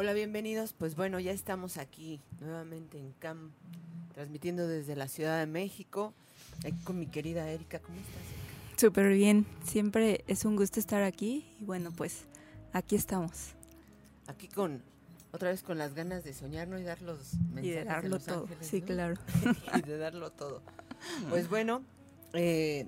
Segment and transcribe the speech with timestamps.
[0.00, 0.74] Hola, bienvenidos.
[0.74, 3.50] Pues bueno, ya estamos aquí nuevamente en CAM,
[4.14, 6.14] transmitiendo desde la Ciudad de México.
[6.60, 7.80] Aquí con mi querida Erika.
[7.80, 8.80] ¿Cómo estás?
[8.80, 9.44] Súper bien.
[9.64, 11.52] Siempre es un gusto estar aquí.
[11.60, 12.26] Y bueno, pues
[12.72, 13.56] aquí estamos.
[14.28, 14.84] Aquí con,
[15.32, 16.78] otra vez con las ganas de soñar, ¿no?
[16.78, 17.64] Y dar los mensajes.
[17.64, 18.42] Y de darlo los todo.
[18.42, 18.86] ángeles, sí, ¿no?
[18.86, 19.14] claro.
[19.78, 20.62] y de darlo todo.
[21.28, 21.82] Pues bueno,
[22.34, 22.86] eh,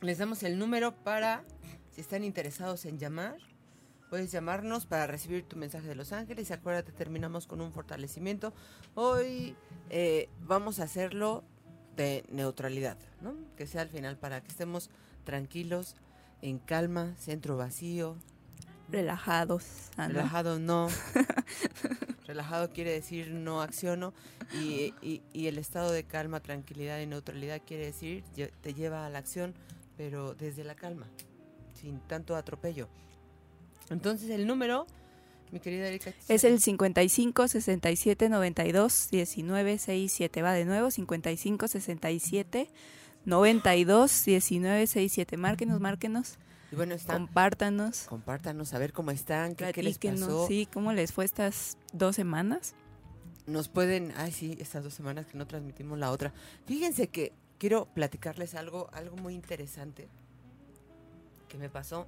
[0.00, 1.42] les damos el número para,
[1.90, 3.47] si están interesados en llamar,
[4.10, 6.50] puedes llamarnos para recibir tu mensaje de Los Ángeles.
[6.50, 8.52] Y acuérdate, terminamos con un fortalecimiento.
[8.94, 9.54] Hoy
[9.90, 11.44] eh, vamos a hacerlo
[11.96, 13.34] de neutralidad, ¿no?
[13.56, 14.90] Que sea al final para que estemos
[15.24, 15.96] tranquilos,
[16.42, 18.16] en calma, centro vacío.
[18.90, 19.64] Relajados.
[19.98, 20.06] ¿no?
[20.08, 20.88] Relajado no.
[22.26, 24.14] Relajado quiere decir no acciono.
[24.54, 28.24] Y, y- y el estado de calma, tranquilidad y neutralidad quiere decir
[28.62, 29.54] te lleva a la acción,
[29.96, 31.06] pero desde la calma,
[31.74, 32.88] sin tanto atropello.
[33.90, 34.86] Entonces el número,
[35.50, 36.12] mi querida Erika.
[36.28, 40.42] Es el 55 67 92 19 67.
[40.42, 42.70] Va de nuevo, 55 67
[43.24, 45.36] 92 19 67.
[45.36, 46.38] Márquenos, márquenos.
[46.70, 47.14] Y bueno, está.
[47.14, 48.04] Compártanos.
[48.08, 50.46] Compártanos, a ver cómo están, qué, qué les pasó.
[50.46, 52.74] Sí, ¿cómo les fue estas dos semanas?
[53.46, 56.34] Nos pueden, ay sí, estas dos semanas que no transmitimos la otra.
[56.66, 60.08] Fíjense que quiero platicarles algo, algo muy interesante
[61.48, 62.06] que me pasó.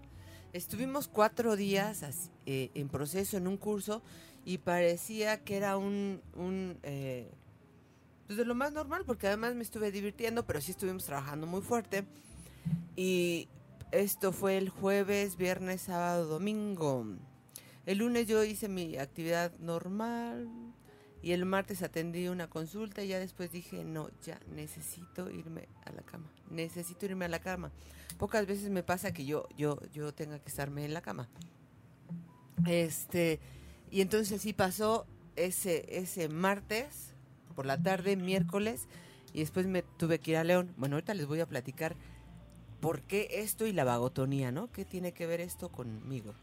[0.52, 4.02] Estuvimos cuatro días as- eh, en proceso en un curso
[4.44, 7.30] y parecía que era un, un eh,
[8.26, 11.60] pues de lo más normal porque además me estuve divirtiendo, pero sí estuvimos trabajando muy
[11.62, 12.04] fuerte
[12.96, 13.48] y
[13.92, 17.06] esto fue el jueves, viernes, sábado, domingo.
[17.86, 20.48] El lunes yo hice mi actividad normal
[21.22, 25.92] y el martes atendí una consulta y ya después dije, no, ya necesito irme a
[25.92, 26.30] la cama.
[26.50, 27.70] Necesito irme a la cama.
[28.18, 31.28] Pocas veces me pasa que yo yo yo tenga que estarme en la cama.
[32.66, 33.40] Este,
[33.90, 37.14] y entonces así pasó ese ese martes
[37.54, 38.86] por la tarde, miércoles
[39.32, 40.72] y después me tuve que ir a León.
[40.76, 41.96] Bueno, ahorita les voy a platicar
[42.80, 44.72] por qué esto y la vagotonía, ¿no?
[44.72, 46.34] ¿Qué tiene que ver esto conmigo?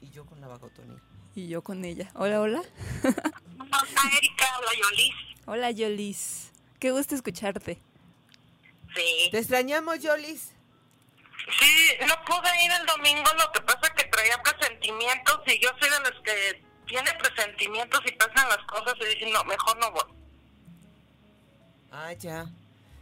[0.00, 1.00] Y yo con la vagotonía.
[1.34, 2.10] Y yo con ella.
[2.14, 2.62] Hola, hola.
[3.58, 5.14] Hola Erika, hola Yolis.
[5.46, 6.52] Hola, Yolis.
[6.80, 7.78] Qué gusto escucharte.
[8.94, 9.28] Sí.
[9.30, 10.52] Te extrañamos, Yolis.
[11.60, 15.68] Sí, no pude ir el domingo, lo que pasa es que traía presentimientos y yo
[15.78, 19.90] soy de los que tiene presentimientos y pasan las cosas y dicen, no, mejor no
[19.90, 20.14] voy.
[21.92, 22.46] Ah, ya.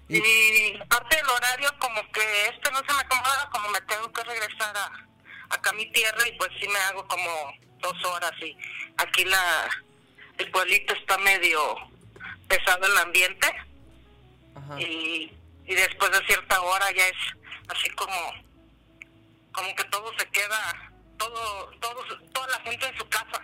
[0.09, 4.13] Y- Y parte del horario como que este no se me acomoda, como me tengo
[4.13, 4.91] que regresar a
[5.55, 8.57] acá a mi tierra y pues sí me hago como dos horas y
[8.97, 9.69] aquí la
[10.43, 11.61] el pueblito está medio
[12.49, 13.47] pesado el ambiente.
[14.55, 14.81] Ajá.
[14.81, 15.33] y,
[15.67, 17.17] y después de cierta hora ya es
[17.69, 18.13] así como
[19.53, 23.43] como que todo se queda todo todo toda la gente en su casa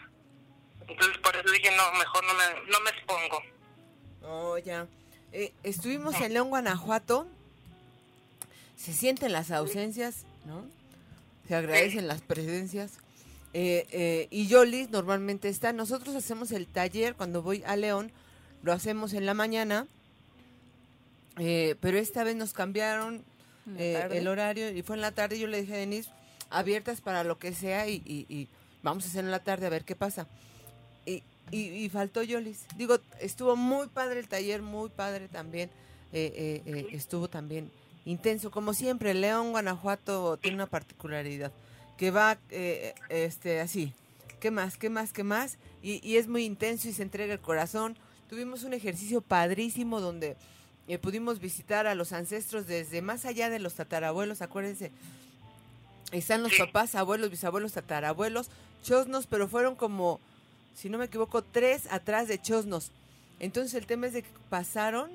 [0.87, 3.43] entonces por eso dije no mejor no me no me expongo
[4.23, 4.87] Oh, ya.
[5.33, 7.27] Eh, estuvimos en León, Guanajuato.
[8.77, 10.67] Se sienten las ausencias, ¿no?
[11.47, 12.99] Se agradecen las presencias.
[13.55, 15.73] Eh, eh, y Yolis normalmente está.
[15.73, 18.13] Nosotros hacemos el taller cuando voy a León.
[18.63, 19.87] Lo hacemos en la mañana.
[21.39, 23.23] eh, pero esta vez nos cambiaron
[23.77, 25.39] eh, el horario y fue en la tarde.
[25.39, 26.11] Yo le dije a Denise,
[26.51, 28.49] abiertas para lo que sea y, y- y
[28.83, 30.27] vamos a hacer en la tarde a ver qué pasa.
[31.07, 32.67] Y, y, faltó Yolis.
[32.77, 35.71] Digo, estuvo muy padre el taller, muy padre también.
[36.13, 37.71] eh, eh, estuvo también
[38.05, 39.15] intenso, como siempre.
[39.15, 41.53] León, Guanajuato tiene una particularidad
[41.99, 43.93] que va eh, este así.
[44.41, 44.79] ¿Qué más?
[44.79, 45.13] ¿Qué más?
[45.13, 45.59] ¿Qué más?
[45.83, 47.99] Y, y es muy intenso y se entrega el corazón.
[48.31, 50.37] Tuvimos un ejercicio padrísimo donde
[50.89, 54.91] eh, pudimos visitar a los ancestros desde más allá de los tatarabuelos, acuérdense.
[56.13, 58.49] Están los papás, abuelos, bisabuelos, tatarabuelos,
[58.83, 60.19] chosnos, pero fueron como,
[60.75, 62.91] si no me equivoco, tres atrás de chosnos.
[63.39, 65.11] Entonces el tema es de que pasaron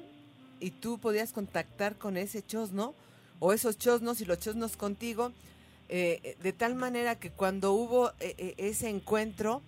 [0.59, 2.93] y tú podías contactar con ese chosno
[3.39, 5.31] o esos chosnos y los chosnos contigo,
[5.95, 9.61] eh, de tal manera que cuando hubo eh, eh, ese encuentro,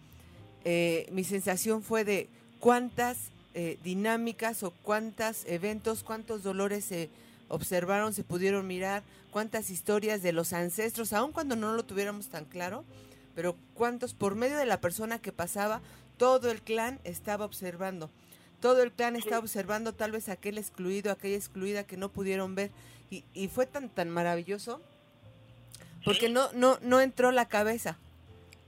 [0.64, 2.30] eh, mi sensación fue de
[2.60, 7.12] cuántas eh, dinámicas o cuántos eventos, cuántos dolores se
[7.48, 12.46] observaron, se pudieron mirar, cuántas historias de los ancestros, aun cuando no lo tuviéramos tan
[12.46, 12.86] claro,
[13.36, 15.80] pero cuántos por medio de la persona que pasaba,
[16.18, 18.10] todo el clan estaba observando.
[18.62, 22.72] Todo el clan estaba observando tal vez aquel excluido, aquella excluida que no pudieron ver.
[23.12, 24.82] Y, y fue tan, tan maravilloso
[26.06, 27.98] porque no, no, no entró la cabeza.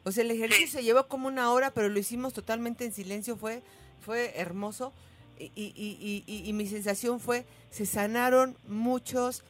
[0.03, 3.37] O sea, el ejercicio se llevó como una hora, pero lo hicimos totalmente en silencio,
[3.37, 3.61] fue,
[4.01, 4.91] fue hermoso.
[5.39, 9.43] Y, y- y- y- y mi sensación fue, se sanaron muchos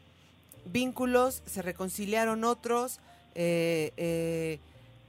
[0.66, 3.00] vínculos, se reconciliaron otros,
[3.36, 4.60] eh, eh,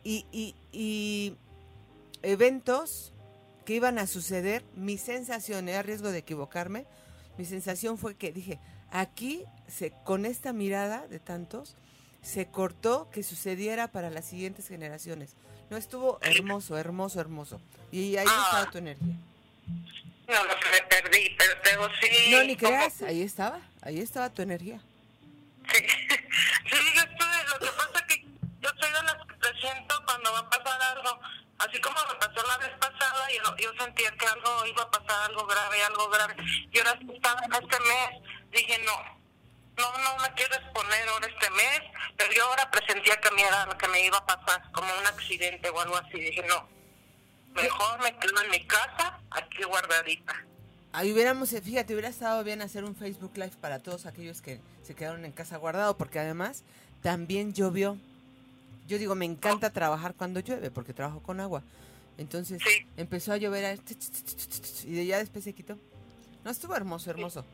[0.04, 1.34] y, y- y
[2.22, 3.12] eventos
[3.64, 6.86] que iban a suceder, mi sensación, eh, a riesgo de equivocarme,
[7.36, 8.58] mi sensación fue que dije,
[8.90, 11.74] aquí se, con esta mirada de tantos,
[12.22, 15.34] se cortó que sucediera para las siguientes generaciones.
[15.70, 17.60] No estuvo hermoso, hermoso, hermoso.
[17.92, 18.42] Y ahí Ah.
[18.46, 19.14] estaba tu energía.
[20.28, 22.30] No, lo que me perdí, pero, pero sí.
[22.30, 24.80] No, ni creas, ahí estaba, ahí estaba tu energía.
[25.70, 25.84] Sí,
[26.70, 28.24] sí, yo estoy, lo que pasa es que
[28.60, 31.20] yo soy de las que presiento cuando va a pasar algo,
[31.58, 35.30] así como me pasó la vez pasada, yo, yo sentía que algo iba a pasar,
[35.30, 36.36] algo grave, algo grave,
[36.72, 38.22] y ahora estaba en este mes,
[38.52, 39.17] dije no,
[39.78, 41.80] no, no me quiero exponer ahora este mes,
[42.16, 45.06] pero yo ahora presentía que mí era lo que me iba a pasar, como un
[45.06, 46.68] accidente o algo así, dije no,
[47.54, 50.34] mejor me quedo en mi casa, aquí guardadita.
[50.92, 54.94] Ahí hubiéramos, fíjate, hubiera estado bien hacer un Facebook Live para todos aquellos que se
[54.94, 56.64] quedaron en casa guardado, porque además
[57.02, 57.98] también llovió.
[58.86, 61.62] Yo digo, me encanta trabajar cuando llueve, porque trabajo con agua.
[62.16, 62.86] Entonces Sí.
[62.96, 65.78] empezó a llover a- y de ya después se quitó.
[66.42, 67.44] No estuvo hermoso, hermoso.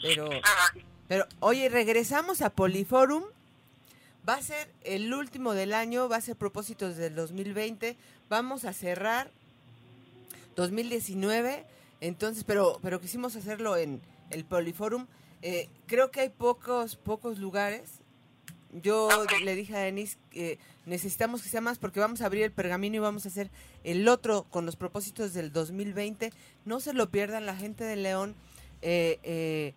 [0.00, 0.30] Pero,
[1.12, 3.24] pero, oye, regresamos a Poliforum.
[4.26, 7.98] Va a ser el último del año, va a ser propósitos del 2020.
[8.30, 9.30] Vamos a cerrar
[10.56, 11.66] 2019.
[12.00, 14.00] Entonces, pero, pero quisimos hacerlo en
[14.30, 15.06] el Poliforum.
[15.42, 17.90] Eh, creo que hay pocos, pocos lugares.
[18.82, 19.10] Yo
[19.44, 22.96] le dije a Denise que necesitamos que sea más porque vamos a abrir el pergamino
[22.96, 23.50] y vamos a hacer
[23.84, 26.32] el otro con los propósitos del 2020.
[26.64, 28.34] No se lo pierdan la gente de León.
[28.80, 29.74] Eh, eh,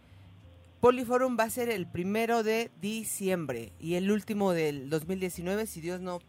[0.86, 6.00] Poliforum va a ser el primero de diciembre y el último del 2019 si Dios
[6.00, 6.20] no,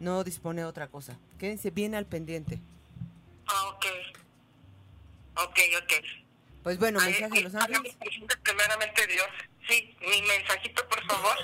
[0.00, 1.18] no dispone de otra cosa.
[1.38, 2.58] Quédense bien al pendiente.
[3.48, 3.84] ah, ok.
[5.46, 5.92] Ok, ok.
[6.62, 7.98] Pues bueno, Ay, mensaje de Los Ángeles.
[8.42, 9.26] Primeramente Dios.
[9.68, 11.36] Sí, mi mensajito, por favor.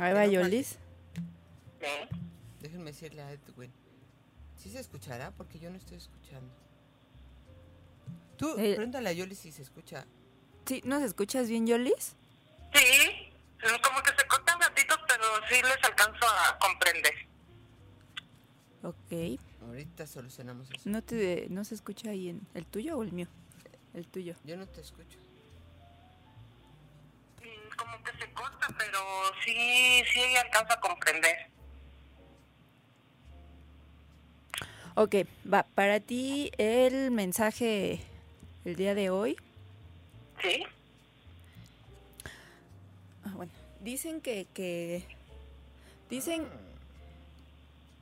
[0.00, 0.80] Ahí va Yolis.
[1.80, 2.08] ¿Eh?
[2.60, 3.72] Déjenme decirle a Edwin.
[4.56, 5.30] ¿Sí se escuchará?
[5.30, 6.52] Porque yo no estoy escuchando.
[8.36, 8.74] Tú, Eh.
[8.74, 10.04] pregúntale a Yoli si se escucha.
[10.68, 12.14] Sí, ¿nos escuchas bien, Yolis?
[12.74, 13.32] Sí,
[13.82, 17.14] como que se cortan ratitos, pero sí les alcanzo a comprender.
[18.82, 19.40] Ok.
[19.66, 20.82] Ahorita solucionamos eso.
[20.84, 23.28] ¿No, te, ¿No se escucha ahí en el tuyo o el mío?
[23.94, 24.34] El tuyo.
[24.44, 25.18] Yo no te escucho.
[27.40, 28.98] Mm, Como que se corta, pero
[29.46, 31.50] sí, sí alcanzo a comprender.
[34.96, 35.14] Ok,
[35.50, 35.62] va.
[35.62, 38.02] Para ti el mensaje
[38.66, 39.38] el día de hoy.
[40.42, 40.64] ¿Sí?
[43.24, 43.52] Ah, bueno,
[43.82, 45.02] dicen que, que
[46.08, 46.46] dicen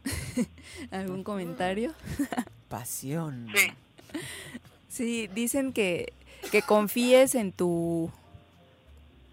[0.90, 1.94] algún comentario.
[2.68, 3.48] Pasión.
[3.54, 3.72] Sí.
[4.88, 6.12] Sí, dicen que
[6.50, 8.10] que confíes en tu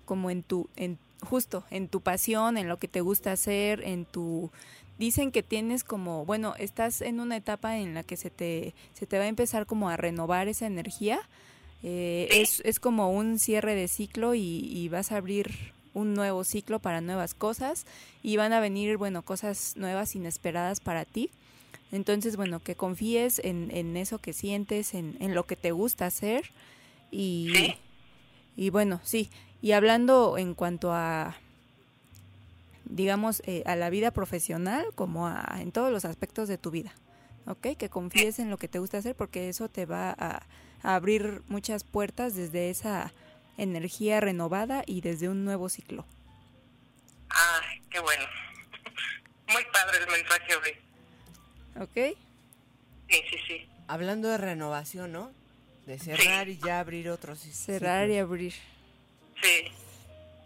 [0.05, 4.05] como en tu en justo en tu pasión, en lo que te gusta hacer, en
[4.05, 4.51] tu
[4.97, 9.05] dicen que tienes como, bueno, estás en una etapa en la que se te se
[9.05, 11.19] te va a empezar como a renovar esa energía.
[11.83, 12.37] Eh, Sí.
[12.39, 15.51] es, es como un cierre de ciclo y, y vas a abrir
[15.93, 17.85] un nuevo ciclo para nuevas cosas
[18.23, 21.29] y van a venir, bueno, cosas nuevas, inesperadas para ti.
[21.91, 26.07] Entonces, bueno, que confíes en, en eso que sientes, en, en lo que te gusta
[26.07, 26.45] hacer
[27.11, 27.75] y, Sí.
[28.55, 29.29] y bueno, sí.
[29.61, 31.35] Y hablando en cuanto a,
[32.85, 36.93] digamos, eh, a la vida profesional, como a, en todos los aspectos de tu vida,
[37.45, 37.77] ¿ok?
[37.77, 40.43] Que confíes en lo que te gusta hacer porque eso te va a,
[40.83, 43.11] a abrir muchas puertas desde esa
[43.57, 46.05] energía renovada y desde un nuevo ciclo,
[47.29, 48.25] Ay, qué bueno.
[49.47, 51.81] Muy padre el mensaje hoy.
[51.81, 52.17] ¿ok?
[53.09, 53.69] Sí, sí, sí.
[53.87, 55.31] Hablando de renovación, ¿no?
[55.85, 57.39] De cerrar y ya abrir otros.
[57.39, 58.53] Cerrar y abrir.
[59.41, 59.71] Sí.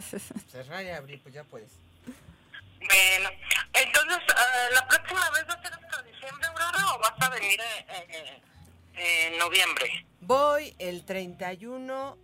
[0.52, 1.72] Cerrar y abrir, pues ya puedes.
[2.80, 3.30] Bueno,
[3.74, 7.60] entonces, eh, ¿la próxima vez va a ser hasta diciembre, Aurora, o vas a venir
[7.60, 8.42] eh, eh,
[8.98, 10.06] eh, en noviembre?
[10.22, 12.18] Voy el 31.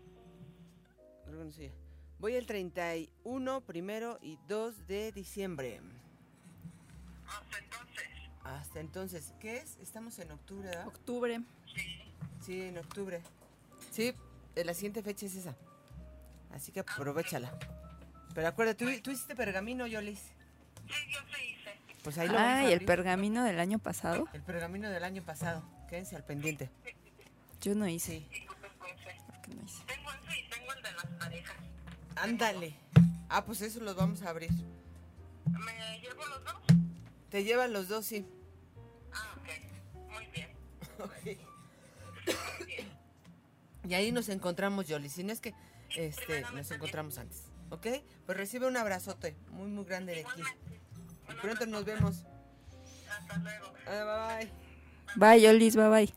[1.25, 1.71] creo que no sé.
[2.19, 5.81] Voy el 31, primero y 2 de diciembre.
[7.27, 8.03] Hasta entonces.
[8.43, 9.77] Hasta entonces, ¿qué es?
[9.81, 10.87] Estamos en octubre, ¿verdad?
[10.87, 11.41] Octubre.
[12.41, 13.21] Sí, en octubre.
[13.91, 14.13] Sí,
[14.55, 15.55] eh, la siguiente fecha es esa.
[16.53, 17.57] Así que aprovechala.
[18.33, 20.19] Pero acuérdate, ¿tú, tú hiciste pergamino, Yolis.
[20.19, 21.71] Sí, yo sí hice.
[22.03, 24.27] Pues ahí lo Ah, y el pergamino del año pasado.
[24.33, 25.63] El pergamino del año pasado.
[25.93, 26.71] Quédense al pendiente.
[27.61, 28.25] Yo no hice.
[28.31, 28.47] Sí.
[28.47, 29.83] ¿Por qué no hice?
[29.85, 31.55] tengo ese y tengo el de las parejas.
[32.15, 32.73] Ándale.
[33.29, 34.49] Ah, pues eso los vamos a abrir.
[35.45, 36.55] ¿Me llevo los dos?
[37.29, 38.25] Te llevan los dos, sí.
[39.13, 40.09] Ah, ok.
[40.09, 41.37] Muy bien.
[43.87, 45.09] Y ahí nos encontramos, Yoli.
[45.09, 45.53] Si no es que
[45.95, 47.43] este, nos encontramos antes.
[47.69, 47.85] ¿Ok?
[48.25, 50.41] Pues recibe un abrazote muy, muy grande de aquí.
[51.29, 52.25] Y pronto nos vemos.
[53.07, 53.73] Hasta luego.
[53.85, 54.62] Ah, bye bye.
[55.15, 56.13] Bye, Olis, bye bye.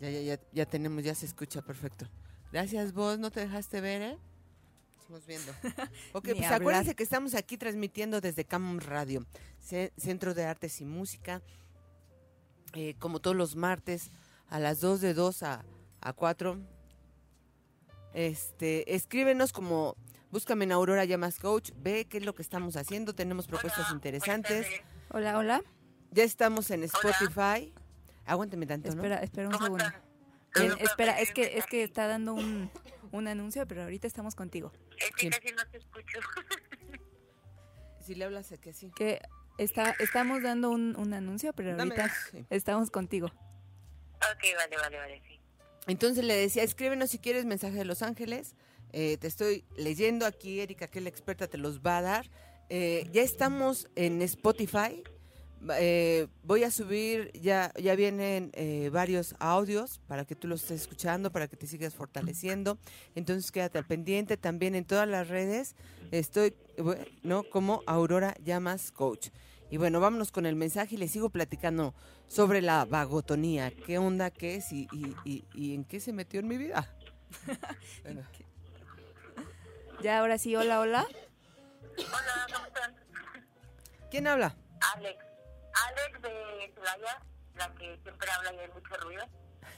[0.00, 2.06] Ya, ya, ya, ya tenemos, ya se escucha perfecto.
[2.52, 4.18] Gracias vos, no te dejaste ver, ¿eh?
[5.00, 5.52] Estamos viendo.
[6.12, 6.60] Ok, pues hablar.
[6.60, 9.24] acuérdense que estamos aquí transmitiendo desde Camon Radio,
[9.60, 11.42] Ce- Centro de Artes y Música,
[12.74, 14.10] eh, como todos los martes,
[14.48, 15.64] a las 2 de 2 a,
[16.00, 16.58] a 4.
[18.12, 19.96] Este, escríbenos como,
[20.30, 24.66] búscame en Aurora Llamas Coach, ve qué es lo que estamos haciendo, tenemos propuestas interesantes.
[25.10, 25.62] Hola, hola.
[26.14, 27.74] Ya estamos en Spotify.
[28.24, 28.94] Aguántame tanto, ¿no?
[28.94, 29.84] Espera, espera un ¿Cómo segundo.
[30.56, 32.70] Hola, espera, es que es que está dando un,
[33.10, 34.72] un anuncio, pero ahorita estamos contigo.
[34.96, 35.28] Es Sí.
[35.28, 36.20] que casi no te escucho.
[37.98, 38.92] Si le hablas aquí así.
[38.94, 39.20] Que
[39.58, 42.46] está estamos dando un, un anuncio, pero ahorita sí.
[42.50, 43.26] estamos contigo.
[43.26, 45.40] ok, vale, vale, vale, sí.
[45.88, 48.54] Entonces le decía, escríbenos si quieres mensaje de Los Ángeles.
[48.92, 52.30] Eh, te estoy leyendo aquí, Erika, que es la experta, te los va a dar.
[52.68, 55.02] Eh, ya estamos en Spotify.
[55.78, 60.82] Eh, voy a subir, ya, ya vienen eh, varios audios para que tú los estés
[60.82, 62.78] escuchando, para que te sigas fortaleciendo.
[63.14, 64.36] Entonces quédate al pendiente.
[64.36, 65.74] También en todas las redes
[66.10, 66.54] estoy,
[67.22, 67.44] ¿no?
[67.44, 69.28] Como Aurora Llamas Coach.
[69.70, 71.94] Y bueno, vámonos con el mensaje y les sigo platicando
[72.28, 73.70] sobre la vagotonía.
[73.70, 74.30] ¿Qué onda?
[74.30, 74.70] ¿Qué es?
[74.72, 76.88] ¿Y, y, y, y en qué se metió en mi vida?
[78.04, 78.22] Bueno,
[80.02, 81.06] Ya, ahora sí, hola, hola.
[81.96, 82.94] Hola, ¿cómo están?
[84.10, 84.54] ¿Quién habla?
[84.94, 85.33] Alex.
[85.74, 87.22] Alex de Celaya,
[87.56, 89.24] la que siempre habla y hay mucho ruido.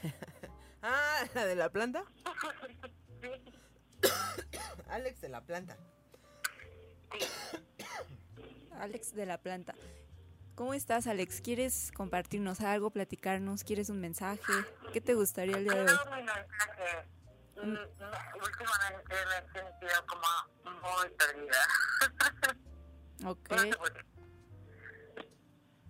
[0.83, 2.03] Ah, la de la planta.
[3.21, 3.29] sí.
[4.89, 5.75] Alex de la planta.
[8.79, 9.73] Alex de la planta.
[10.55, 11.41] ¿Cómo estás, Alex?
[11.41, 13.63] ¿Quieres compartirnos algo, platicarnos?
[13.63, 14.53] ¿Quieres un mensaje?
[14.93, 15.97] ¿Qué te gustaría el día de hoy?
[16.15, 17.07] Mi mensaje.
[17.55, 20.27] Y, y últimamente me he sentido como
[20.79, 21.67] muy perdida.
[23.25, 23.49] Ok,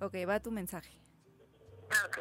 [0.02, 1.00] ok, va tu mensaje.
[2.06, 2.20] Ok.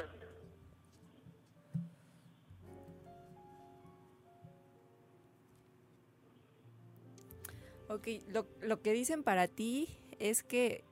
[7.88, 10.83] Ok, lo, lo que dicen para ti es que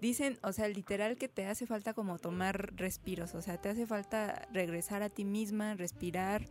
[0.00, 3.86] dicen, o sea, literal que te hace falta como tomar respiros, o sea, te hace
[3.86, 6.46] falta regresar a ti misma, respirar,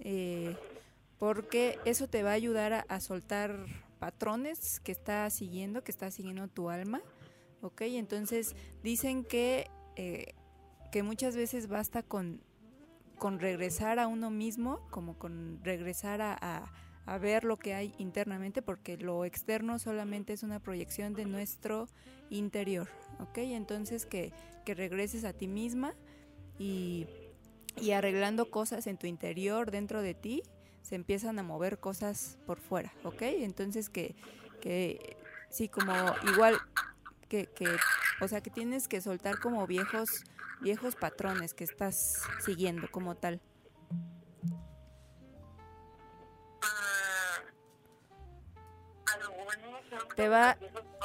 [0.00, 0.56] eh,
[1.18, 3.66] porque eso te va a ayudar a, a soltar
[3.98, 7.02] patrones que está siguiendo, que está siguiendo tu alma,
[7.62, 7.82] ¿ok?
[7.82, 10.34] Entonces dicen que, eh,
[10.90, 12.42] que muchas veces basta con,
[13.18, 16.72] con regresar a uno mismo, como con regresar a, a-
[17.04, 21.88] a ver lo que hay internamente, porque lo externo solamente es una proyección de nuestro
[22.30, 22.88] interior,
[23.18, 23.38] ¿ok?
[23.38, 24.32] Entonces que,
[24.64, 25.94] que regreses a ti misma
[26.60, 27.06] y,
[27.80, 30.42] y arreglando cosas en tu interior, dentro de ti,
[30.82, 33.22] se empiezan a mover cosas por fuera, ¿ok?
[33.22, 34.14] Entonces que,
[34.60, 35.16] que
[35.50, 35.92] sí, como
[36.32, 36.56] igual
[37.32, 37.66] que, que,
[38.20, 40.24] o sea, que tienes que soltar como viejos,
[40.60, 43.40] viejos patrones que estás siguiendo como tal.
[50.14, 50.58] Te va,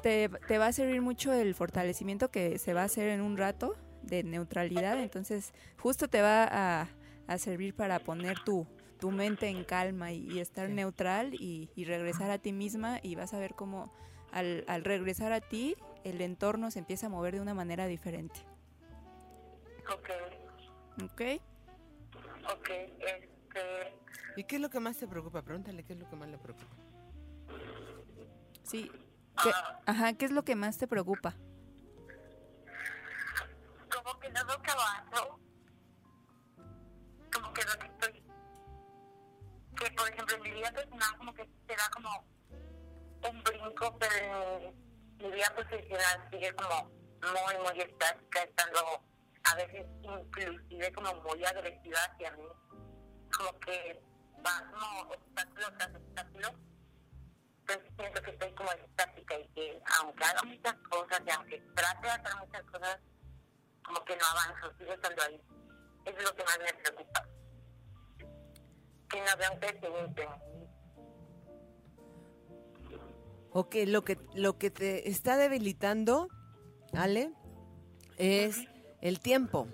[0.03, 3.37] te, te va a servir mucho el fortalecimiento que se va a hacer en un
[3.37, 6.89] rato de neutralidad, entonces justo te va a,
[7.27, 8.67] a servir para poner tu,
[8.99, 10.73] tu mente en calma y, y estar Sí.
[10.73, 13.93] neutral y, y regresar a ti misma y vas a ver cómo
[14.33, 15.75] al, al regresar a ti
[16.09, 18.39] el entorno se empieza a mover de una manera diferente.
[19.91, 20.09] Ok,
[21.03, 21.21] ¿Ok?
[22.53, 23.93] ok, este,
[24.35, 25.41] ¿Y qué es lo que más te preocupa?
[25.41, 26.75] Pregúntale qué es lo que más le preocupa.
[28.63, 28.91] Sí.
[29.41, 29.51] ¿Qué,
[29.85, 31.35] ajá, ¿qué es lo que más te preocupa?
[34.03, 35.39] como que no veo que avanzo,
[37.33, 38.23] como que lo que estoy,
[39.75, 42.25] que por ejemplo en mi vida personal como que se da como
[43.29, 44.73] un brinco, pero
[45.19, 49.03] mi vida profesional sigue como muy, muy estática, estando
[49.43, 52.47] a veces inclusive como muy agresiva hacia mí,
[53.35, 54.01] como que
[54.45, 56.47] va como obstáculo tras obstáculo.
[57.61, 62.07] Entonces siento que estoy como estática y que aunque haga muchas cosas y aunque trate
[62.07, 62.99] de hacer muchas cosas,
[63.83, 65.41] como que no avanzo, sigo estando ahí.
[66.05, 67.27] Eso es lo que más me preocupa.
[69.09, 70.56] Que no veo un crecimiento
[73.59, 76.27] Ok, lo que, lo que te está debilitando,
[76.93, 77.31] Ale,
[78.19, 78.55] es
[79.01, 79.67] el tiempo.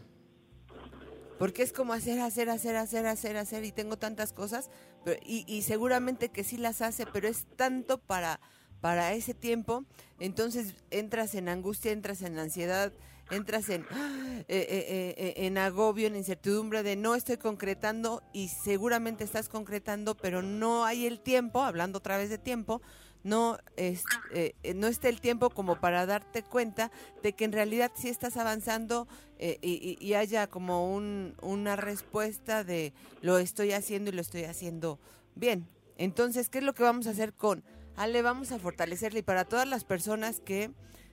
[1.37, 4.69] Porque es como hacer, hacer, hacer, hacer, hacer, hacer, y tengo tantas cosas,
[5.03, 8.39] pero, y, y seguramente que sí las hace, pero es tanto para,
[8.79, 9.83] para ese tiempo,
[10.17, 12.93] entonces entras en angustia, entras en ansiedad,
[13.31, 18.47] entras en, eh, eh, eh, eh, en agobio, en incertidumbre de no estoy concretando y
[18.47, 22.81] seguramente estás concretando, pero no hay el tiempo, hablando otra vez de tiempo,
[23.23, 27.51] no, es, eh, eh, no esté el tiempo como para darte cuenta de que en
[27.51, 29.07] realidad sí estás avanzando
[29.39, 34.99] eh, y, haya como un, una respuesta de lo estoy haciendo y lo estoy haciendo
[35.35, 35.67] bien.
[35.97, 37.63] Entonces, ¿qué es lo que vamos a hacer con
[37.95, 38.21] Ale?
[38.21, 40.71] Vamos a fortalecerle y para todas las personas que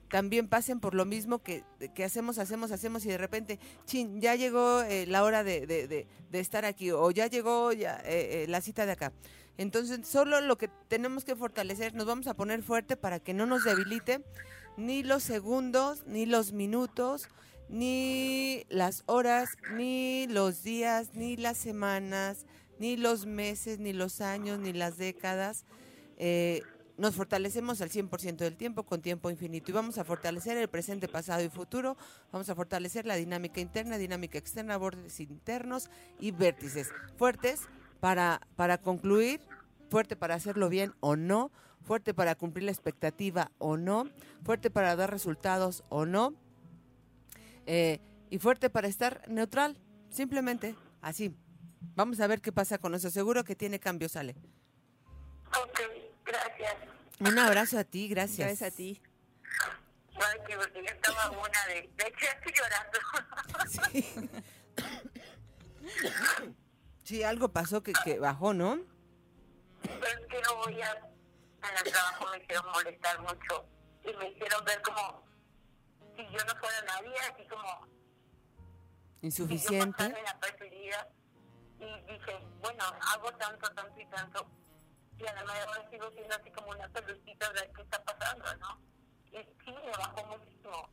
[0.09, 1.63] también pasen por lo mismo que,
[1.95, 5.87] que hacemos, hacemos, hacemos y de repente, chin, ya llegó eh, la hora de, de-
[5.87, 6.07] de-
[6.39, 9.13] estar aquí o ya llegó ya, eh, la cita de acá.
[9.61, 13.45] Entonces, solo lo que tenemos que fortalecer, nos vamos a poner fuerte para que no
[13.45, 14.23] nos debilite
[14.75, 17.29] ni los segundos, ni los minutos,
[17.69, 22.47] ni las horas, ni los días, ni las semanas,
[22.79, 25.65] ni los meses, ni los años, ni las décadas.
[26.17, 26.63] Eh,
[26.97, 31.07] nos fortalecemos al 100% del tiempo con tiempo infinito y vamos a fortalecer el presente,
[31.07, 31.97] pasado y futuro.
[32.31, 37.61] Vamos a fortalecer la dinámica interna, dinámica externa, bordes internos y vértices fuertes
[38.01, 39.39] para, para concluir,
[39.91, 41.51] fuerte para hacerlo bien o no,
[41.81, 44.09] fuerte para cumplir la expectativa o no,
[44.43, 46.33] fuerte para dar resultados o no,
[47.65, 47.99] eh,
[48.29, 49.77] y fuerte para estar neutral,
[50.09, 51.35] simplemente así.
[51.95, 53.09] Vamos a ver qué pasa con eso.
[53.09, 54.35] Seguro que tiene cambio, sale.
[55.47, 55.81] Ok,
[56.25, 56.73] gracias.
[57.19, 58.47] Un abrazo a ti, gracias.
[58.47, 59.01] Gracias a ti.
[60.15, 61.89] Ay, que porque yo estaba una de...
[61.97, 62.99] De hecho, estoy llorando.
[63.67, 64.29] Sí.
[67.03, 68.79] Sí, algo pasó que, que bajó, ¿no?
[69.99, 73.65] Pero es que luego ya en el trabajo me hicieron molestar mucho
[74.03, 75.23] y me hicieron ver como
[76.15, 79.97] si yo no fuera nadie, así como si yo Insuficiente.
[79.97, 81.07] pasara inapercibida.
[81.79, 84.45] Y dije, bueno, hago tanto, tanto y tanto.
[85.17, 88.79] Y a la mejor sigo siendo así como una pelucita de qué está pasando, ¿no?
[89.31, 90.89] Y sí, me bajó muchísimo,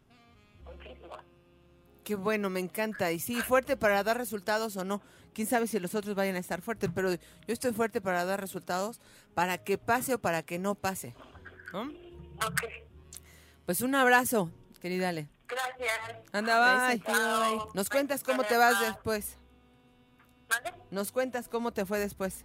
[0.65, 1.17] muchísimo.
[2.05, 3.13] Qué bueno, me encanta.
[3.13, 5.03] Y sí, fuerte para dar resultados o no.
[5.35, 8.41] Quién sabe si los otros vayan a estar fuertes, pero yo estoy fuerte para dar
[8.41, 9.01] resultados,
[9.35, 11.15] para que pase o para que no pase.
[11.73, 11.83] ¿no?
[12.47, 12.63] Ok,
[13.67, 15.29] Pues un abrazo, querida Ale.
[15.47, 16.17] gracias.
[16.33, 17.03] Anda, bye.
[17.75, 19.37] Nos cuentas cómo te vas después.
[20.49, 20.73] ¿Mande?
[20.91, 22.45] Nos cuentas cómo te fue después.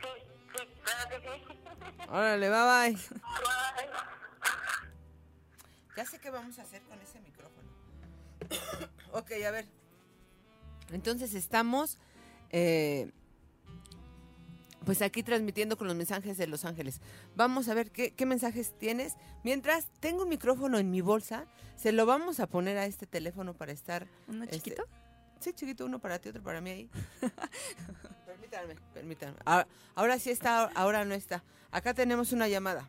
[0.00, 0.08] Sí,
[0.56, 2.08] sí, claro que sí.
[2.08, 2.92] Órale, bye bye.
[2.92, 3.90] Bye.
[5.96, 7.68] Ya sé qué vamos a hacer con ese micrófono.
[9.12, 9.66] ok, a ver.
[10.90, 11.98] Entonces estamos,
[12.50, 13.10] eh,
[14.84, 17.00] pues aquí transmitiendo con los mensajes de Los Ángeles.
[17.34, 19.14] Vamos a ver qué, qué mensajes tienes.
[19.42, 21.46] Mientras tengo un micrófono en mi bolsa,
[21.76, 24.06] se lo vamos a poner a este teléfono para estar.
[24.28, 24.84] ¿Uno este, chiquito?
[25.40, 26.90] Sí, chiquito, uno para ti, otro para mí ahí.
[28.26, 29.38] permítanme, permítanme.
[29.44, 31.42] Ahora, ahora sí está, ahora no está.
[31.70, 32.88] Acá tenemos una llamada.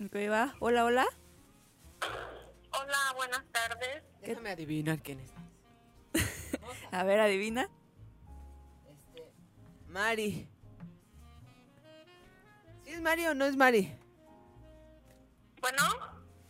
[0.00, 0.54] Va.
[0.60, 1.06] Hola, hola.
[3.28, 4.04] Buenas tardes.
[4.20, 5.30] Déjame adivinar quién es.
[6.92, 7.68] A ver, adivina.
[8.88, 9.24] Este,
[9.88, 10.48] Mari.
[12.84, 13.92] ¿Sí es Mari o no es Mari?
[15.60, 15.82] Bueno,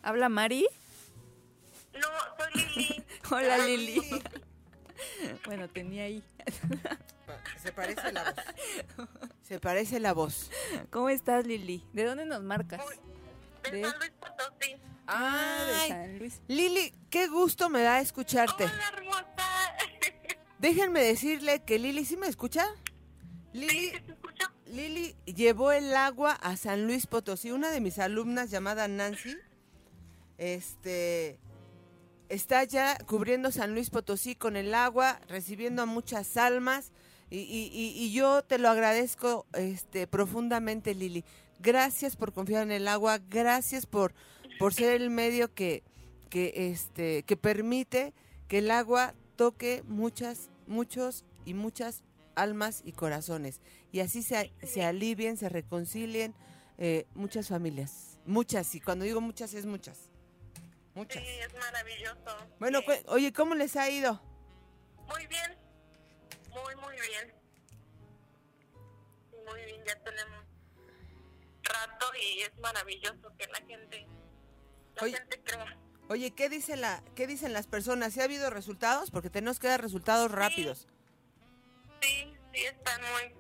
[0.02, 0.66] ¿Habla Mari?
[1.94, 3.04] no, soy Lili.
[3.30, 4.02] Hola, Ah, Lili.
[5.46, 6.22] Bueno, tenía ahí.
[7.62, 9.08] Se parece la voz.
[9.42, 10.50] Se parece la voz.
[10.90, 11.82] ¿Cómo estás, Lili?
[11.94, 12.82] ¿De dónde nos marcas?
[13.62, 14.76] De De- San Luis Potosí.
[15.06, 16.40] Ah, de San Luis.
[16.48, 18.64] Lili, qué gusto me da escucharte.
[18.64, 19.26] Hola, hermosa.
[20.58, 22.66] Déjenme decirle que Lili, ¿sí me escucha?
[23.52, 24.46] Lili, ¿Sí te escucho?
[24.66, 27.50] Lili llevó el agua a San Luis Potosí.
[27.52, 29.36] Una de mis alumnas llamada Nancy,
[30.38, 31.38] este,
[32.28, 36.92] está ya cubriendo San Luis Potosí con el agua, recibiendo a muchas almas.
[37.30, 41.24] Y, y- y- y yo te lo agradezco este, profundamente, Lili.
[41.58, 44.14] Gracias por confiar en el agua, gracias por,
[44.58, 45.82] por ser el medio que,
[46.30, 48.12] que, este, que permite
[48.48, 52.02] que el agua toque muchas, muchos y muchas
[52.34, 53.60] almas y corazones.
[53.92, 56.34] Y así se, se alivien, se reconcilien
[56.78, 58.18] eh, muchas familias.
[58.26, 60.10] Muchas, y cuando digo muchas es muchas.
[60.94, 61.22] Muchas.
[61.22, 62.36] Sí, es maravilloso.
[62.58, 62.92] Bueno, Sí.
[63.08, 64.20] oye, ¿cómo les ha ido?
[65.08, 65.54] Muy bien.
[66.50, 67.32] Muy, muy bien.
[69.46, 70.44] Muy bien, ya tenemos
[71.62, 74.06] rato y es maravilloso que la gente,
[74.96, 75.16] la Oye.
[75.16, 75.78] gente crea.
[76.08, 78.12] Oye, ¿qué, dice la, ¿qué dicen las personas?
[78.12, 79.10] ¿Sí ha habido resultados?
[79.10, 80.86] Porque tenemos que dar resultados rápidos.
[82.00, 83.34] Sí, sí, están muy,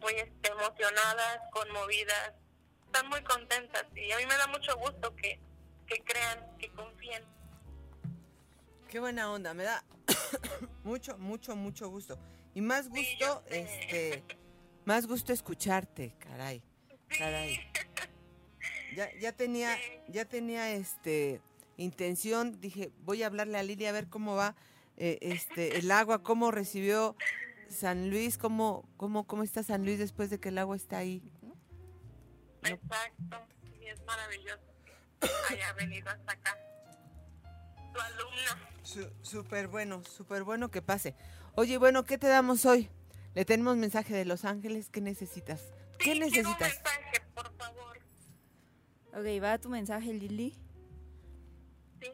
[0.00, 2.34] muy este, emocionadas, conmovidas,
[2.86, 5.40] están muy contentas y a mí me da mucho gusto que,
[5.86, 7.24] que crean, que confíen.
[8.90, 9.82] Qué buena onda, me da
[10.84, 12.18] mucho, mucho, mucho gusto.
[12.54, 14.24] Y más Sí, gusto, este,
[14.84, 16.62] más gusto escucharte, caray.
[17.16, 17.58] Caray.
[18.98, 19.82] Ya, ya tenía, Sí.
[20.08, 21.40] ya tenía este
[21.76, 24.56] intención, dije, voy a hablarle a Lili a ver cómo va
[24.96, 27.14] eh, este el agua, cómo recibió
[27.68, 31.22] San Luis, ¿cómo, cómo, ¿cómo está San Luis después de que el agua está ahí?
[32.64, 33.38] Exacto,
[33.80, 34.62] y es maravilloso
[35.20, 36.56] que haya venido hasta acá.
[37.94, 38.68] Tu alumna.
[38.82, 41.14] Su- Súper bueno, súper bueno que pase.
[41.54, 42.90] Oye, bueno, ¿qué te damos hoy?
[43.36, 45.62] Le tenemos mensaje de Los Ángeles, ¿qué necesitas?
[46.00, 46.80] ¿Qué Sí, necesitas?
[49.18, 50.54] Ok, va tu mensaje, Lili.
[52.00, 52.08] Sí.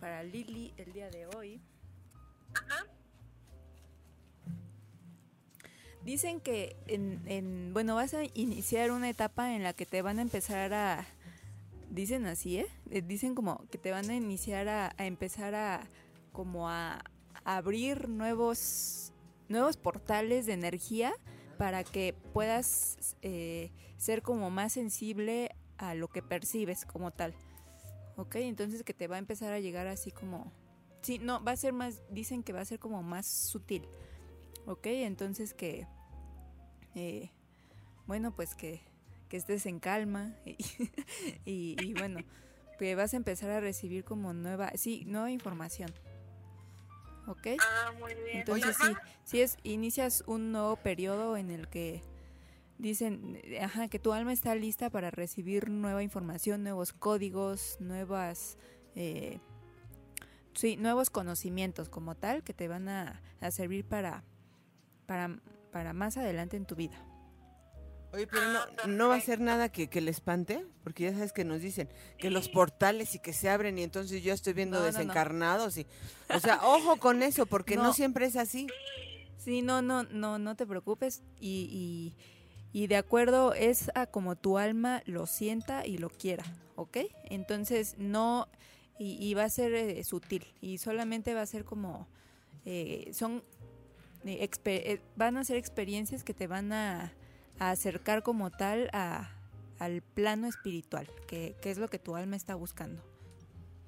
[0.00, 1.60] Para Lili el día de hoy.
[2.54, 2.84] Ajá.
[6.04, 10.18] Dicen que en, en- bueno, vas a iniciar una etapa en la que te van
[10.18, 11.06] a empezar a
[11.90, 12.66] dicen así, ¿eh?
[12.90, 15.86] Eh, Dicen como que te van a iniciar a, a empezar a
[16.32, 17.04] como a,
[17.44, 19.12] abrir nuevos
[19.48, 21.14] nuevos portales de energía
[21.58, 27.34] para que puedas eh, ser como más sensible a lo que percibes como tal.
[28.16, 28.36] ¿Ok?
[28.36, 30.52] Entonces que te va a empezar a llegar así como...
[31.02, 33.86] Sí, no, va a ser más, dicen que va a ser como más sutil.
[34.66, 34.86] ¿Ok?
[34.86, 35.86] Entonces que...
[36.94, 37.30] eh,
[38.06, 38.80] bueno, pues que,
[39.28, 40.56] que estés en calma y,
[41.44, 42.20] y, y bueno,
[42.78, 45.90] que vas a empezar a recibir como nueva, sí, nueva información.
[47.28, 47.46] ¿Ok?
[47.60, 48.38] Ah, muy bien.
[48.38, 48.92] Entonces sí,
[49.24, 52.02] si es, inicias un nuevo periodo en el que
[52.78, 58.56] dicen, ajá, que tu alma está lista para recibir nueva información, nuevos códigos, nuevas,
[58.94, 59.40] eh,
[60.54, 64.24] sí, nuevos conocimientos como tal que te van a, a servir para,
[65.06, 65.38] para,
[65.70, 67.07] para más adelante en tu vida.
[68.12, 71.12] Oye, pero Ah, no, no va a ser nada que, que le espante, porque ya
[71.12, 74.54] sabes que nos dicen que los portales y que se abren y entonces yo estoy
[74.54, 74.92] viendo No, no, no.
[74.92, 75.86] desencarnados y,
[76.34, 77.92] o sea, ojo con eso, porque no, No.
[77.92, 78.66] siempre es así.
[79.36, 82.14] Sí, no, no, no, no te preocupes y,
[82.72, 86.44] y, y de acuerdo es a como tu alma lo sienta y lo quiera,
[86.76, 86.98] ¿ok?
[87.24, 88.48] Entonces no,
[88.98, 92.08] y, y va a ser eh, sutil y solamente va a ser como,
[92.64, 93.44] eh, son,
[94.24, 97.12] eh, expe- eh, van a ser experiencias que te van a,
[97.58, 99.30] a acercar como tal a,
[99.78, 103.02] al plano espiritual, que, que es lo que tu alma está buscando.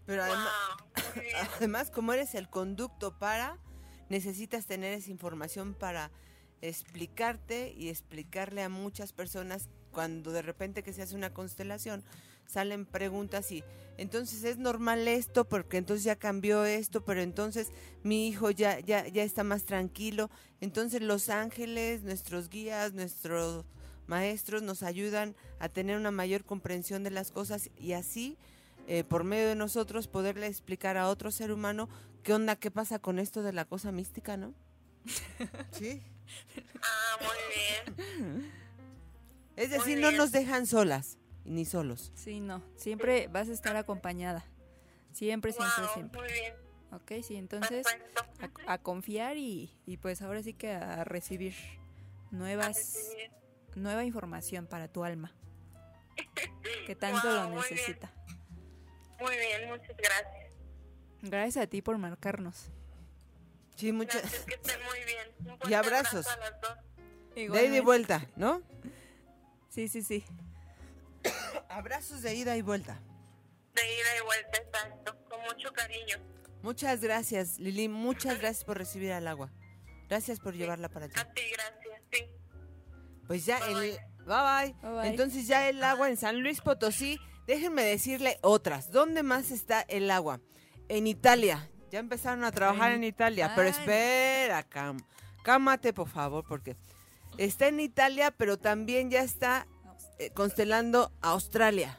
[0.07, 0.49] Pero además,
[1.15, 1.25] Wow,
[1.57, 3.59] además, como eres el conducto para,
[4.09, 6.11] necesitas tener esa información para
[6.63, 12.05] explicarte y explicarle a muchas personas cuando de repente que se hace una constelación
[12.51, 13.65] salen preguntas y
[13.97, 17.69] entonces es normal esto porque entonces ya cambió esto pero entonces
[18.03, 23.65] mi hijo ya ya ya está más tranquilo entonces los ángeles nuestros guías nuestros
[24.07, 28.37] maestros nos ayudan a tener una mayor comprensión de las cosas y así
[28.89, 31.89] eh, por medio de nosotros poderle explicar a otro ser humano
[32.25, 34.53] qué onda, qué pasa con esto de la cosa mística, ¿no?
[35.73, 36.03] Sí.
[36.83, 38.53] Ah, muy bien.
[39.57, 42.13] Es decir, no nos dejan solas ni solos.
[42.15, 44.45] Sí, no, siempre vas a estar acompañada.
[45.13, 46.21] Siempre, siempre, Wow, siempre.
[46.21, 46.55] muy bien.
[46.93, 47.87] Ok, sí, entonces
[48.67, 51.55] a, a confiar y, y pues ahora sí que a recibir
[52.31, 52.97] nuevas,
[53.75, 55.33] nueva información para tu alma.
[56.87, 57.75] Que tanto Wow, lo muy bien.
[57.75, 58.13] necesita.
[59.21, 60.55] Muy bien, muchas gracias.
[61.23, 62.71] Gracias a ti por marcarnos.
[63.77, 64.23] Sí, muchas.
[64.23, 65.59] Gracias, que estén muy bien.
[65.63, 66.27] Un Y abrazos.
[66.27, 66.79] abrazo a las dos.
[67.35, 68.63] De ida y vuelta, ¿no?
[69.69, 70.25] Sí, sí, sí.
[71.69, 73.01] Abrazos de ida y vuelta.
[73.75, 75.17] De ida y vuelta, exacto.
[75.29, 76.17] Con mucho cariño.
[76.63, 77.89] Muchas gracias, Lili.
[77.89, 79.51] Muchas gracias por recibir al agua.
[80.09, 81.21] Gracias por llevarla para allá.
[81.21, 82.03] A ti, gracias.
[82.13, 82.25] Sí.
[83.27, 83.91] Pues ya Bye, el bye.
[84.27, 84.75] bye, bye.
[84.83, 85.09] Bye, bye.
[85.09, 88.91] Entonces ya el agua en San Luis Potosí, déjenme decirle otras.
[88.91, 90.41] ¿Dónde más está el agua?
[90.89, 91.71] En Italia.
[91.93, 94.99] Ya empezaron a trabajar en, En- Italia, pero espera, cam,
[95.43, 96.77] cámate por favor, porque
[97.37, 99.67] está en Italia, pero también ya está
[100.21, 101.99] eh, constelando Australia.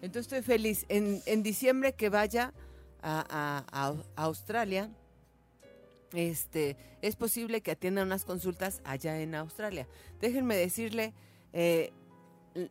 [0.00, 0.86] Entonces estoy feliz.
[0.88, 2.54] En, en diciembre que vaya
[3.02, 4.88] a, a- a- a Australia,
[6.12, 9.86] este, es posible que atienda unas consultas allá en Australia.
[10.20, 11.12] Déjenme decirle,
[11.52, 11.92] eh,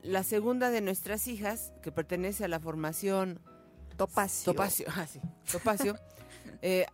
[0.02, 3.42] la segunda de nuestras hijas, que pertenece a la formación
[3.98, 4.54] Topacio.
[4.54, 5.20] Topacio, ah, sí,
[5.52, 5.96] Topacio,
[6.62, 6.86] eh,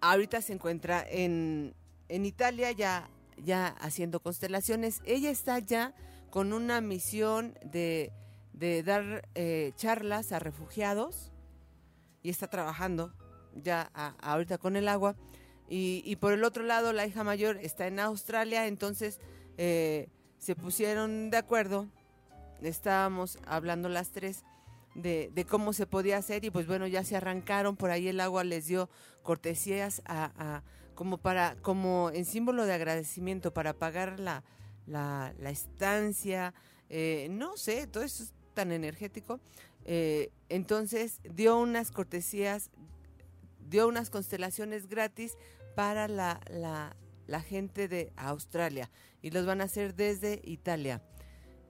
[0.00, 1.74] ahorita se encuentra en,
[2.08, 5.00] en Italia ya, ya haciendo constelaciones.
[5.04, 5.94] Ella está ya
[6.38, 8.12] con una misión de,
[8.52, 11.32] de dar eh, charlas a refugiados
[12.22, 13.12] y está trabajando
[13.56, 15.16] ya a- ahorita con el agua.
[15.68, 19.18] Y, y por el otro lado, la hija mayor está en Australia, entonces
[19.56, 21.88] eh, se pusieron de acuerdo,
[22.62, 24.44] estábamos hablando las tres
[24.94, 28.20] de, de cómo se podía hacer y pues bueno, ya se arrancaron, por ahí el
[28.20, 28.88] agua les dio
[29.24, 30.62] cortesías a, a-
[30.94, 34.44] como para, como en símbolo de agradecimiento para pagar la,
[34.88, 36.54] la, estancia,
[36.88, 39.40] eh, no sé, todo eso es tan energético.
[39.84, 42.70] Eh, entonces dio unas cortesías,
[43.68, 45.36] dio unas constelaciones gratis
[45.74, 46.96] para la, la,
[47.26, 48.90] la gente de Australia
[49.22, 51.02] y los van a hacer desde Italia.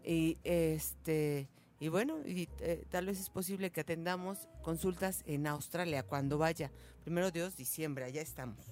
[0.04, 1.48] Y este
[1.80, 6.72] y bueno, y, eh, tal vez es posible que atendamos consultas en Australia cuando vaya.
[7.04, 8.66] Primero Dios, diciembre, allá estamos.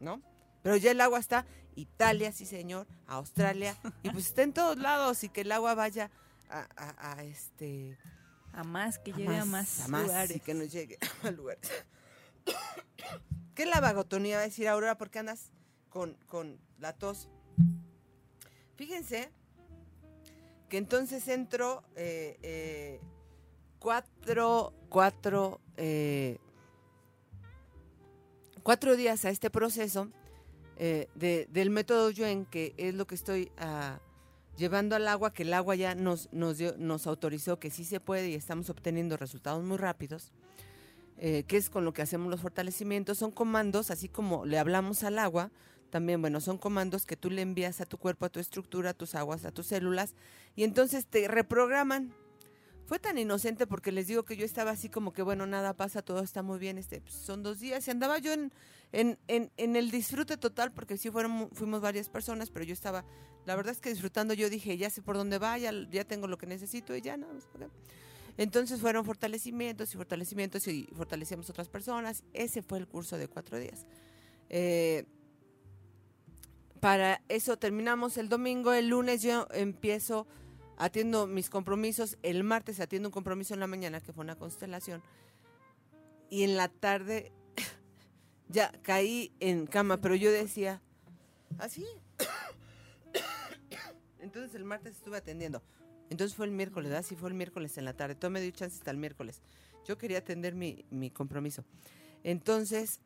[0.00, 0.20] ¿No?
[0.62, 5.22] Pero ya el agua está, Italia, sí señor, Australia, y pues está en todos lados
[5.22, 6.10] y que el agua vaya
[6.48, 7.96] a, a, a este...
[8.52, 10.36] A más, que llegue a más, a más lugares.
[10.36, 11.70] y que nos llegue a lugares.
[13.54, 14.36] ¿Qué es la vagotonía?
[14.36, 15.50] Va a decir Aurora, ¿por qué andas
[15.90, 17.28] con, con la tos?
[18.76, 19.30] Fíjense
[20.70, 23.00] que entonces entro eh, eh,
[23.78, 26.38] cuatro, cuatro, eh,
[28.62, 30.10] cuatro días a este proceso
[30.76, 33.98] eh, de- del método Yuen, que es lo que estoy ah,
[34.56, 38.00] llevando al agua, que el agua ya nos, nos, dio- nos autorizó que sí se
[38.00, 40.32] puede y estamos obteniendo resultados muy rápidos,
[41.18, 43.18] eh, que es con lo que hacemos los fortalecimientos.
[43.18, 45.50] Son comandos, así como le hablamos al agua,
[45.90, 48.94] también, bueno, son comandos que tú le envías a tu cuerpo, a tu estructura, a
[48.94, 50.14] tus aguas, a tus células,
[50.56, 52.12] y entonces te reprograman.
[52.86, 56.02] Fue tan inocente porque les digo que yo estaba así como que, bueno, nada pasa,
[56.02, 58.52] todo está muy bien, este, pues, son dos días, y andaba yo en,
[58.92, 63.04] en, en, el disfrute total, porque sí fueron, fuimos varias personas, pero yo estaba,
[63.44, 66.26] la verdad es que disfrutando, yo dije, ya sé por dónde va, ya, ya tengo
[66.26, 67.26] lo que necesito, y ya no.
[68.38, 72.22] Entonces fueron fortalecimientos y fortalecimientos y fortalecíamos otras personas.
[72.32, 73.86] Ese fue el curso de cuatro días.
[74.50, 75.06] Eh,
[76.80, 80.26] para eso terminamos el domingo, el lunes yo empiezo,
[80.76, 85.02] atiendo mis compromisos, el martes atiendo un compromiso en la mañana que fue una constelación
[86.28, 87.32] y en la tarde
[88.48, 90.80] ya caí en cama, pero yo decía,
[91.58, 91.84] así.
[94.20, 95.62] Entonces el martes estuve atendiendo.
[96.10, 97.04] Entonces fue el miércoles, ¿verdad?
[97.06, 98.14] Sí, fue el miércoles en la tarde.
[98.14, 99.40] Todo me dio chance hasta el miércoles.
[99.86, 101.64] Yo quería atender mi, mi compromiso.
[102.22, 103.00] Entonces,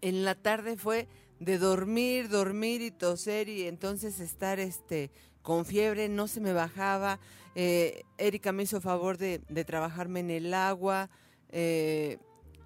[0.00, 1.08] en la tarde fue
[1.40, 5.10] de dormir, dormir y toser y entonces estar este
[5.42, 7.18] con fiebre, no se me bajaba.
[7.54, 11.10] Eh, Erika me hizo favor de, de trabajarme en el agua.
[11.50, 12.18] eh,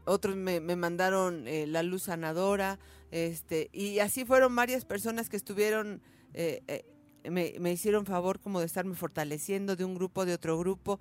[0.07, 2.79] otros me, me mandaron eh, la luz sanadora.
[3.11, 6.03] Este, y así fueron varias personas que estuvieron,
[6.35, 6.85] eh, eh,
[7.31, 10.99] me, me hicieron favor como de estarme fortaleciendo de un grupo, de otro grupo,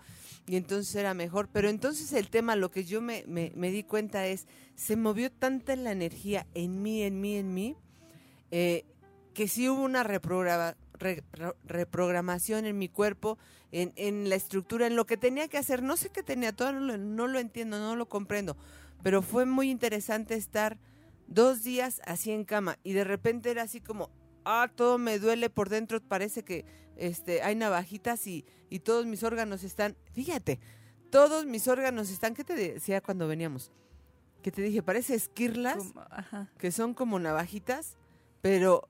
[0.48, 1.50] y entonces era mejor.
[1.52, 5.76] Pero entonces el tema, lo que yo me, me, di cuenta es, se movió tanta
[5.76, 7.76] la energía en mí, en mí, en mí,
[8.52, 8.86] eh,
[9.34, 13.38] que sí hubo una reprograma- re- re- reprogramación en mi cuerpo,
[13.72, 15.82] en, en la estructura, en lo que tenía que hacer.
[15.82, 18.56] No sé qué tenía, todavía no no lo entiendo, no lo comprendo,
[19.04, 20.78] pero fue muy interesante estar
[21.28, 24.10] dos días así en cama y de repente era así como,
[24.46, 26.66] ah, todo me duele por dentro, parece que
[26.98, 30.60] este, hay navajitas y, y todos mis órganos están, fíjate,
[31.10, 33.72] todos mis órganos están, ¿qué te decía cuando veníamos?
[34.42, 36.06] Que te dije, parece esquirlas Como-
[36.58, 37.98] que son como navajitas,
[38.42, 38.88] pero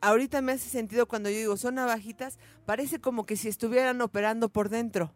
[0.00, 4.48] ahorita me hace sentido cuando yo digo son navajitas, parece como que si estuvieran operando
[4.48, 5.12] por dentro.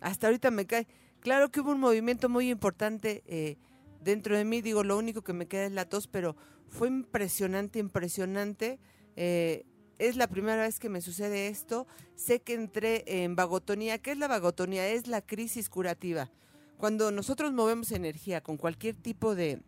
[0.00, 0.86] Hasta ahorita me cae.
[1.24, 3.56] Claro que hubo un movimiento muy importante eh,
[4.02, 6.36] dentro de mí, digo, lo único que me queda es la tos, pero
[6.68, 8.78] fue impresionante, impresionante.
[9.16, 9.64] Eh,
[9.98, 11.86] es la primera vez que me sucede esto.
[12.14, 13.96] Sé que entré en vagotonía.
[13.96, 14.86] ¿Qué es la vagotonía?
[14.86, 16.30] Es la crisis curativa.
[16.76, 19.62] Cuando nosotros movemos energía con cualquier tipo de,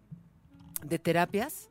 [1.02, 1.70] terapias,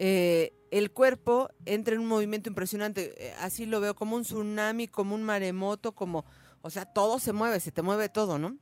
[0.00, 3.32] eh, el cuerpo entra en un movimiento impresionante.
[3.38, 6.24] Así lo veo como un tsunami, como un maremoto, como,
[6.62, 8.58] o sea, todo se mueve, se te mueve todo, ¿no?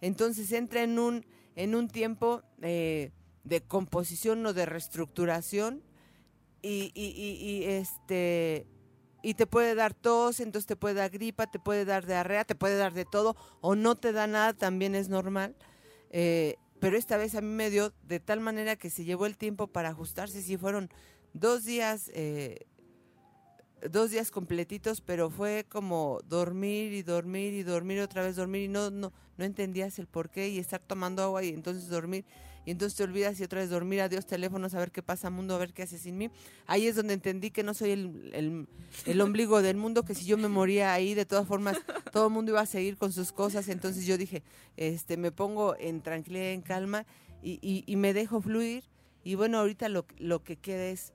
[0.00, 3.12] Entonces entra en un, en un tiempo eh,
[3.44, 5.82] de composición o de reestructuración
[6.62, 8.66] y, y- este
[9.22, 12.54] y te puede dar tos, entonces te puede dar gripa, te puede dar diarrea, te
[12.54, 15.54] puede dar de todo, o no te da nada, también es normal.
[16.10, 19.36] Eh, pero esta vez a mí me dio de tal manera que se llevó el
[19.36, 20.88] tiempo para ajustarse, sí fueron
[21.34, 22.66] dos días, eh,
[23.88, 28.68] dos días completitos, pero fue como dormir y dormir y dormir otra vez dormir y
[28.68, 32.24] no, no, no entendías el por qué y estar tomando agua y entonces dormir
[32.66, 35.54] y entonces te olvidas y otra vez dormir, adiós teléfono, a ver qué pasa mundo,
[35.54, 36.30] a ver qué hace sin mí.
[36.66, 38.66] Ahí es donde entendí que no soy el, el,
[39.06, 41.78] el ombligo del mundo, que si yo me moría ahí, de todas formas,
[42.12, 43.68] todo el mundo iba a seguir con sus cosas.
[43.68, 44.42] Entonces yo dije,
[44.76, 47.06] este, me pongo en tranquilidad, en calma
[47.42, 48.84] y, y, y me dejo fluir.
[49.24, 51.14] Y bueno, ahorita lo, lo que queda es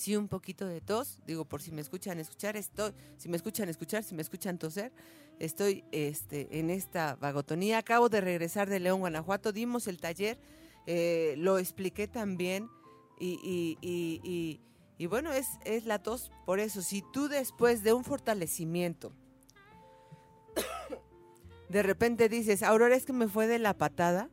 [0.00, 3.68] sí un poquito de tos, digo por si me escuchan escuchar, estoy, si me escuchan
[3.68, 4.92] escuchar, si me escuchan toser,
[5.38, 10.38] estoy este en esta vagotonía, acabo de regresar de León, Guanajuato, dimos el taller,
[10.86, 12.68] eh, lo expliqué también
[13.18, 14.60] y, y, y,
[14.98, 19.12] y- bueno, es, es la tos, por eso, si tú después de un fortalecimiento,
[21.68, 24.30] de repente dices, Aurora, es que me fue de la patada,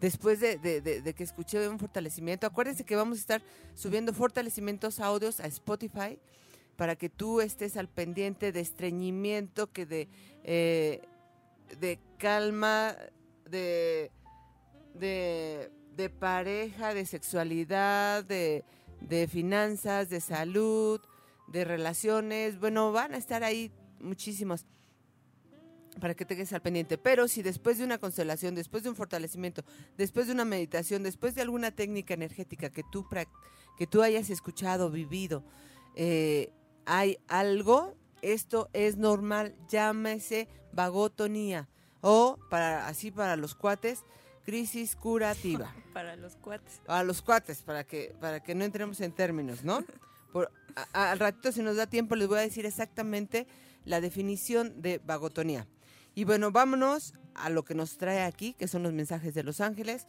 [0.00, 2.46] después de, que escuché un fortalecimiento.
[2.46, 3.42] Acuérdense que vamos a estar
[3.74, 6.18] subiendo fortalecimientos audios a Spotify
[6.76, 10.08] para que tú estés al pendiente de estreñimiento, que de,
[10.44, 11.02] eh,
[11.78, 12.96] de calma,
[13.44, 14.10] de,
[14.94, 18.64] de, de pareja, de sexualidad, de,
[19.00, 21.00] de finanzas, de salud,
[21.48, 22.58] de relaciones.
[22.58, 24.64] Bueno, van a estar ahí muchísimos
[25.98, 26.98] para que te quedes al pendiente.
[26.98, 29.64] Pero si después de una constelación, después de un fortalecimiento,
[29.96, 33.06] después de una meditación, después de alguna técnica energética que tú,
[33.76, 35.42] que tú hayas escuchado, vivido,
[35.96, 36.52] eh,
[36.86, 41.68] hay algo, esto es normal, llámese vagotonía
[42.00, 44.04] o para así para los cuates,
[44.44, 45.74] crisis curativa.
[45.92, 46.80] Para los cuates.
[46.86, 49.84] A los cuates, para que, para que no entremos en términos, ¿no?
[50.32, 53.46] Por, a- a- al ratito, si nos da tiempo, les voy a decir exactamente
[53.84, 55.66] la definición de vagotonía.
[56.14, 59.60] Y bueno, vámonos a lo que nos trae aquí, que son los mensajes de Los
[59.60, 60.06] Ángeles.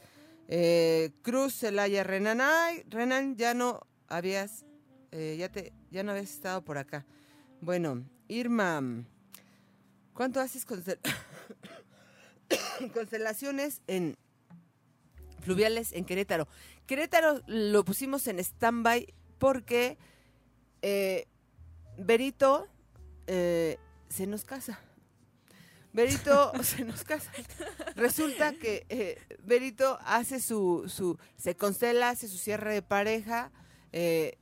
[0.47, 2.41] Eh, Cruz, Celaya, Renan.
[2.41, 4.65] Ay, Renan, ya no habías,
[5.11, 7.05] eh, ya te, ya no habías estado por acá.
[7.61, 8.81] Bueno, Irma,
[10.13, 10.99] ¿cuánto haces constel-
[12.93, 14.15] constelaciones en
[15.41, 16.47] fluviales en Querétaro?
[16.87, 19.97] Querétaro lo pusimos en stand-by porque
[20.81, 21.27] eh,
[21.97, 22.67] Berito
[23.27, 23.77] eh,
[24.09, 24.79] se nos casa.
[25.93, 27.31] Berito se nos casa.
[27.95, 33.51] Resulta que eh, Berito hace su, su, se constela, hace su cierre de pareja.
[33.91, 34.37] eh,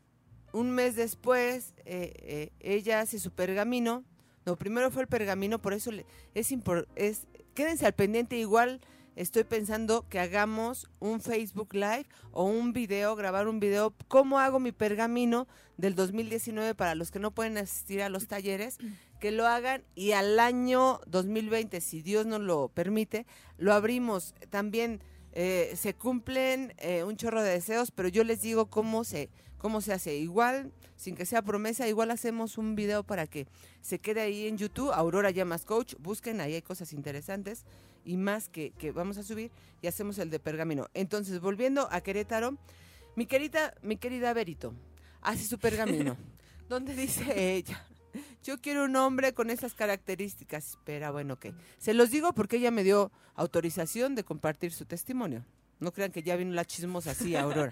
[0.52, 4.04] un mes después, eh, eh, ella hace su pergamino.
[4.48, 8.36] No, primero fue el pergamino, por eso le- es, impor- es quédense al pendiente.
[8.36, 8.82] Igual
[9.16, 13.94] estoy pensando que hagamos un Facebook Live o un video, grabar un video.
[14.08, 18.80] ¿Cómo hago mi pergamino del 2019 para los que no pueden asistir a los talleres?
[19.20, 23.26] Que lo hagan y al año 2020, si Dios nos lo permite,
[23.58, 24.34] lo abrimos.
[24.50, 25.02] También
[25.34, 29.82] eh, se cumplen eh, un chorro de deseos, pero yo les digo cómo se, cómo
[29.82, 30.16] se hace.
[30.16, 33.48] Igual, sin que sea promesa, igual hacemos un video para que
[33.82, 37.66] se quede ahí en YouTube, Aurora Llamas Coach, busquen, ahí hay cosas interesantes
[38.04, 39.52] y más que, que vamos a subir
[39.82, 40.88] y hacemos el de pergamino.
[40.94, 42.58] Entonces, volviendo a Querétaro,
[43.16, 44.74] mi querida, mi querida Berito,
[45.22, 46.18] hace su pergamino,
[46.70, 47.86] donde dice ella,
[48.44, 50.70] yo quiero un hombre con esas características.
[50.72, 51.48] Espera, bueno, ok.
[51.78, 55.46] Se los digo porque ella me dio autorización de compartir su testimonio.
[55.80, 57.72] No crean que ya vino la chismosa así, Aurora.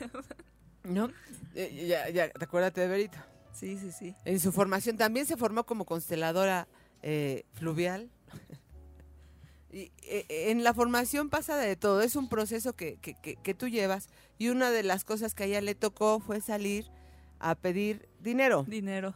[0.84, 1.10] ¿No?
[1.54, 3.18] Eh, ya, ya, acuérdate de Berito.
[3.52, 4.14] Sí, sí, sí.
[4.24, 6.66] En su formación también se formó como consteladora
[7.02, 8.10] eh, fluvial.
[9.74, 13.54] Y, eh, en la formación pasa de todo, es un proceso que, que, que- que
[13.54, 16.84] tú llevas y una de las cosas que a ella le tocó fue salir
[17.38, 18.64] a pedir dinero.
[18.68, 19.14] Dinero.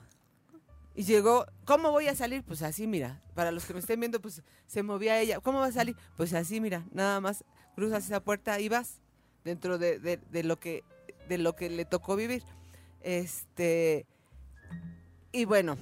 [0.99, 2.43] Y llegó, ¿cómo voy a salir?
[2.43, 5.41] Pues así, mira, para los que me estén viendo, pues se movía ella.
[5.41, 5.95] ¿Cómo va a salir?
[6.17, 7.45] Pues así, mira, nada más
[7.75, 9.03] cruzas esa puerta y vas
[9.45, 10.83] dentro de, de- lo que
[11.29, 12.43] de lo que le tocó vivir.
[13.03, 14.07] Este
[15.33, 15.77] y bueno,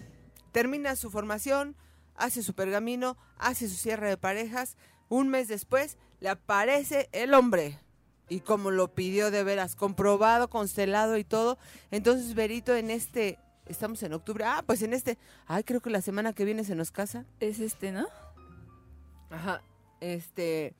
[0.51, 1.77] termina su formación,
[2.17, 4.77] hace su pergamino, hace su cierre de parejas.
[5.09, 7.79] Un mes después le aparece el hombre.
[8.29, 11.59] Y como lo pidió de veras, comprobado, constelado y todo.
[11.91, 14.45] Entonces, Berito, en este, estamos en octubre.
[14.45, 17.25] Ah, pues en este, ay, creo que la semana que viene se nos casa.
[17.41, 18.07] Es este, ¿no?
[19.31, 19.63] Ajá.
[20.01, 20.75] Este,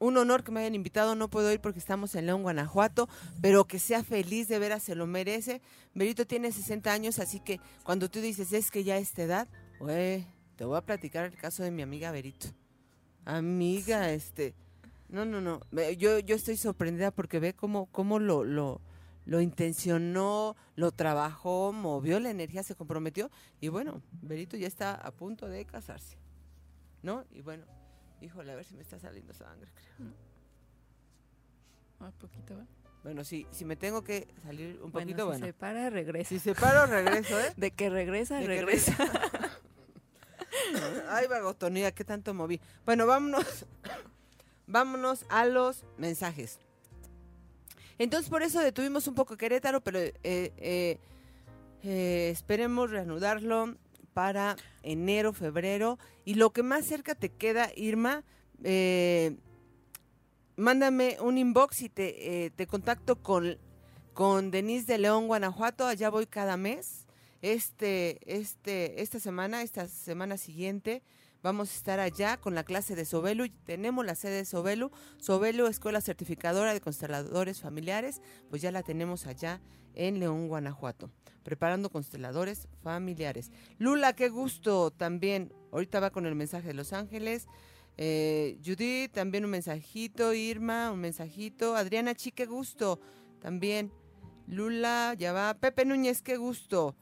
[0.00, 3.08] un honor que me hayan invitado, no puedo ir porque estamos en León, Guanajuato,
[3.40, 5.60] pero que sea feliz, de veras se lo merece.
[5.94, 9.48] Berito tiene 60 años, así que cuando tú dices, es que ya a esta edad,
[9.78, 10.26] güey,
[10.56, 12.48] te voy a platicar el caso de mi amiga Berito.
[13.26, 14.54] Amiga, este,
[15.08, 15.60] no, no, no,
[15.98, 18.80] yo, yo estoy sorprendida porque ve cómo, cómo lo, lo,
[19.24, 25.10] lo intencionó, lo trabajó, movió la energía, se comprometió, y bueno, Berito ya está a
[25.10, 26.16] punto de casarse,
[27.02, 27.24] ¿no?
[27.30, 27.64] Y bueno,
[28.20, 30.08] Híjole, a ver si me está saliendo sangre, creo.
[32.00, 32.66] Un poquito, ¿va?
[33.02, 35.46] Bueno, sí, si me tengo que salir un Bueno, poquito, si bueno.
[35.46, 36.28] se para, regresa.
[36.28, 37.52] Si se paro, regreso, ¿eh?
[37.56, 38.96] De que regresa, De que regresa.
[41.08, 42.60] Ay, vagotonía, qué tanto moví.
[42.84, 43.66] Bueno, vámonos.
[44.66, 46.58] vámonos a los mensajes.
[48.00, 50.98] Entonces, por eso detuvimos un poco Querétaro, pero eh, eh,
[51.82, 53.76] eh, esperemos reanudarlo
[54.14, 55.98] para enero, febrero.
[56.24, 58.24] Y lo que más cerca te queda, Irma,
[58.64, 59.36] eh,
[60.56, 63.58] mándame un inbox y te, eh, te contacto con,
[64.14, 65.84] con Denise de León, Guanajuato.
[65.84, 67.06] Allá voy cada mes.
[67.42, 71.02] Este, este, esta semana, esta semana siguiente,
[71.42, 73.48] vamos a estar allá con la clase de Sobelu.
[73.64, 74.90] Tenemos la sede de Sobelu.
[75.18, 79.60] Sobelu, Escuela Certificadora de Consteladores Familiares, pues ya la tenemos allá
[79.94, 81.10] en León, Guanajuato,
[81.42, 83.50] preparando consteladores familiares.
[83.78, 85.52] Lula, qué gusto también.
[85.72, 87.46] Ahorita va con el mensaje de Los Ángeles.
[87.96, 90.32] Eh, Judith, también un mensajito.
[90.32, 91.76] Irma, un mensajito.
[91.76, 93.00] Adriana Chi, qué gusto.
[93.40, 93.92] También.
[94.46, 95.54] Lula, ya va.
[95.54, 96.96] Pepe Núñez, qué gusto.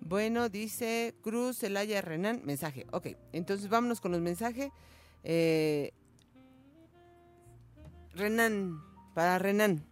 [0.00, 2.86] Bueno, dice Cruz, Celaya, Renan, mensaje.
[2.92, 4.70] Ok, entonces vámonos con los mensajes.
[5.22, 5.92] Eh,
[8.14, 8.82] Renan,
[9.14, 9.84] para Renan.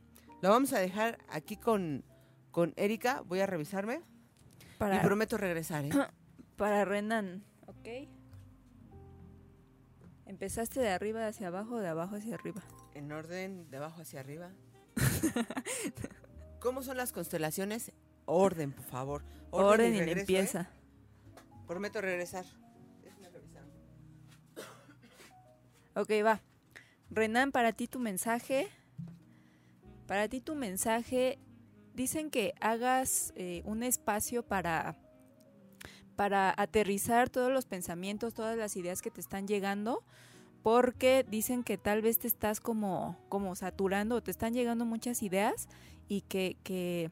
[0.42, 2.04] Lo vamos a dejar aquí con,
[2.50, 3.22] con Erika.
[3.26, 4.02] Voy a revisarme.
[4.78, 5.90] Para, Y prometo regresar, ¿eh?
[6.56, 8.08] para Renan, ¿ok?
[10.26, 12.62] ¿Empezaste de arriba hacia abajo o de abajo hacia arriba?
[12.94, 14.50] En orden, de abajo hacia arriba.
[16.60, 17.92] ¿Cómo son las constelaciones?
[18.28, 19.24] Orden, por favor.
[19.50, 20.60] Orden, y, regreso, limpieza.
[20.60, 20.66] ¿eh?
[21.66, 22.44] Prometo regresar.
[23.02, 23.64] Déjame revisar.
[25.94, 26.42] Ok, va.
[27.10, 28.68] Renan, para ti tu mensaje.
[30.06, 31.38] Para ti tu mensaje.
[31.94, 34.98] Dicen que hagas eh, un espacio para,
[36.14, 40.04] para aterrizar todos los pensamientos, todas las ideas que te están llegando.
[40.62, 45.66] Porque dicen que tal vez te estás como, como saturando te están llegando muchas ideas
[46.08, 47.10] y que, que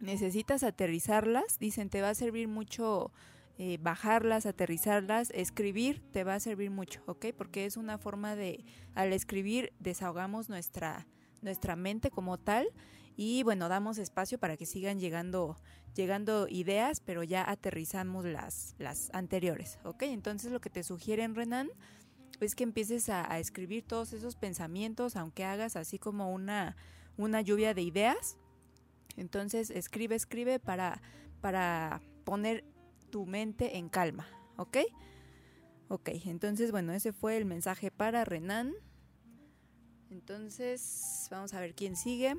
[0.00, 1.58] necesitas aterrizarlas.
[1.58, 3.12] Dicen, te va a servir mucho
[3.56, 7.26] eh, bajarlas, aterrizarlas, escribir te va a servir mucho, ¿ok?
[7.38, 8.64] Porque es una forma de,
[8.96, 11.06] al escribir, desahogamos nuestra,
[11.40, 12.66] nuestra mente como tal
[13.16, 15.56] y bueno, damos espacio para que sigan llegando,
[15.94, 20.02] llegando ideas, pero ya aterrizamos las, las anteriores, ¿ok?
[20.02, 21.68] Entonces lo que te sugieren, Renan,
[22.40, 26.74] es que empieces a, a escribir todos esos pensamientos, aunque hagas así como una,
[27.16, 28.36] una lluvia de ideas.
[29.16, 31.00] Entonces escribe, escribe para,
[31.40, 32.64] para poner
[33.10, 34.78] tu mente en calma, ¿ok?
[35.88, 38.72] Ok, entonces bueno, ese fue el mensaje para Renan.
[40.10, 42.36] Entonces, vamos a ver quién sigue.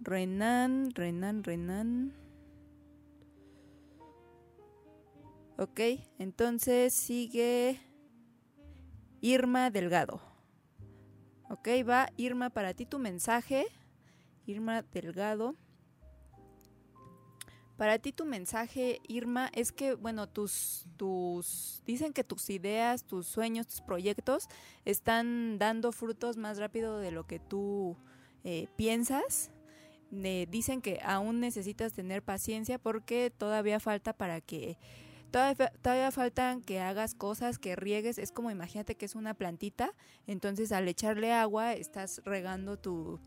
[0.00, 2.14] Renan, Renan, Renan.
[5.58, 5.80] Ok,
[6.18, 7.80] entonces sigue
[9.20, 10.20] Irma Delgado.
[11.50, 13.66] Ok, va Irma para ti tu mensaje.
[14.48, 15.54] Irma Delgado.
[17.76, 23.28] Para ti tu mensaje, Irma, es que, bueno, tus, tus, dicen que tus ideas, tus
[23.28, 24.48] sueños, tus proyectos
[24.84, 27.96] están dando frutos más rápido de lo que tú
[28.42, 29.52] eh, piensas.
[30.10, 34.78] Dicen que aún necesitas tener paciencia porque todavía falta para que,
[35.30, 38.18] todavía, todavía faltan que hagas cosas, que riegues.
[38.18, 39.94] Es como imagínate que es una plantita,
[40.26, 43.20] entonces al echarle agua estás regando tu,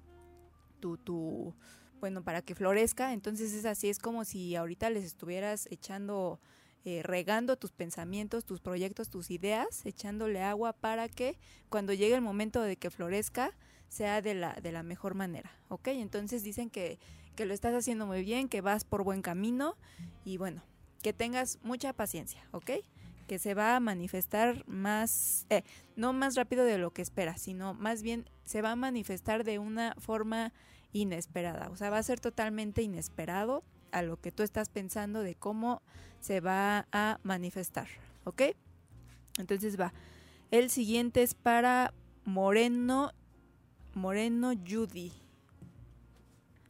[0.82, 1.56] tu, tu,
[2.02, 3.14] bueno, para que florezca.
[3.14, 6.42] Entonces es así, es como si ahorita les estuvieras echando,
[6.84, 11.38] eh, regando tus pensamientos, tus proyectos, tus ideas, echándole agua para que
[11.70, 13.56] cuando llegue el momento de que florezca
[13.88, 15.88] sea de la, de la mejor manera, ¿ok?
[15.90, 17.00] Entonces dicen que,
[17.36, 19.76] que lo estás haciendo muy bien, que vas por buen camino
[20.26, 20.64] y bueno,
[21.02, 22.72] que tengas mucha paciencia, ¿ok?
[23.28, 25.64] Que se va a manifestar más, eh,
[25.96, 29.60] no más rápido de lo que esperas, sino más bien se va a manifestar de
[29.60, 30.52] una forma
[30.94, 31.70] inesperada.
[31.70, 35.82] O sea, va a ser totalmente inesperado a lo que tú estás pensando de cómo
[36.20, 37.88] se va a manifestar.
[38.24, 38.44] ¿Ok?
[39.38, 39.94] Entonces va.
[40.52, 41.94] El siguiente es para
[42.26, 43.12] Moreno.
[43.94, 45.12] Moreno Judy.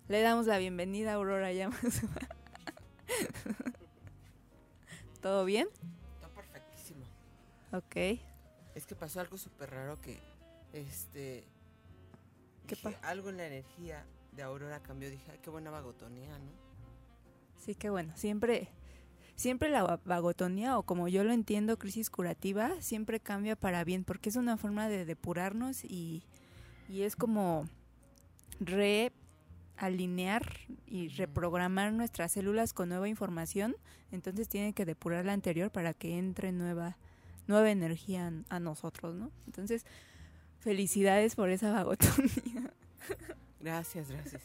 [0.07, 1.79] Le damos la bienvenida a Aurora Llamas.
[5.21, 5.67] ¿Todo bien?
[7.71, 7.95] Ok.
[8.75, 10.19] Es que pasó algo súper raro que,
[10.73, 11.43] este...
[12.67, 15.09] ¿Qué dije, Algo en la energía de Aurora cambió.
[15.09, 16.51] Dije, ay, qué buena vagotonía, ¿no?
[17.57, 18.69] Sí, que bueno, siempre,
[19.35, 24.03] siempre la va- vagotonía, o como yo lo entiendo, crisis curativa, siempre cambia para bien,
[24.03, 26.23] porque es una forma de depurarnos y,
[26.89, 27.67] y es como
[29.79, 30.43] realinear
[30.87, 33.75] y reprogramar nuestras células con nueva información,
[34.11, 36.97] entonces tiene que depurar la anterior para que entre nueva,
[37.47, 39.31] nueva energía en- a nosotros, ¿no?
[39.45, 39.85] Entonces,
[40.59, 42.73] felicidades por esa vagotonía.
[43.59, 44.41] Gracias, gracias.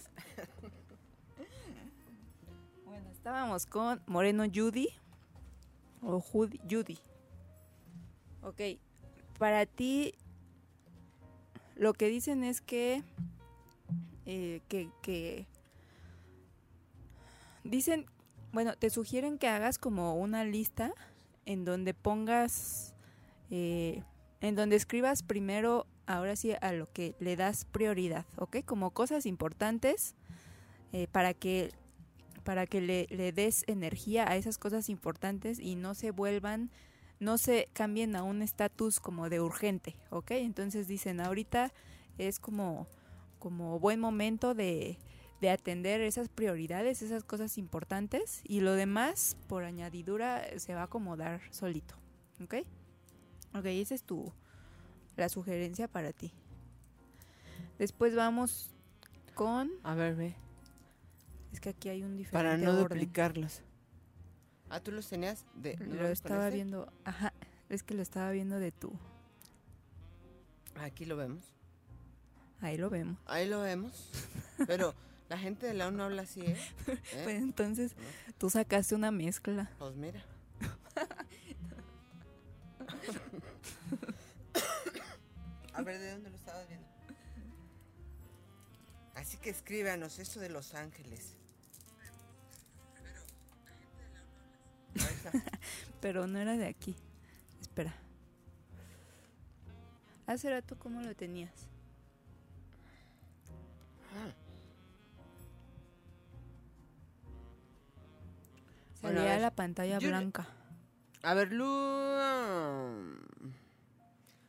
[2.85, 4.89] Bueno, estábamos con Moreno Judy
[6.03, 6.61] o Judy.
[6.71, 6.99] Judy.
[8.43, 8.61] Ok,
[9.39, 10.15] para ti
[11.77, 13.03] lo que dicen es que,
[14.27, 15.47] eh, que, que
[17.65, 18.07] dicen,
[18.53, 20.93] bueno, te sugieren que hagas como una lista
[21.47, 22.95] en donde pongas,
[23.51, 24.03] eh,
[24.41, 28.59] en donde escribas primero, ahora sí, a lo que le das prioridad, ¿ok?
[28.65, 30.15] Como cosas importantes
[30.93, 31.71] eh, para que
[32.45, 36.71] para que le, le des energía a esas cosas importantes y no se vuelvan,
[37.19, 40.31] no se cambien a un estatus como de urgente, ¿ok?
[40.31, 41.73] Entonces dicen, ahorita
[42.19, 42.87] es como,
[43.41, 44.97] como buen momento de,
[45.41, 50.85] de atender esas prioridades, esas cosas importantes y lo demás, por añadidura, se va a
[50.85, 51.95] acomodar solito,
[52.43, 52.55] ¿ok?
[53.55, 54.33] Ok, esa es tu
[55.17, 56.33] la sugerencia para ti.
[57.79, 58.71] Después vamos
[59.35, 60.35] con A ver, ve.
[61.53, 62.83] es que aquí hay un diferente Para no orden.
[62.99, 63.63] duplicarlos.
[64.69, 65.77] Ah, tú los tenías de.
[65.77, 67.33] ¿nos Lo estaba viendo, ajá,
[67.69, 68.93] es que lo estaba viendo de tú.
[70.81, 71.55] Aquí lo vemos.
[72.61, 73.19] Ahí lo vemos.
[73.27, 74.11] Ahí lo vemos.
[74.67, 74.95] Pero
[75.29, 76.57] la gente de la ONU habla así, ¿eh?
[76.87, 77.21] ¿Eh?
[77.25, 77.95] Pues entonces
[78.39, 79.71] tú sacaste una mezcla.
[79.79, 80.25] Pues mira.
[85.75, 86.87] A ver, ¿de dónde lo estabas viendo?
[89.15, 91.35] Así que escríbanos eso de Los Ángeles.
[96.01, 96.97] Pero no era de aquí.
[97.61, 97.95] Espera.
[100.27, 101.69] Hace rato, ¿cómo lo tenías?
[104.13, 104.35] Bueno,
[109.01, 110.47] Salía la pantalla yo blanca.
[111.23, 111.67] A ver, Lu...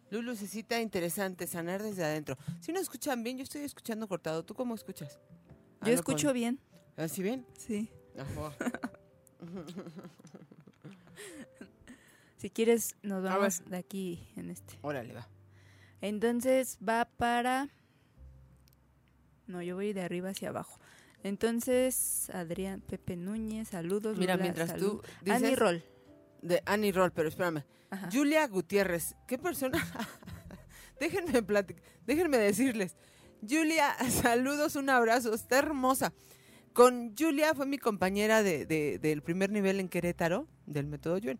[0.09, 2.37] Lu Lucecita interesante, sanar desde adentro.
[2.61, 4.43] Si no escuchan bien, yo estoy escuchando cortado.
[4.45, 5.19] ¿Tú cómo escuchas?
[5.81, 6.59] Ah, Yo escucho bien.
[6.95, 7.45] ¿Así bien?
[7.57, 7.89] Sí.
[8.17, 8.53] Ajá.
[12.37, 14.77] Si quieres, nos vamos de aquí en este.
[14.83, 15.27] Órale, va.
[16.01, 17.67] Entonces va para.
[19.47, 20.79] No, yo voy de arriba hacia abajo.
[21.27, 24.17] Entonces, Adrián Pepe Núñez, saludos.
[24.17, 25.01] Mira, Lula, mientras salud.
[25.01, 25.43] tú dices...
[25.43, 25.83] Annie Roll.
[26.41, 27.63] De Annie Roll, pero espérame.
[27.89, 28.09] Ajá.
[28.11, 29.77] Julia Gutiérrez, ¿qué persona?
[30.99, 32.95] déjenme platicar, déjenme decirles.
[33.47, 36.13] Julia, saludos, un abrazo, está hermosa.
[36.73, 41.39] Con Julia fue mi compañera de, de- del primer nivel en Querétaro, del método Yuen.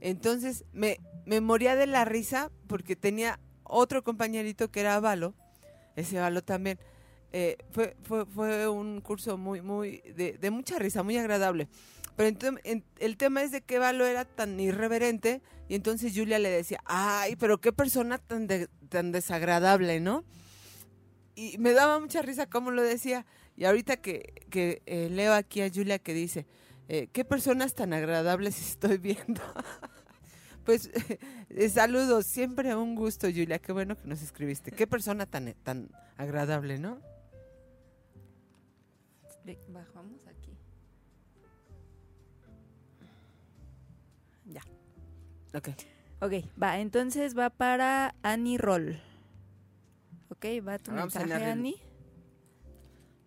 [0.00, 5.34] Entonces me, me moría de la risa porque tenía otro compañerito que era Valo,
[5.96, 6.78] ese Valo también.
[7.36, 11.66] Eh, fue, fue, fue un curso muy, muy, de, mucha risa, muy agradable.
[12.14, 16.38] Pero entonces, en- el tema es de que Valo era tan irreverente y entonces Julia
[16.38, 20.22] le decía, ay, pero qué persona tan, de- tan desagradable, ¿no?
[21.34, 23.26] Y me daba mucha risa cómo lo decía.
[23.56, 26.46] Y ahorita que, que eh, leo aquí a Julia que dice,
[26.88, 29.42] eh, qué personas tan agradables estoy viendo.
[30.64, 30.88] pues
[31.50, 34.70] eh, saludos, siempre un gusto Julia, qué bueno que nos escribiste.
[34.70, 37.00] Qué persona tan, tan agradable, ¿no?
[39.68, 40.56] Bajamos aquí.
[44.46, 44.62] Ya.
[45.54, 45.68] Ok.
[46.20, 46.78] Ok, va.
[46.78, 48.98] Entonces va para Annie Roll.
[50.30, 51.76] Ok, va tu Vamos mensaje, narrar- Annie.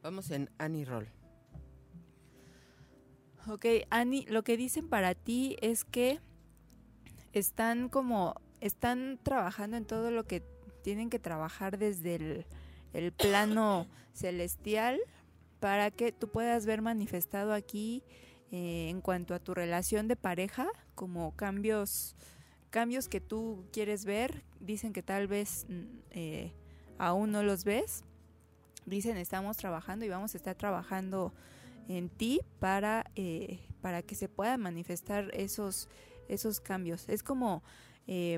[0.01, 1.07] Vamos en Annie Roll.
[3.47, 6.19] Ok, Annie, lo que dicen para ti es que
[7.33, 10.41] están como, están trabajando en todo lo que
[10.83, 12.45] tienen que trabajar desde el,
[12.93, 14.99] el plano celestial
[15.59, 18.03] para que tú puedas ver manifestado aquí
[18.51, 22.15] eh, en cuanto a tu relación de pareja, como cambios,
[22.69, 24.43] cambios que tú quieres ver.
[24.59, 26.53] Dicen que tal vez mm, eh,
[26.97, 28.03] aún no los ves.
[28.85, 31.33] Dicen estamos trabajando y vamos a estar trabajando
[31.89, 35.89] en ti para, eh, para que se puedan manifestar esos,
[36.29, 37.09] esos cambios.
[37.09, 37.63] Es como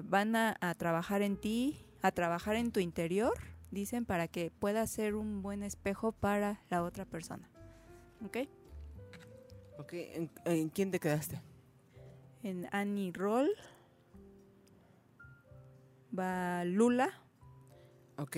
[0.06, 3.34] van a trabajar en ti, a trabajar en tu interior,
[3.72, 7.50] dicen, para que pueda ser un buen espejo para la otra persona.
[8.26, 8.38] ¿Ok?
[9.78, 11.42] Ok, ¿en, en quién te quedaste?
[12.44, 13.50] En Annie Roll
[16.18, 17.22] va Lula.
[18.18, 18.38] Ok.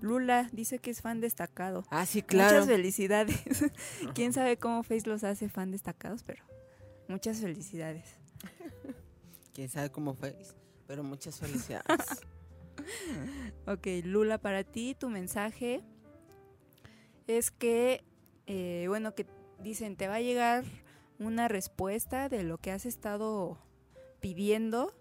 [0.00, 1.84] Lula dice que es fan destacado.
[1.90, 2.60] Ah, sí, claro.
[2.60, 3.72] Muchas felicidades.
[4.14, 6.44] Quién sabe cómo Face los hace fan destacados, pero
[7.08, 8.16] muchas felicidades.
[9.54, 10.36] Quién sabe cómo fue,
[10.86, 11.86] pero muchas felicidades.
[13.66, 15.82] Ok, Lula, para ti tu mensaje
[17.26, 18.04] es que,
[18.46, 19.26] eh, bueno, que
[19.60, 20.64] dicen, te va a llegar
[21.18, 23.58] una respuesta de lo que has estado
[24.20, 24.94] pidiendo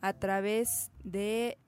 [0.00, 1.58] a través de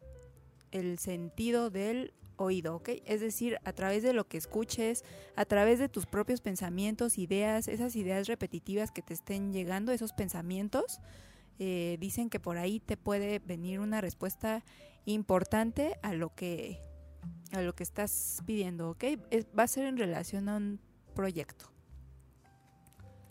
[0.72, 2.90] el sentido del oído, ¿ok?
[3.04, 5.04] Es decir, a través de lo que escuches,
[5.36, 10.12] a través de tus propios pensamientos, ideas, esas ideas repetitivas que te estén llegando, esos
[10.12, 11.00] pensamientos,
[11.58, 14.64] eh, dicen que por ahí te puede venir una respuesta
[15.07, 16.78] importante a lo que
[17.53, 19.05] a lo que estás pidiendo, ¿ok?
[19.30, 20.80] Es- va a ser en relación a un
[21.14, 21.72] proyecto.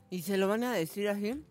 [0.09, 1.41] ¿Y se lo van a decir así?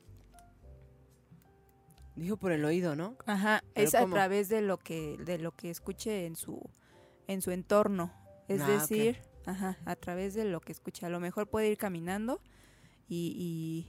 [2.16, 3.16] Dijo por el oído, ¿no?
[3.26, 6.60] Ajá, ¿Pero es a través de lo que de lo que escuche en su
[7.28, 8.12] en su entorno,
[8.48, 11.06] es Ah, decir, ajá, a través de lo que escuche.
[11.06, 12.40] A lo mejor puede ir caminando
[13.08, 13.86] y,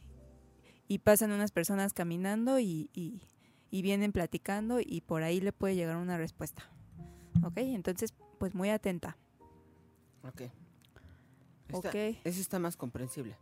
[0.88, 3.24] y, y pasan unas personas caminando y, y,
[3.72, 6.64] y vienen platicando y por ahí le puede llegar una respuesta.
[7.44, 7.58] ¿Ok?
[7.58, 9.18] Entonces, pues muy atenta.
[10.24, 10.42] Ok.
[10.42, 11.96] Está- Ok.
[12.24, 13.38] Eso está más comprensible.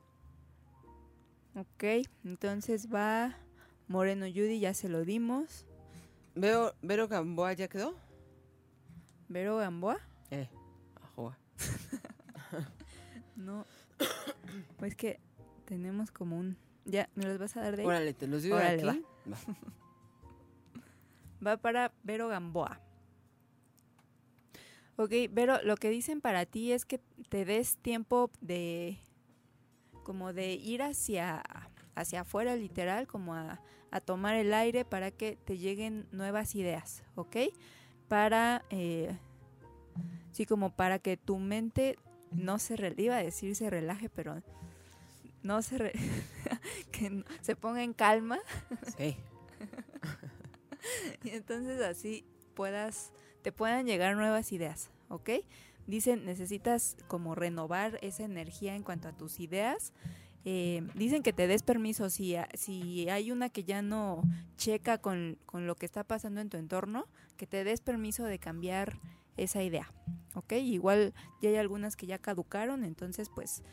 [1.56, 1.84] Ok,
[2.24, 3.36] entonces va
[3.88, 5.66] Moreno Judy, ya se lo dimos.
[6.36, 7.96] Veo, Vero Gamboa ya quedó.
[9.28, 9.98] ¿Vero Gamboa?
[10.30, 10.50] Eh,
[11.02, 11.38] ajua.
[13.36, 13.66] No.
[14.78, 15.20] Pues que
[15.66, 16.58] tenemos como un...
[16.86, 17.88] Ya, ¿me los vas a dar de ahí?
[17.88, 19.04] Órale, te los digo Órale, aquí.
[19.28, 19.34] Va.
[19.34, 19.87] Va
[21.62, 22.80] para Vero Gamboa.
[24.96, 28.98] Ok, Vero, lo que dicen para ti es que te des tiempo de
[30.04, 31.44] como de ir hacia
[31.96, 33.60] hacia afuera literal, como a,
[33.92, 37.38] a tomar el aire para que te lleguen nuevas ideas, ¿ok?
[38.08, 39.18] Para, eh,
[40.32, 41.98] sí, como para que tu mente
[42.32, 44.42] no se, re- iba a decir se relaje, pero
[45.42, 45.94] no se, re-
[46.92, 48.38] que no- se ponga en calma
[48.98, 49.18] Sí.
[51.24, 55.30] y entonces así puedas, te puedan llegar nuevas ideas, ¿ok?
[55.86, 59.94] Dicen, necesitas como renovar esa energía en cuanto a tus ideas.
[60.44, 64.22] Eh, dicen que te des permiso si, si hay una que ya no
[64.58, 67.08] checa con, con lo que está pasando en tu entorno,
[67.38, 69.00] que te des permiso de cambiar
[69.38, 69.92] esa idea,
[70.36, 70.54] ¿ok?
[70.54, 73.64] Igual ya hay algunas que ya caducaron, entonces pues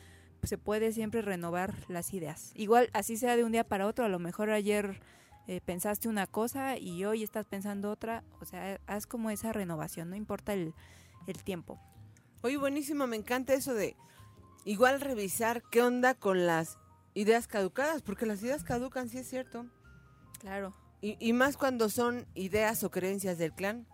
[0.43, 2.53] se puede siempre renovar las ideas.
[2.55, 5.01] Igual así sea de un día para otro, a lo mejor ayer
[5.47, 10.11] eh, pensaste una cosa y hoy estás pensando otra, o sea, haz como esa renovación,
[10.11, 10.75] no importa el,
[11.27, 11.79] el tiempo.
[12.43, 13.97] Oye, buenísimo, me encanta eso de
[14.65, 16.79] igual revisar qué onda con las
[17.15, 19.67] ideas caducadas, porque las ideas caducan, sí es cierto.
[20.41, 20.75] Claro.
[21.01, 23.87] Y, y más cuando son ideas o creencias del clan.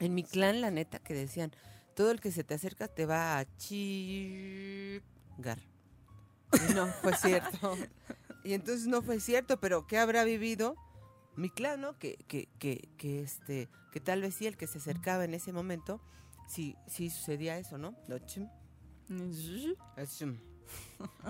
[0.00, 1.52] En mi clan, la neta, que decían,
[1.94, 5.02] todo el que se te acerca te va a chingar.
[6.74, 7.76] No fue cierto.
[8.44, 10.76] y entonces no fue cierto, pero ¿qué habrá vivido
[11.36, 11.98] mi clan, no?
[11.98, 15.52] Que, que, que, que, este, que tal vez sí el que se acercaba en ese
[15.52, 16.00] momento,
[16.48, 17.94] sí, sí sucedía eso, ¿no?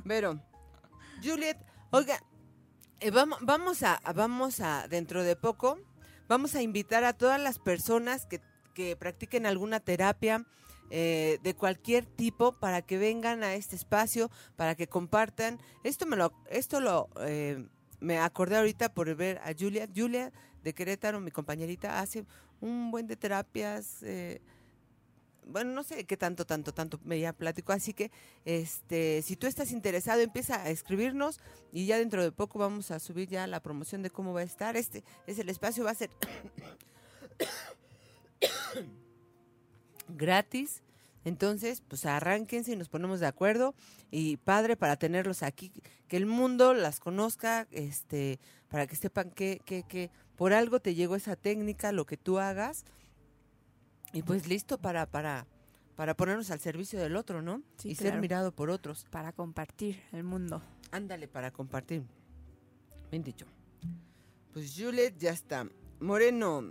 [0.06, 0.40] Pero,
[1.22, 1.58] Juliet,
[1.90, 2.20] oiga,
[3.00, 5.78] eh, vamos, vamos a- vamos a, dentro de poco,
[6.28, 8.40] vamos a invitar a todas las personas que,
[8.74, 10.44] que practiquen alguna terapia
[10.90, 15.58] eh, de cualquier tipo para que vengan a este espacio, para que compartan.
[15.84, 17.66] Esto me lo, esto lo, eh,
[18.00, 20.32] me acordé ahorita por ver a Julia, Julia
[20.62, 22.24] de Querétaro, mi compañerita, hace
[22.60, 24.02] un buen de terapias.
[24.02, 24.40] eh,
[25.48, 28.10] bueno, no sé qué tanto, tanto, tanto me ya platico, así que
[28.44, 31.40] este, si tú estás interesado, empieza a escribirnos
[31.72, 34.44] y ya dentro de poco vamos a subir ya la promoción de cómo va a
[34.44, 34.76] estar.
[34.76, 36.10] Este es el espacio, va a ser
[40.08, 40.82] gratis.
[41.24, 43.74] Entonces, pues arránquense y nos ponemos de acuerdo
[44.10, 45.72] y padre para tenerlos aquí,
[46.06, 48.38] que el mundo las conozca, este,
[48.68, 52.38] para que sepan que, que, que por algo te llegó esa técnica, lo que tú
[52.38, 52.84] hagas,
[54.12, 55.46] y pues listo para, para,
[55.96, 57.62] para ponernos al servicio del otro, ¿no?
[57.76, 59.06] Sí, y ser mirado por otros.
[59.10, 60.62] Para compartir el mundo.
[60.90, 62.04] Ándale para compartir.
[63.10, 63.46] Bien dicho.
[64.52, 65.68] Pues Juliet ya está.
[66.00, 66.70] Moreno.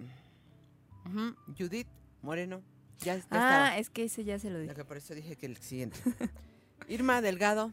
[1.58, 1.88] Judith
[2.22, 2.62] Moreno.
[3.00, 3.78] Ya, ya Ah, estaba.
[3.78, 4.84] es que ese ya se lo dije.
[4.86, 5.98] por eso dije que el siguiente.
[6.88, 7.72] Irma Delgado.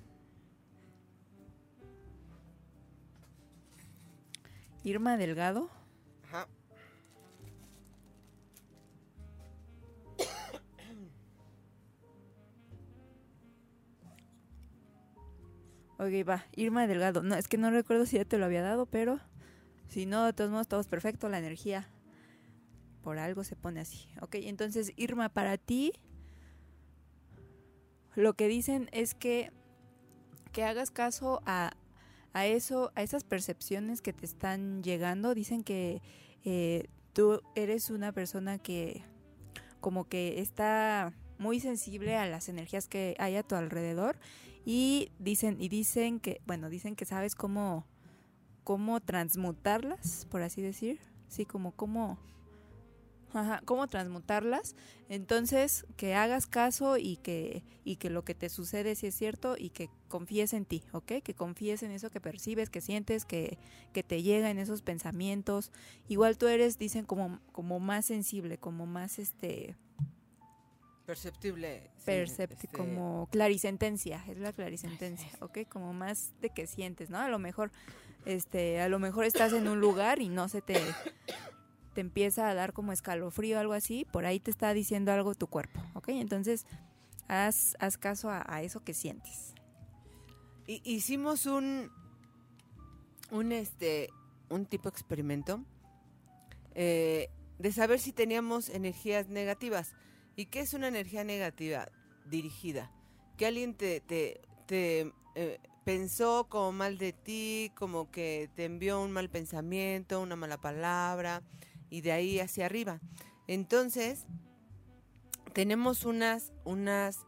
[4.85, 5.71] Irma Delgado.
[6.25, 6.47] Ajá.
[15.99, 16.45] Ok, va.
[16.57, 17.23] Irma Delgado.
[17.23, 19.21] No, es que no recuerdo si ya te lo había dado, pero
[19.89, 21.29] si no, de todos modos, todo es perfecto.
[21.29, 21.89] La energía
[23.05, 24.09] por algo se pone así.
[24.23, 25.93] Ok, entonces, Irma, para ti,
[28.15, 29.53] lo que dicen es que,
[30.53, 31.73] que hagas caso a,
[32.33, 35.35] a eso, a esas percepciones que te están llegando.
[35.35, 36.01] Dicen que
[36.45, 39.03] eh, tú eres una persona que
[39.81, 44.17] como que está muy sensible a las energías que hay a tu alrededor
[44.65, 47.87] y dicen y dicen que bueno dicen que sabes cómo
[48.63, 50.99] cómo transmutarlas por así decir
[51.29, 52.19] sí como cómo
[53.35, 54.77] ajá, cómo transmutarlas
[55.09, 59.57] entonces que hagas caso y que y que lo que te sucede sí es cierto
[59.59, 61.23] y que confíes en ti ¿ok?
[61.23, 63.59] que confíes en eso que percibes que sientes que
[63.93, 65.73] que te llega en esos pensamientos
[66.09, 69.77] igual tú eres dicen como como más sensible como más este
[71.07, 71.91] Perceptible.
[71.99, 75.59] sí, percepti este, como clarisentencia, es la clarisentencia, ¿ok?
[75.69, 77.19] Como más de que sientes, ¿no?
[77.19, 77.73] A lo mejor,
[78.25, 80.81] este, a lo mejor estás en un lugar y no se te,
[81.95, 85.35] te empieza a dar como escalofrío o algo así, por ahí te está diciendo algo
[85.35, 86.09] tu cuerpo, ¿ok?
[86.11, 86.67] Entonces,
[87.29, 89.55] haz, haz caso a, eso que sientes.
[90.67, 91.91] hi- hicimos un
[93.31, 94.11] un este
[94.51, 95.61] un tipo experimento
[96.75, 97.29] eh,
[97.59, 99.95] de saber si teníamos energías negativas
[100.37, 101.89] y qué es una energía negativa
[102.27, 102.91] dirigida
[103.37, 109.01] que alguien te te, te, eh, pensó como mal de ti como que te envió
[109.01, 111.43] un mal pensamiento una mala palabra
[111.91, 113.01] y de ahí hacia arriba.
[113.47, 114.27] Entonces,
[115.53, 117.21] tenemos unas, unas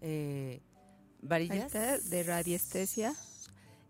[0.00, 0.62] eh,
[1.20, 1.72] varillas.
[2.08, 3.14] de radiestesia.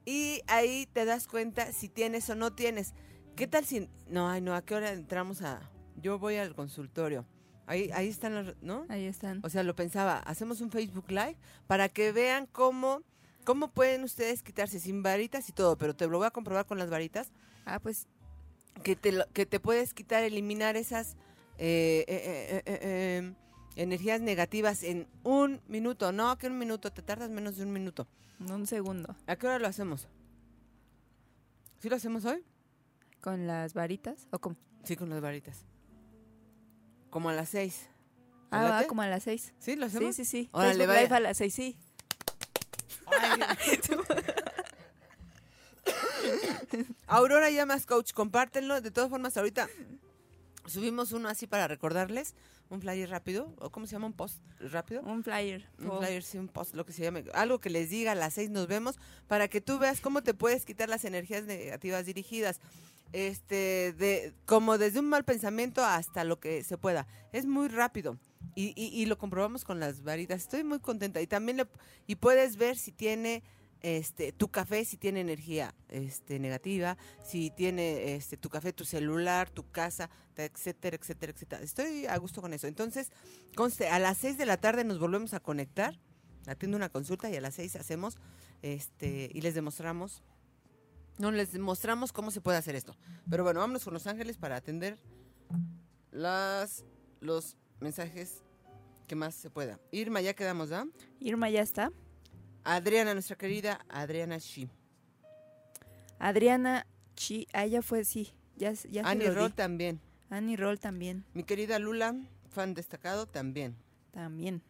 [0.04, 2.94] Y ahí te das cuenta si tienes o no tienes.
[3.36, 3.88] ¿Qué tal si...
[4.08, 5.70] No, ay, no, ¿a qué hora entramos a...?
[5.96, 7.26] Yo voy al consultorio.
[7.66, 8.56] Ahí, ahí están los...
[8.60, 8.84] ¿No?
[8.88, 9.40] Ahí están.
[9.44, 13.02] O sea, lo pensaba, hacemos un Facebook Live para que vean cómo,
[13.44, 16.78] cómo pueden ustedes quitarse sin varitas y todo, pero te lo voy a comprobar con
[16.78, 17.30] las varitas,
[17.64, 18.08] Ah, pues
[18.82, 21.16] que te, lo- que te puedes quitar, eliminar esas
[21.58, 23.34] eh, eh, eh, eh,
[23.76, 26.10] energías negativas en un minuto.
[26.12, 28.08] No, que un minuto, te tardas menos de un minuto.
[28.40, 29.14] un segundo.
[29.26, 30.08] ¿A qué hora lo hacemos?
[31.80, 32.44] ¿Sí lo hacemos hoy?
[33.20, 34.26] ¿Con las varitas?
[34.30, 34.56] ¿O cómo?
[34.84, 35.64] Sí, con las varitas.
[37.10, 37.88] Como a las seis.
[38.50, 39.52] ¿Te Ah, va como a las seis.
[39.58, 40.16] ¿Sí lo Sí, hacemos?
[40.16, 40.48] sí, sí.
[40.52, 41.02] Órale, Facebook vaya.
[41.02, 41.76] Live a las seis, sí.
[47.06, 48.80] Aurora Llamas Coach, compártenlo.
[48.80, 49.68] De todas formas, ahorita
[50.66, 52.34] subimos uno así para recordarles.
[52.70, 53.54] Un flyer rápido.
[53.58, 54.06] ¿O cómo se llama?
[54.06, 55.02] Un post rápido.
[55.02, 55.68] Un flyer.
[55.78, 57.24] Un Oh, flyer, sí, un post, lo que se llame.
[57.34, 58.98] Algo que les diga a las seis nos vemos
[59.28, 62.60] para que tú veas cómo te puedes quitar las energías negativas dirigidas.
[63.12, 67.06] Este, de, como desde un mal pensamiento hasta lo que se pueda.
[67.32, 68.16] Es muy rápido.
[68.54, 70.40] Y, y, y lo comprobamos con las varitas.
[70.40, 71.20] Estoy muy contenta.
[71.20, 71.66] Y también le,
[72.06, 73.42] y puedes ver si tiene
[73.82, 79.50] este tu café, si tiene energía este, negativa, si tiene este tu café, tu celular,
[79.50, 81.62] tu casa, etcétera, etcétera, etcétera.
[81.62, 82.66] Estoy a gusto con eso.
[82.66, 83.10] Entonces,
[83.56, 85.98] conste, a las 6 de la tarde nos volvemos a conectar,
[86.46, 88.18] atiendo una consulta y a las 6 hacemos
[88.62, 90.22] este y les demostramos
[91.18, 92.96] no les demostramos cómo se puede hacer esto.
[93.28, 94.98] Pero bueno, vámonos con Los Ángeles para atender
[96.10, 96.84] las
[97.20, 98.42] los mensajes
[99.06, 99.78] que más se pueda.
[99.90, 100.86] Irma, ya quedamos, ¿da?
[101.20, 101.92] Irma ya está.
[102.64, 104.68] Adriana, nuestra querida Adriana Shi.
[106.18, 108.32] Adriana Chi, ah, ya fue, sí.
[108.56, 109.36] Ya, ya se Annie lo di.
[109.40, 110.00] Roll también.
[110.30, 111.24] Annie Roll también.
[111.34, 112.14] Mi querida Lula,
[112.50, 113.76] fan destacado también.
[114.12, 114.62] También.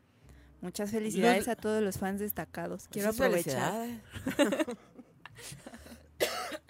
[0.61, 2.87] Muchas felicidades a todos los fans destacados.
[2.89, 3.89] Quiero Pues aprovechar.
[4.25, 4.77] felicidades.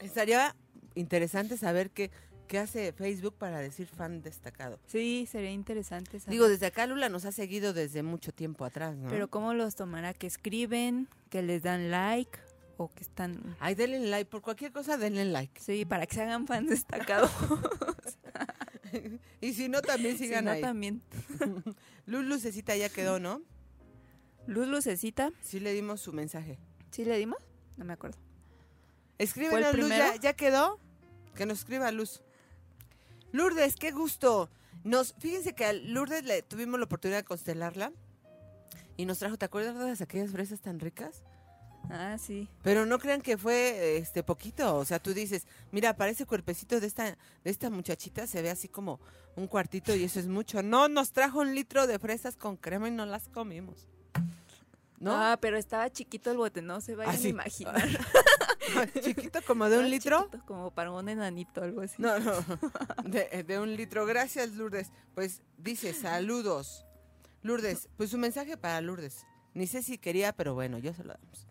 [0.00, 0.56] Estaría
[0.94, 2.10] interesante saber qué,
[2.48, 4.78] qué hace Facebook para decir fan destacado.
[4.86, 6.32] Sí, sería interesante saber.
[6.32, 9.08] Digo, desde acá Lula nos ha seguido desde mucho tiempo atrás, ¿no?
[9.08, 10.14] Pero ¿cómo los tomará?
[10.14, 11.08] ¿Que escriben?
[11.30, 12.38] ¿Que les dan like?
[12.76, 13.56] ¿O que están...?
[13.60, 15.60] Ay, denle like, por cualquier cosa denle like.
[15.60, 17.30] Sí, para que se hagan fans destacados.
[19.40, 20.60] Y si no, también si sigan no, ahí.
[20.60, 21.02] también.
[22.06, 23.42] Luz Lucecita ya quedó, ¿no?
[24.46, 26.58] Luz Lucecita, Sí le dimos su mensaje.
[26.90, 27.38] ¿sí le dimos?
[27.76, 28.18] No me acuerdo.
[29.18, 29.88] Escriben ¿Fue el a Luz?
[29.88, 30.78] ¿ya, ya quedó?
[31.34, 32.22] Que nos escriba Luz.
[33.32, 34.48] Lourdes, qué gusto.
[34.84, 37.92] Nos, fíjense que a Lourdes le tuvimos la oportunidad de constelarla
[38.96, 41.22] y nos trajo, ¿te acuerdas de aquellas fresas tan ricas?
[41.90, 42.48] Ah, sí.
[42.62, 46.86] Pero no crean que fue este poquito, o sea, tú dices, mira, parece cuerpecito de
[46.86, 47.04] esta
[47.44, 49.00] de esta muchachita, se ve así como
[49.34, 50.62] un cuartito y eso es mucho.
[50.62, 53.88] No, nos trajo un litro de fresas con crema y no las comimos.
[55.00, 55.12] ¿No?
[55.12, 57.26] Ah, pero estaba chiquito el bote, no se vayan Ah, sí.
[57.26, 57.74] a imaginar.
[59.02, 60.24] Chiquito como de un litro.
[60.24, 62.00] chiquito, como para un enanito, algo así.
[62.00, 62.32] No, no,
[63.04, 64.06] de, de un litro.
[64.06, 64.90] Gracias, Lourdes.
[65.14, 66.86] Pues dice, saludos.
[67.42, 69.26] Lourdes, pues su mensaje para Lourdes.
[69.54, 71.46] Ni sé si quería, pero bueno, yo se lo damos.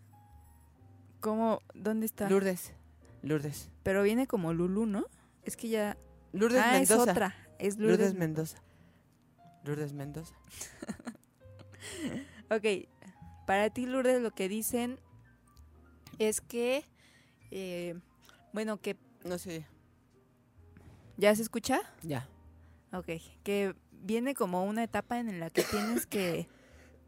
[1.20, 1.62] ¿Cómo?
[1.74, 2.30] ¿Dónde está?
[2.30, 2.74] Lourdes,
[3.22, 3.70] Lourdes.
[3.84, 5.06] Pero viene como Lulu, ¿no?
[5.44, 5.98] Es que ya...
[6.34, 7.04] Lourdes ah, Mendoza.
[7.04, 7.36] es otra.
[7.60, 8.14] Es Lourdes, Lourdes.
[8.16, 8.58] Mendoza.
[9.64, 10.36] Lourdes Mendoza.
[12.50, 12.88] ok,
[13.46, 15.00] para ti, Lourdes, lo que dicen
[16.18, 16.86] es que...
[17.52, 18.00] eh,
[18.54, 18.98] bueno, que...
[19.24, 19.68] No sé,
[21.18, 21.82] ¿Ya se escucha?
[22.02, 22.28] ya.
[22.92, 23.10] Ok,
[23.44, 26.48] que viene como una etapa en la que tienes que...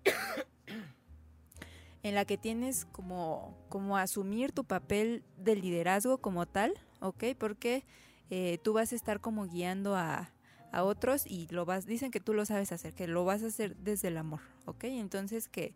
[2.04, 7.24] en la que tienes como, como asumir tu papel de liderazgo como tal, ¿ok?
[7.38, 7.86] Porque
[8.30, 10.32] eh, tú vas a estar como guiando a,
[10.72, 13.48] a otros y lo vas, dicen que tú lo sabes hacer, que lo vas a
[13.48, 14.84] hacer desde el amor, ¿ok?
[14.86, 15.74] Entonces que,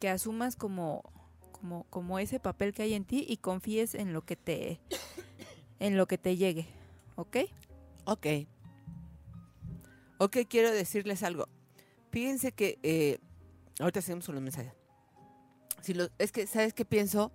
[0.00, 1.02] que asumas como,
[1.64, 4.80] como, como ese papel que hay en ti y confíes en lo que te,
[5.80, 6.66] en lo que te llegue,
[7.16, 7.38] ¿ok?
[8.04, 8.26] Ok.
[10.18, 11.48] Ok, quiero decirles algo.
[12.10, 13.18] Fíjense que eh,
[13.80, 14.74] ahorita seguimos con los mensajes.
[15.80, 17.32] Si lo- es que, ¿sabes qué pienso?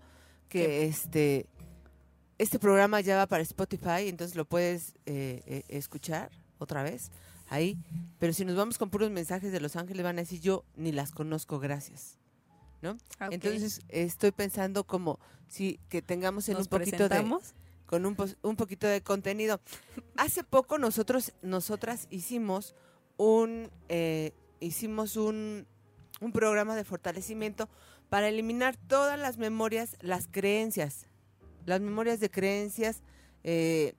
[0.48, 1.48] Que este
[2.38, 7.10] este programa ya va para Spotify, entonces lo puedes eh, eh, escuchar otra vez
[7.50, 7.80] ahí.
[8.20, 10.92] Pero si nos vamos con puros mensajes de Los Ángeles, van a decir yo ni
[10.92, 12.20] las conozco, gracias.
[12.82, 12.92] ¿No?
[12.92, 13.32] Ok.
[13.32, 17.40] Entonces estoy pensando como si que tengamos en ¿Nos un poquito de
[17.86, 19.60] con un, un poquito de contenido.
[20.16, 22.76] Hace poco nosotros, nosotras hicimos
[23.18, 25.66] un, eh, hicimos un,
[26.22, 27.68] un programa de fortalecimiento
[28.10, 31.08] para eliminar todas las memorias, las creencias,
[31.66, 33.02] las memorias de creencias
[33.44, 33.96] eh,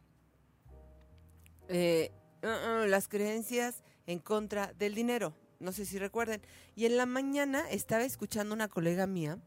[1.68, 2.12] eh,
[2.42, 5.34] uh, uh, las creencias en contra del dinero.
[5.60, 6.40] No sé si recuerden.
[6.74, 9.38] Y en la mañana estaba escuchando una colega mía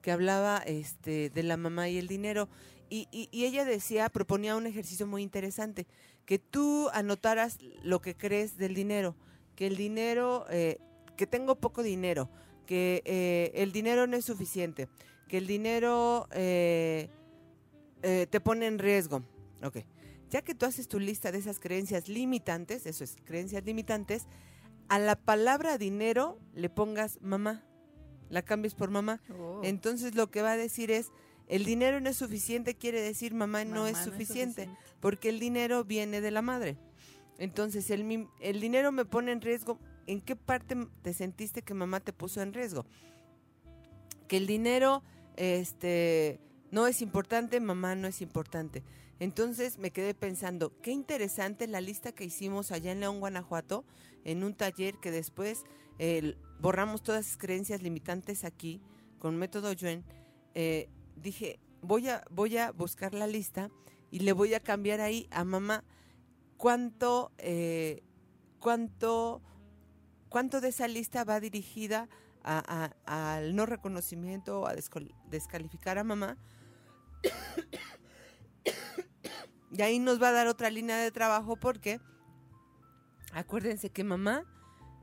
[0.00, 2.48] que hablaba este, de la mamá y el dinero.
[2.88, 5.86] Y, y- y ella decía, proponía un ejercicio muy interesante,
[6.24, 9.14] que tú anotaras lo que crees del dinero,
[9.54, 10.78] que el dinero, eh,
[11.16, 12.30] que tengo poco dinero,
[12.66, 14.88] que eh, el dinero no es suficiente,
[15.28, 17.10] que el dinero eh,
[18.02, 19.22] te pone en riesgo.
[19.62, 19.78] Ok.
[20.30, 24.26] Ya que tú haces tu lista de esas creencias limitantes, eso es, creencias limitantes,
[24.90, 27.64] a la palabra dinero le pongas mamá,
[28.28, 29.20] la cambies por mamá.
[29.38, 29.60] Oh.
[29.64, 31.10] Entonces lo que va a decir es,
[31.48, 34.68] el dinero no es suficiente, quiere decir mamá, no, es suficiente,
[35.00, 36.76] porque el dinero viene de la madre.
[37.38, 39.78] Entonces el, mi- el dinero me pone en riesgo.
[40.06, 42.84] ¿En qué parte te sentiste que mamá te puso en riesgo?
[44.28, 45.02] Que el dinero
[45.36, 48.82] este, no es importante, mamá no es importante.
[49.20, 53.84] Entonces me quedé pensando, qué interesante la lista que hicimos allá en León, Guanajuato,
[54.24, 55.64] en un taller que después
[56.58, 58.80] borramos todas las creencias limitantes aquí
[59.18, 60.04] con método Yuen.
[60.54, 63.70] Eh, dije, voy a, voy a buscar la lista
[64.10, 65.84] y le voy a cambiar ahí a mamá
[66.56, 68.02] cuánto, eh,
[68.58, 69.42] cuánto,
[70.30, 72.08] cuánto de esa lista va dirigida
[72.42, 74.74] al no reconocimiento a
[75.28, 76.38] descalificar a mamá.
[79.70, 82.00] Y ahí nos va a dar otra línea de trabajo porque
[83.32, 84.44] acuérdense que mamá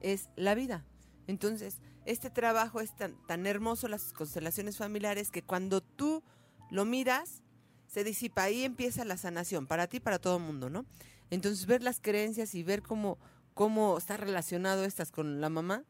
[0.01, 0.85] es la vida.
[1.27, 6.23] Entonces, este trabajo es tan, tan hermoso, las constelaciones familiares, que cuando tú
[6.69, 7.43] lo miras,
[7.87, 8.43] se disipa.
[8.43, 10.85] Ahí empieza la sanación, para ti, para todo el mundo, ¿no?
[11.29, 13.17] Entonces, ver las creencias y ver cómo,
[13.53, 15.83] cómo está relacionado estas con la mamá,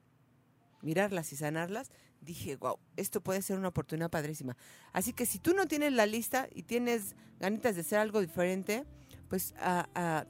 [0.82, 4.56] mirarlas y sanarlas, dije, wow, esto puede ser una oportunidad padrísima.
[4.94, 8.86] Así que si tú no tienes la lista y tienes ganitas de hacer algo diferente,
[9.30, 10.26] pues a- a-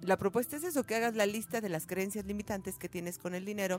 [0.00, 3.34] la propuesta es eso, que hagas la lista de las creencias limitantes que tienes con
[3.34, 3.78] el dinero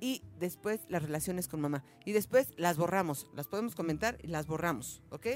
[0.00, 1.84] y después las relaciones con mamá.
[2.04, 5.26] Y después las borramos, las podemos comentar y las borramos, ¿ok?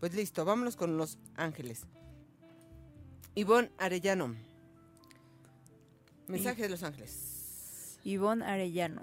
[0.00, 1.86] Pues listo, vámonos con los ángeles.
[3.34, 4.34] Ivonne Arellano.
[6.28, 7.98] Mensaje de los ángeles.
[8.04, 9.02] Ivonne Arellano.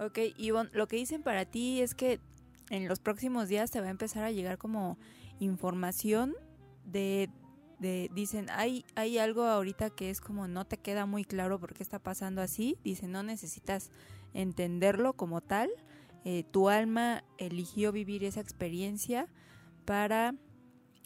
[0.00, 2.20] Ok, Ivonne, lo que dicen para ti es que
[2.70, 4.98] en los próximos días te va a empezar a llegar como
[5.40, 6.34] información
[6.84, 7.28] de,
[7.78, 11.74] de dicen, hay, hay algo ahorita que es como no te queda muy claro por
[11.74, 12.78] qué está pasando así.
[12.84, 13.90] Dicen, no necesitas
[14.34, 15.70] entenderlo como tal.
[16.24, 19.26] Eh, tu alma eligió vivir esa experiencia
[19.84, 20.34] para,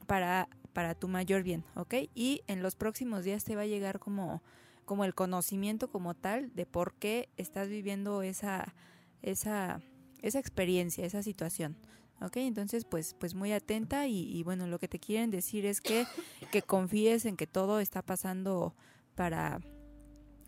[0.07, 1.95] para, para tu mayor bien, ¿ok?
[2.15, 4.43] Y en los próximos días te va a llegar como,
[4.85, 8.75] como el conocimiento como tal de por qué estás viviendo esa,
[9.23, 9.81] esa,
[10.23, 11.77] esa experiencia, esa situación.
[12.21, 12.37] ¿Ok?
[12.37, 16.07] Entonces, pues, pues muy atenta y, bueno, lo que te quieren decir es que,
[16.53, 18.75] que confíes en que todo está pasando
[19.15, 19.61] para,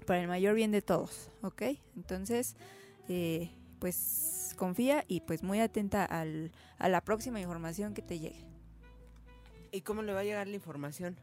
[0.06, 1.62] para el mayor bien de todos, ¿ok?
[1.96, 2.54] Entonces,
[3.08, 8.44] eh, pues confía y pues muy atenta al, a la próxima información que te llegue.
[9.72, 11.16] ¿Y cómo le va a llegar la información?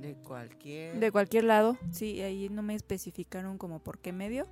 [0.00, 0.98] De cualquier...
[1.00, 4.46] De cualquier lado, sí, ahí no me especificaron como por qué medio,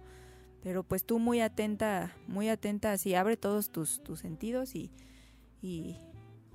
[0.62, 4.90] pero pues tú muy atenta, muy atenta, así abre todos tus, tus sentidos y,
[5.62, 5.96] y,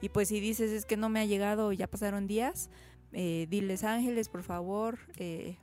[0.01, 2.69] y pues si dices es que no me ha llegado, ya pasaron días,
[3.13, 5.57] eh, diles ángeles, por favor, eh,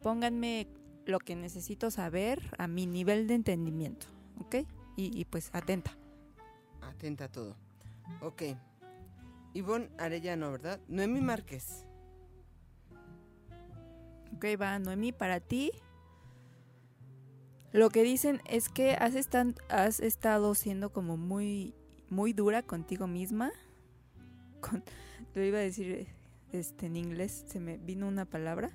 [0.00, 0.68] pónganme
[1.04, 4.06] lo que necesito saber a mi nivel de entendimiento,
[4.40, 4.56] ¿ok?
[4.96, 5.96] Y, y pues atenta.
[6.80, 7.56] Atenta a todo.
[8.22, 8.42] Ok.
[9.52, 10.80] Ivonne Arellano, ¿verdad?
[10.88, 11.84] Noemí Márquez.
[14.38, 15.72] Ok, va, Noemí, para ti.
[17.72, 19.16] Lo que dicen es que has,
[19.68, 21.74] has estado siendo como muy,
[22.08, 23.50] muy dura contigo misma.
[24.60, 24.84] Con,
[25.34, 26.06] lo iba a decir
[26.52, 28.70] este, en inglés, se me vino una palabra.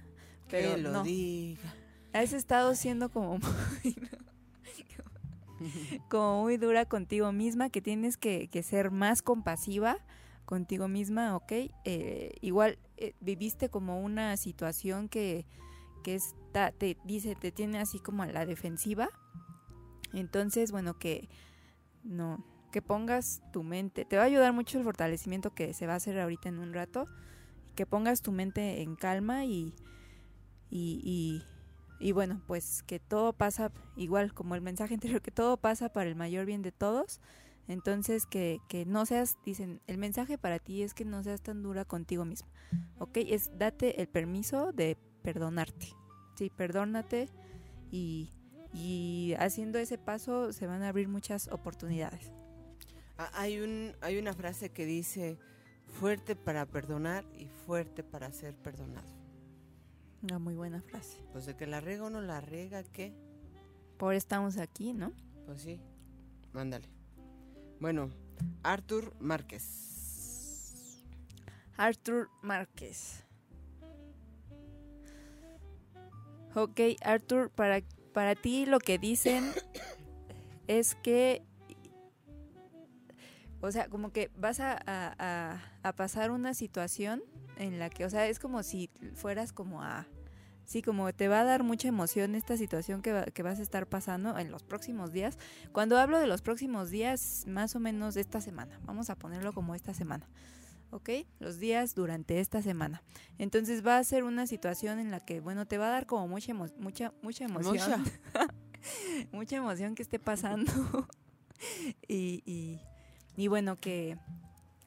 [0.50, 1.04] Pero que lo no.
[1.04, 1.74] diga.
[2.12, 3.96] Has estado siendo como muy,
[6.10, 9.96] como muy dura contigo misma, que tienes que, que ser más compasiva
[10.46, 11.54] contigo misma, ¿ok?
[11.86, 15.46] Eh, igual eh, viviste como una situación que,
[16.04, 19.10] que está, te dice, te tiene así como a la defensiva.
[20.14, 21.28] Entonces, bueno, que
[22.04, 25.94] no, que pongas tu mente, te va a ayudar mucho el fortalecimiento que se va
[25.94, 27.08] a hacer ahorita en un rato,
[27.76, 29.76] que pongas tu mente en calma y,
[30.70, 31.44] y, y,
[32.00, 36.10] y bueno, pues que todo pasa igual como el mensaje anterior, que todo pasa para
[36.10, 37.20] el mayor bien de todos.
[37.68, 41.64] Entonces que, que no seas, dicen, el mensaje para ti es que no seas tan
[41.64, 42.50] dura contigo misma.
[43.00, 43.18] ¿Ok?
[43.18, 45.88] Es date el permiso de perdonarte.
[46.36, 47.30] Sí, perdónate
[47.92, 48.32] y,
[48.74, 52.32] y haciendo ese paso se van a abrir muchas oportunidades.
[53.18, 55.38] Ah, hay, un, hay una frase que dice,
[55.88, 59.08] fuerte para perdonar y fuerte para ser perdonado.
[60.24, 61.24] Una muy buena frase.
[61.32, 63.14] Pues de que la rega uno la rega, ¿qué?
[63.98, 65.14] Por estamos aquí, ¿no?
[65.46, 65.80] Pues sí,
[66.54, 66.88] mándale.
[67.84, 68.10] Bueno,
[68.64, 71.04] Arthur Márquez.
[71.76, 73.26] Arthur Márquez.
[76.56, 77.82] Ok, Arthur, para,
[78.14, 79.52] para ti lo que dicen
[80.70, 81.42] es que,
[83.60, 87.22] o sea, como que vas a, a- a- a pasar una situación
[87.58, 90.08] en la que, o sea, es como si fueras como a,
[90.66, 93.62] sí, como te va a dar mucha emoción esta situación que, va- que vas a
[93.64, 95.38] estar pasando en los próximos días.
[95.72, 99.76] Cuando hablo de los próximos días, más o menos esta semana, vamos a ponerlo como
[99.76, 100.28] esta semana.
[100.92, 101.10] ¿ok?
[101.40, 103.02] Los días durante esta semana.
[103.40, 106.28] Entonces va a ser una situación en la que, bueno, te va a dar como
[106.28, 108.04] mucha, emo- mucha, mucha emoción.
[109.32, 110.72] mucha emoción que esté pasando.
[112.08, 112.80] y, y,
[113.36, 114.18] y bueno, que,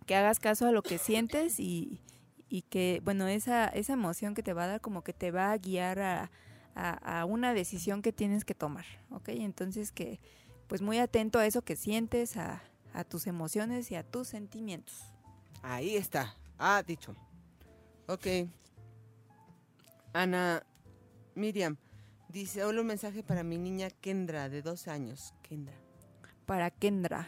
[0.06, 2.00] que hagas caso a lo que sientes y,
[2.48, 5.52] y que, bueno, esa, esa emoción que te va a dar como que te va
[5.52, 6.30] a guiar a,
[6.74, 9.30] a, a una decisión que tienes que tomar, ¿ok?
[9.30, 10.20] Entonces que,
[10.68, 15.04] pues muy atento a eso que sientes, a, a tus emociones y a tus sentimientos.
[15.62, 16.34] Ahí está.
[16.58, 17.14] Ah, dicho.
[18.06, 18.26] Ok.
[20.12, 20.64] Ana
[21.34, 21.76] Miriam
[22.28, 25.34] dice, hola, un mensaje para mi niña Kendra, de 12 años.
[25.42, 25.74] Kendra.
[26.46, 27.26] Para Kendra,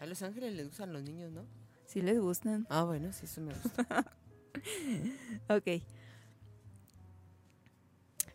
[0.00, 1.44] A Los Ángeles les gustan los niños, ¿no?
[1.86, 2.66] si les gustan.
[2.70, 3.86] Ah, bueno, sí, eso me gusta.
[5.48, 5.82] Ok.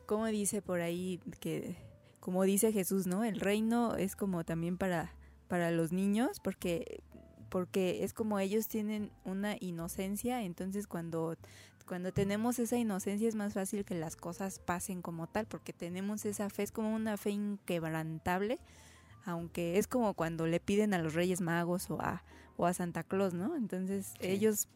[0.05, 1.75] Como dice por ahí que,
[2.19, 3.23] como dice Jesús, ¿no?
[3.23, 5.13] El reino es como también para,
[5.47, 7.03] para los niños, porque,
[7.49, 11.37] porque es como ellos tienen una inocencia, entonces cuando,
[11.85, 16.25] cuando tenemos esa inocencia es más fácil que las cosas pasen como tal, porque tenemos
[16.25, 18.59] esa fe, es como una fe inquebrantable,
[19.25, 22.23] aunque es como cuando le piden a los Reyes Magos o a,
[22.57, 23.55] o a Santa Claus, ¿no?
[23.55, 24.27] Entonces Sí.
[24.27, 24.67] ellos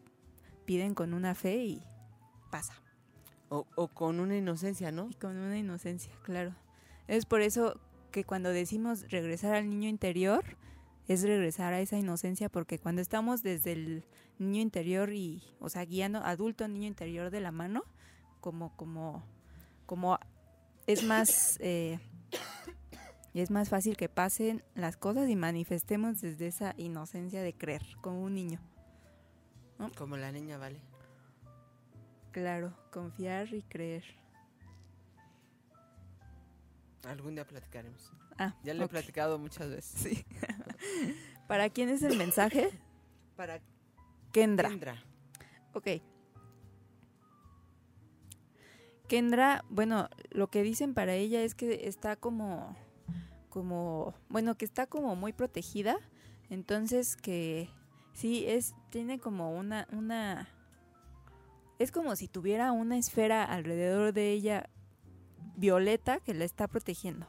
[0.64, 1.82] piden con una fe y
[2.50, 2.74] pasa.
[3.48, 5.08] O, o con una inocencia, ¿no?
[5.10, 6.54] Y con una inocencia, claro.
[7.06, 10.44] Es por eso que cuando decimos regresar al niño interior,
[11.08, 14.04] es regresar a esa inocencia, porque cuando estamos desde el
[14.38, 17.84] niño interior y, o sea, guiando adulto, niño interior de la mano,
[18.40, 19.22] como, como,
[19.86, 20.18] como
[20.86, 21.98] es más, eh,
[23.34, 28.22] es más fácil que pasen las cosas y manifestemos desde esa inocencia de creer, como
[28.22, 28.60] un niño.
[29.96, 30.80] Como la niña, ¿vale?
[32.32, 34.04] Claro, confiar y creer.
[37.06, 38.12] Algún día platicaremos.
[38.38, 38.90] Ah, Ya le he ok.
[38.90, 40.00] platicado muchas veces.
[40.00, 40.24] Sí.
[41.46, 42.70] ¿Para quién es el mensaje?
[43.36, 43.60] Para
[44.32, 44.68] Kendra.
[44.70, 45.02] Kendra.
[45.74, 45.88] Ok.
[49.08, 52.74] Kendra, bueno, lo que dicen para ella es que está como,
[53.50, 55.98] como, bueno, que está como muy protegida,
[56.48, 57.68] entonces que
[58.14, 60.48] sí es, tiene como una, una,
[61.78, 64.70] es como si tuviera una esfera alrededor de ella
[65.56, 67.26] violeta que la está protegiendo.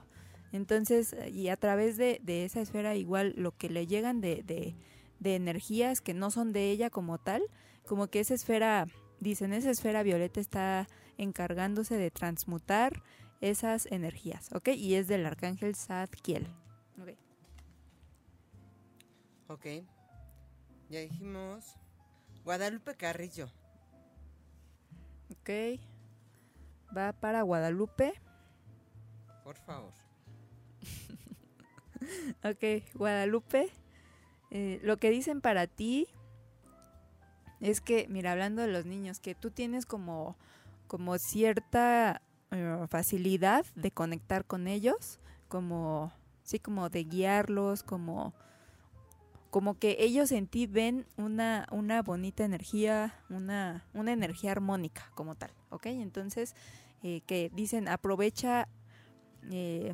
[0.53, 4.75] Entonces, y a través de, de esa esfera igual lo que le llegan de, de,
[5.19, 7.43] de energías que no son de ella como tal,
[7.85, 8.87] como que esa esfera,
[9.19, 13.03] dicen, esa esfera violeta está encargándose de transmutar
[13.41, 14.69] esas energías, ¿ok?
[14.69, 16.47] Y es del arcángel Zadkiel.
[17.01, 17.09] Ok.
[19.47, 19.65] Ok.
[20.89, 21.75] Ya dijimos.
[22.43, 23.49] Guadalupe Carrillo.
[25.31, 25.79] Ok.
[26.95, 28.13] Va para Guadalupe.
[29.43, 29.93] Por favor.
[32.43, 33.71] Ok, Guadalupe.
[34.51, 36.07] eh, lo que dicen para ti
[37.61, 40.37] es que, mira, hablando de los niños, que tú tienes como,
[40.87, 42.21] como cierta
[42.51, 46.11] eh, facilidad de conectar con ellos, como,
[46.43, 48.35] sí, como de guiarlos, como,
[49.55, 55.35] como que ellos en ti ven una, una bonita energía, una, una energía armónica como
[55.35, 55.85] tal, ¿ok?
[55.85, 56.55] Entonces,
[57.03, 58.67] eh, que dicen, aprovecha...
[59.49, 59.93] eh,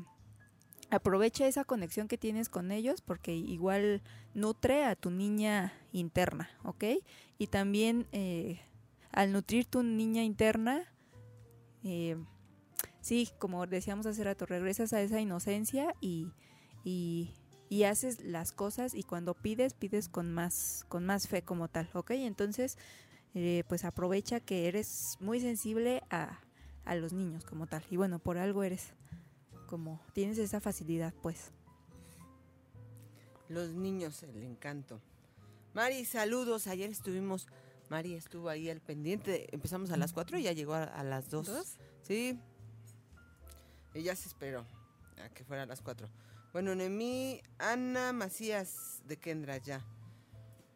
[0.89, 4.01] aprovecha esa conexión que tienes con ellos porque igual
[4.34, 6.86] nutre a tu niña interna, ¿ok?
[7.38, 8.59] Y también eh,
[9.12, 10.91] al nutrir tu niña interna,
[12.99, 16.32] sí, como decíamos hace rato, regresas a esa inocencia y,
[17.72, 21.90] y haces las cosas y cuando pides, pides con más, con más fe como tal,
[21.94, 22.12] ¿ok?
[22.12, 22.78] Entonces,
[23.34, 26.42] eh, pues aprovecha que eres muy sensible a,
[26.84, 27.82] a los niños como tal.
[27.90, 28.92] Y bueno, por algo eres
[29.68, 31.54] como tienes esa facilidad, pues.
[33.48, 35.00] Los niños, el encanto.
[35.74, 36.68] Mari, saludos.
[36.68, 37.48] Ayer estuvimos.
[37.90, 39.48] Mari estuvo ahí al pendiente.
[39.56, 41.48] Empezamos a las 4 y ya llegó a, a las 2.
[41.48, 41.78] ¿Dos?
[42.02, 42.38] Sí.
[43.94, 44.66] Ella se esperó
[45.24, 46.10] a que fuera a las 4.
[46.54, 49.82] Bueno, Noemí, Ana Macías de Kendra ya.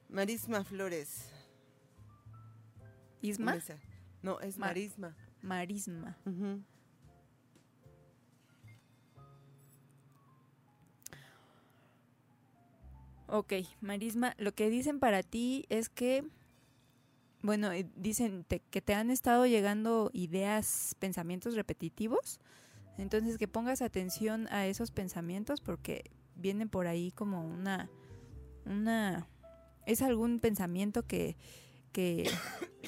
[0.09, 1.29] Marisma Flores.
[3.21, 3.57] ¿Isma?
[4.21, 5.15] No, es Ma- Marisma.
[5.41, 6.17] Marisma.
[6.25, 6.61] Ujú.
[13.27, 16.23] Ok, Marisma, lo que dicen para ti es que,
[17.41, 22.39] bueno, eh, dicen te- que te han estado llegando ideas, pensamientos repetitivos,
[22.97, 27.89] entonces que pongas atención a esos pensamientos porque viene por ahí como una,
[28.65, 29.27] una,
[29.85, 31.35] es algún pensamiento que,
[31.91, 32.29] que,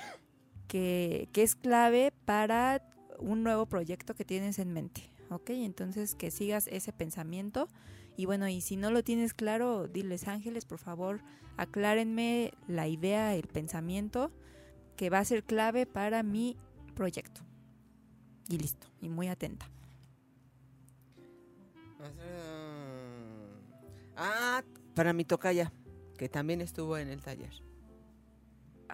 [0.68, 2.82] que, que es clave para
[3.20, 5.50] un nuevo proyecto que tienes en mente, ¿ok?
[5.52, 7.68] Entonces que sigas ese pensamiento
[8.18, 11.22] y bueno, y si no lo tienes claro, diles ángeles, por favor,
[11.56, 14.32] aclárenme la idea, el pensamiento
[14.96, 16.58] que va a ser clave para mi
[16.96, 17.42] proyecto.
[18.50, 19.70] Y listo, y muy atenta.
[24.16, 24.64] Ah,
[24.96, 25.72] para mi tocaya,
[26.18, 27.52] que también estuvo en el taller.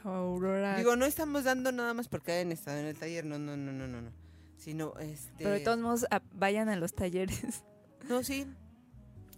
[0.03, 0.77] Aurora.
[0.77, 3.71] Digo, no estamos dando nada más porque hayan estado en el taller, no, no, no,
[3.71, 4.11] no, no, no.
[4.57, 5.31] Sino, este...
[5.37, 7.63] pero de todos modos, a- vayan a los talleres.
[8.09, 8.45] No, sí.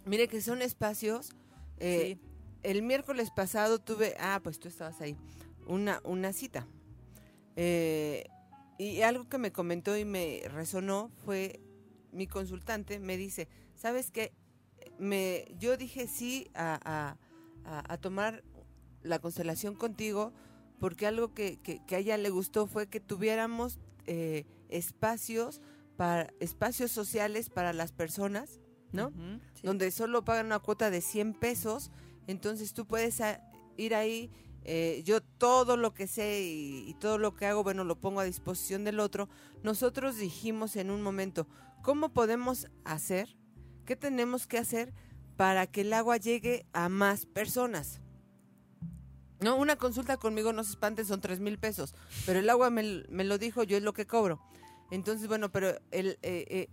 [0.06, 1.30] Mire que son espacios.
[1.78, 2.18] eh,
[2.64, 5.16] El miércoles pasado tuve, ah, pues tú estabas ahí,
[5.68, 6.66] una, una cita.
[7.54, 8.24] Eh,
[8.76, 11.60] y algo que me comentó y me resonó fue
[12.16, 14.32] mi consultante, me dice, ¿sabes qué?
[14.98, 17.16] Me, yo dije sí a,
[17.64, 18.42] a- tomar
[19.02, 20.32] la constelación contigo
[20.78, 25.60] porque algo que, que- que a ella le gustó fue que tuviéramos eh, espacios
[25.96, 28.60] para espacios sociales para las personas,
[28.92, 29.10] ¿no?
[29.54, 29.62] Sí.
[29.64, 31.90] donde solo pagan una cuota de 100 pesos,
[32.26, 33.40] entonces tú puedes a-
[33.76, 34.30] ir ahí,
[34.64, 38.20] eh, yo todo lo que sé y, y todo lo que hago, bueno, lo pongo
[38.20, 39.28] a disposición del otro.
[39.62, 41.46] Nosotros dijimos en un momento,
[41.82, 43.36] ¿cómo podemos hacer?
[43.84, 44.92] ¿Qué tenemos que hacer
[45.36, 48.00] para que el agua llegue a más personas?
[49.40, 51.94] No, una consulta conmigo, no se espanten, son tres mil pesos,
[52.24, 54.40] pero el agua me, me lo dijo, yo es lo que cobro.
[54.90, 56.68] Entonces, bueno, pero el, eh, eh,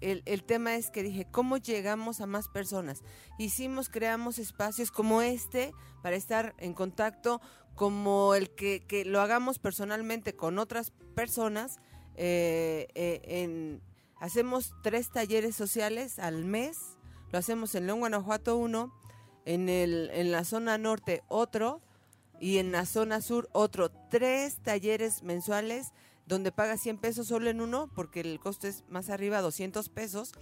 [0.00, 3.02] el, el tema es que dije, ¿cómo llegamos a más personas?
[3.38, 5.72] Hicimos, creamos espacios como este
[6.02, 7.40] para estar en contacto,
[7.74, 11.78] como el que, que lo hagamos personalmente con otras personas.
[12.14, 13.82] eh, en,
[14.18, 16.96] hacemos tres talleres sociales al mes,
[17.32, 18.92] lo hacemos en León, Guanajuato uno,
[19.44, 21.80] en, el, en la zona norte otro
[22.40, 23.90] y en la zona sur otro.
[24.10, 25.92] Tres talleres mensuales
[26.26, 30.32] donde pagas 100 pesos solo en uno porque el costo es más arriba, 200 pesos.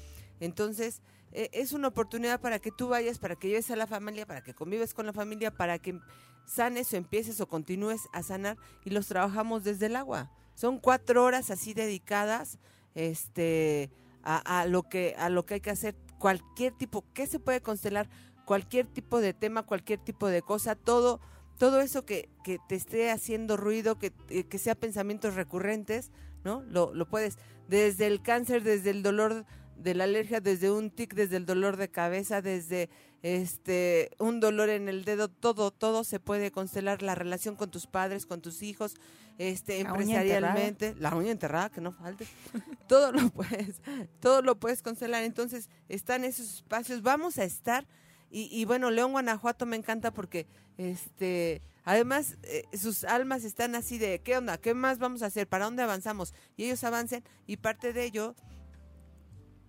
[0.40, 1.02] Entonces,
[1.32, 4.42] eh, es una oportunidad para que tú vayas, para que lleves a la familia, para
[4.42, 5.98] que convives con la familia, para que
[6.46, 10.30] sanes o empieces o continúes a sanar y los trabajamos desde el agua.
[10.54, 12.58] Son cuatro horas así dedicadas
[12.94, 13.90] este,
[14.22, 15.94] a, a lo que, a lo que hay que hacer.
[16.18, 18.08] Cualquier tipo, ¿qué se puede constelar?
[18.44, 21.20] Cualquier tipo de tema, cualquier tipo de cosa, todo
[21.58, 26.10] todo eso que, que te esté haciendo ruido, que, eh, que sea pensamientos recurrentes,
[26.44, 26.62] ¿no?
[26.62, 27.38] Lo, lo puedes,
[27.68, 31.76] desde el cáncer, desde el dolor de la alergia, desde un tic, desde el dolor
[31.76, 32.88] de cabeza, desde
[33.22, 37.86] este un dolor en el dedo, todo, todo se puede constelar, la relación con tus
[37.86, 38.96] padres, con tus hijos,
[39.38, 42.26] este, La uña empresarialmente, la uña enterrada, que no falte,
[42.88, 43.80] todo lo puedes,
[44.20, 47.86] todo lo puedes constelar, entonces están esos espacios, vamos a estar
[48.34, 53.96] y, y bueno, León, Guanajuato me encanta porque, este, además, eh, sus almas están así
[53.96, 54.58] de, ¿qué onda?
[54.58, 55.46] ¿Qué más vamos a hacer?
[55.46, 56.34] ¿Para dónde avanzamos?
[56.56, 58.34] Y ellos avancen y parte de ello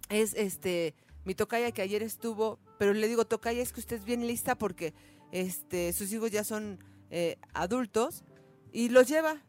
[0.10, 4.06] es, este, mi tocaya que ayer estuvo, pero le digo, tocaya, es que usted es
[4.06, 4.94] bien lista porque,
[5.32, 6.80] este, sus hijos ya son
[7.10, 8.24] eh, adultos
[8.72, 9.42] y los lleva.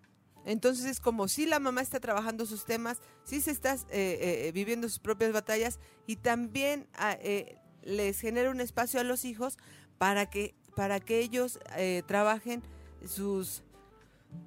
[0.44, 4.52] Entonces es como si la mamá está trabajando sus temas, si se está eh, eh,
[4.54, 9.58] viviendo sus propias batallas y también ah, eh, les genera un espacio a los hijos
[9.98, 12.62] para que para que ellos eh, trabajen
[13.04, 13.64] sus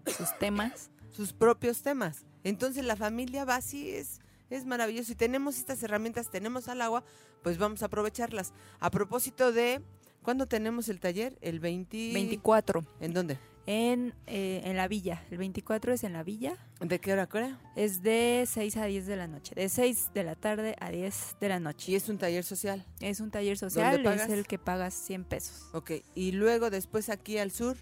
[0.05, 0.89] Sus temas.
[1.11, 2.25] sus propios temas.
[2.43, 5.11] Entonces la familia va así, es, es maravilloso.
[5.11, 7.03] Y tenemos estas herramientas, tenemos al agua,
[7.43, 8.53] pues vamos a aprovecharlas.
[8.79, 9.81] A propósito de,
[10.21, 11.37] ¿cuándo tenemos el taller?
[11.41, 12.13] El 20...
[12.13, 12.85] 24.
[12.99, 13.37] ¿En dónde?
[13.65, 15.23] En, eh, en la villa.
[15.29, 16.57] El 24 es en la villa.
[16.79, 17.59] ¿De qué hora, a qué hora?
[17.75, 19.53] Es de 6 a 10 de la noche.
[19.53, 21.91] De 6 de la tarde a 10 de la noche.
[21.91, 22.83] Y es un taller social.
[22.99, 24.29] Es un taller social, es pagas?
[24.29, 25.69] el que pagas 100 pesos.
[25.73, 27.77] Ok, y luego después aquí al sur,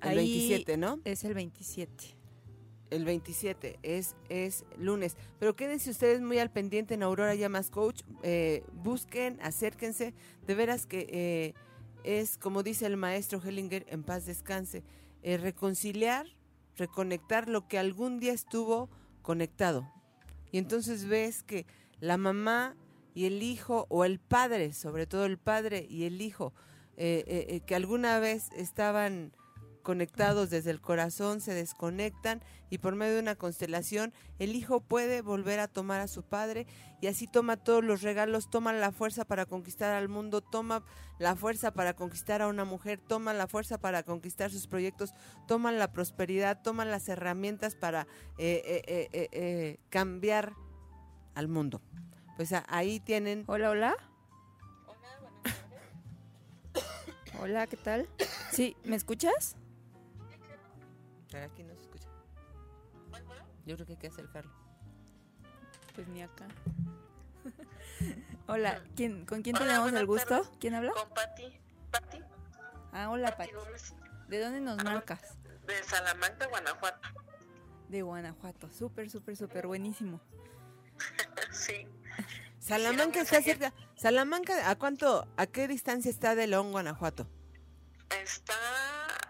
[0.00, 1.00] el Ahí 27, ¿no?
[1.04, 2.15] Es el 27.
[2.96, 5.16] El 27 es, es lunes.
[5.38, 8.02] Pero quédense ustedes muy al pendiente en Aurora Llamas Coach.
[8.22, 10.14] eh, busquen, acérquense.
[10.46, 11.54] De veras que eh,
[12.04, 14.82] es, como dice el maestro Hellinger, en paz descanse,
[15.22, 16.26] eh, reconciliar,
[16.76, 18.88] reconectar lo que algún día estuvo
[19.20, 19.86] conectado.
[20.50, 21.66] Y entonces ves que
[22.00, 22.76] la mamá
[23.14, 26.54] y el hijo, o el padre, sobre todo el padre y el hijo,
[26.96, 29.32] que alguna vez estaban
[29.86, 35.22] conectados desde el corazón, se desconectan y por medio de una constelación el hijo puede
[35.22, 36.66] volver a tomar a su padre
[37.00, 40.82] y así toma todos los regalos, toma la fuerza para conquistar al mundo, toma
[41.20, 45.14] la fuerza para conquistar a una mujer, toma la fuerza para conquistar sus proyectos,
[45.46, 48.08] toma la prosperidad, toma las herramientas para
[48.38, 50.54] eh, eh, eh, cambiar
[51.36, 51.80] al mundo.
[52.34, 53.44] Pues ahí tienen...
[53.46, 53.96] Hola, hola.
[57.40, 58.08] Hola, ¿qué tal?
[58.50, 59.54] Sí, ¿me escuchas?
[61.30, 62.08] Pero aquí no se escucha.
[63.64, 64.52] Yo creo que hay que acercarlo.
[65.94, 66.46] Pues ni acá.
[68.46, 70.28] hola, ¿quién, ¿con quién Hola, tenemos el gusto?
[70.42, 70.50] tardes.
[70.60, 70.92] ¿Quién habla?
[70.92, 71.60] Con Pati.
[71.90, 72.18] Pati.
[72.92, 73.50] Ah, hola, Pati
[74.28, 74.84] ¿De dónde nos Ah.
[74.84, 75.20] marcas?
[75.66, 77.08] De Salamanca, Guanajuato.
[77.88, 78.68] De Guanajuato.
[78.70, 80.20] Súper, súper, súper buenísimo.
[81.52, 81.86] Sí.
[82.58, 83.72] Salamanca está cerca.
[83.94, 87.26] Salamanca, ¿a cuánto, a qué distancia está de León, Guanajuato?
[88.10, 88.54] Está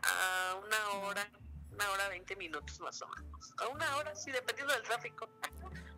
[0.02, 1.30] a una hora,
[1.76, 3.54] una hora veinte minutos más o menos.
[3.58, 5.28] A una hora, sí, dependiendo del tráfico.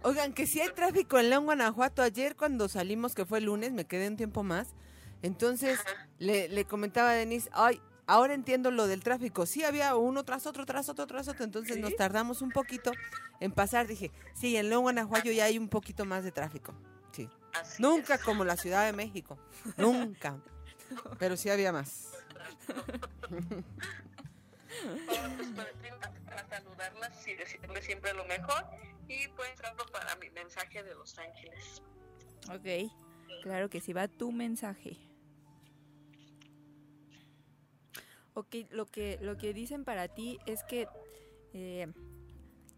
[0.02, 2.02] Oigan, que si hay tráfico en León, Guanajuato.
[2.02, 4.68] Ayer cuando salimos, que fue el lunes, me quedé un tiempo más.
[5.22, 5.80] Entonces
[6.18, 9.46] le, le comentaba a Denise, ay, ahora entiendo lo del tráfico.
[9.46, 11.44] Sí, había uno tras otro, tras otro, tras otro.
[11.44, 11.80] Entonces ¿Sí?
[11.80, 12.92] nos tardamos un poquito
[13.40, 13.86] en pasar.
[13.86, 16.74] Dije, sí, en León, Guanajuato ya hay un poquito más de tráfico.
[17.12, 17.28] Sí.
[17.55, 18.22] Así Nunca es.
[18.22, 19.38] como la Ciudad de México.
[19.76, 20.38] Nunca.
[21.18, 22.09] Pero sí había más.
[25.06, 25.72] Pues, para,
[26.24, 28.64] para saludarlas y decirles siempre lo mejor.
[29.09, 31.82] Y pues trato para mi mensaje de Los Ángeles.
[32.50, 32.92] Ok,
[33.42, 34.96] claro que sí, va tu mensaje.
[38.34, 40.86] Ok, lo que, lo que dicen para ti es que,
[41.55, 41.88] eh,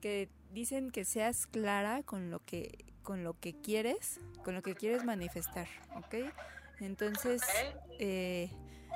[0.00, 4.74] que dicen que seas clara con lo que, con lo que quieres, con lo que
[4.74, 6.32] quieres manifestar, ¿ok?
[6.80, 7.42] Entonces,
[7.98, 8.50] ¿Eh?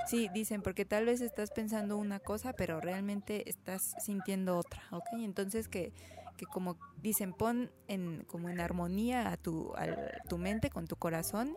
[0.07, 5.07] Sí, dicen, porque tal vez estás pensando una cosa, pero realmente estás sintiendo otra, ¿ok?
[5.19, 5.93] Entonces que,
[6.37, 9.87] que como dicen, pon en, como en armonía a tu, a
[10.29, 11.57] tu mente con tu corazón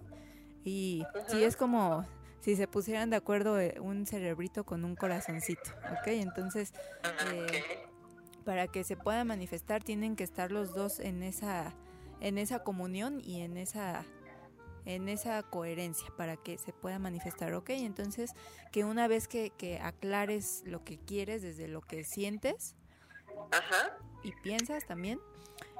[0.64, 2.05] y sí es como
[2.39, 6.07] si se pusieran de acuerdo eh, un cerebrito con un corazoncito, ¿ok?
[6.07, 6.73] Entonces,
[7.34, 7.64] eh,
[8.45, 11.73] para que se pueda manifestar tienen que estar los dos en esa
[12.19, 14.05] en esa comunión y en esa
[14.88, 17.72] en esa coherencia para que se pueda manifestar, ¿ok?
[17.72, 18.31] Entonces,
[18.72, 22.76] que una vez que, que aclares lo que quieres desde lo que sientes
[23.51, 23.97] Ajá.
[24.23, 25.19] y piensas también,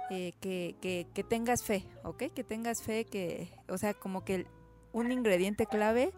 [0.10, 2.24] eh, que, que, que tengas fe, ¿ok?
[2.36, 4.46] Que tengas fe, que, o sea, como que
[4.92, 6.14] un ingrediente clave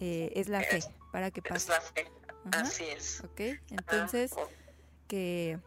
[0.00, 0.80] eh, es la fe
[1.12, 2.10] para que Es pase, la fe.
[2.50, 2.62] Ajá.
[2.62, 3.22] Así es.
[3.24, 3.40] ¿ok?
[3.70, 4.48] Entonces, Ah,
[5.06, 5.58] que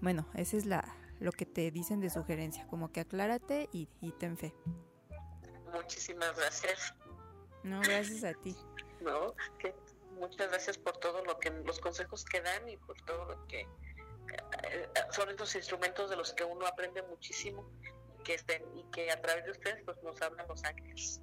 [0.00, 4.10] bueno, esa es la lo que te dicen de sugerencia, como que aclárate y, y
[4.12, 4.54] ten fe.
[5.72, 6.94] Muchísimas gracias.
[7.62, 8.56] No, gracias a ti.
[9.00, 9.34] ¿no?
[9.58, 9.74] Que
[10.18, 13.60] muchas gracias por todo lo que los consejos que dan y por todo lo que
[13.60, 17.68] eh, son estos instrumentos de los que uno aprende muchísimo
[18.18, 21.20] y que estén y que a través de ustedes pues nos hablan los ángeles,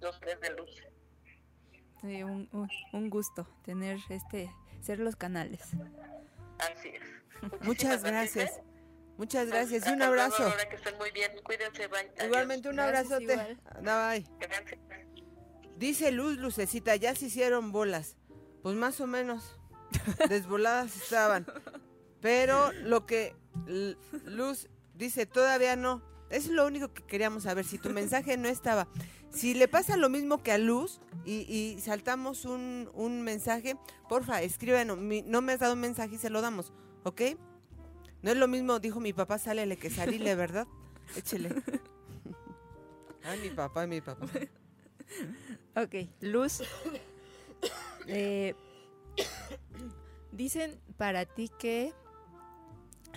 [0.00, 0.82] los tres de luz.
[2.00, 4.50] Sí, un, un- un gusto tener este
[4.80, 5.60] ser los canales.
[6.58, 7.02] Así es.
[7.62, 8.60] Muchas gracias.
[9.18, 9.84] Muchas Gracias.
[9.84, 10.42] y un Hasta luego, abrazo.
[10.44, 11.30] Aurora, que estén muy bien.
[11.44, 11.86] Cuídense.
[11.88, 11.98] Bye.
[11.98, 12.24] Adiós.
[12.26, 13.36] Igualmente un Gracias, abrazote.
[13.82, 14.24] bye.
[14.40, 14.80] Gracias.
[15.76, 18.16] Dice Luz Lucecita, ya se hicieron bolas.
[18.62, 19.58] Pues más o menos.
[20.28, 21.46] Desvoladas estaban.
[22.20, 23.34] Pero lo que
[24.24, 26.02] Luz dice, todavía no.
[26.30, 27.64] Eso es lo único que queríamos saber.
[27.64, 28.88] Si tu mensaje no estaba.
[29.30, 33.76] Si le pasa lo mismo que a Luz y, y saltamos un, un mensaje,
[34.08, 34.98] porfa, escríbenos.
[34.98, 36.72] Mi- no me has dado un mensaje y se lo damos,
[37.04, 37.22] ¿ok?
[38.28, 40.66] No es lo mismo, dijo mi papá, sálele que salile, ¿verdad?
[41.16, 41.48] Échele.
[43.24, 44.26] Ay, mi papá, mi papá.
[45.74, 46.62] Ok, Luz.
[48.06, 48.54] eh,
[50.30, 51.94] dicen para ti que.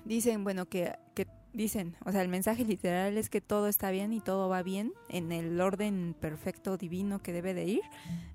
[0.06, 4.14] Dicen, bueno, que, que dicen, o sea, el mensaje literal es que todo está bien
[4.14, 7.82] y todo va bien en el orden perfecto divino que debe de ir.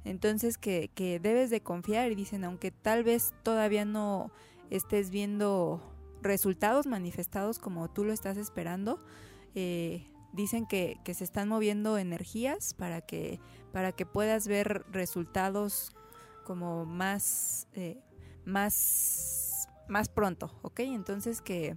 [0.05, 4.31] Entonces que, que debes de confiar y dicen, aunque tal vez todavía no
[4.69, 5.96] estés viendo
[6.27, 9.03] resultados manifestados como tú lo estás esperando,
[9.55, 13.41] eh, dicen que, que se están moviendo energías para que,
[13.73, 15.97] para que puedas ver resultados
[16.45, 18.01] como más, eh,
[18.45, 20.81] más, más pronto, ¿ok?
[20.81, 21.77] Entonces que,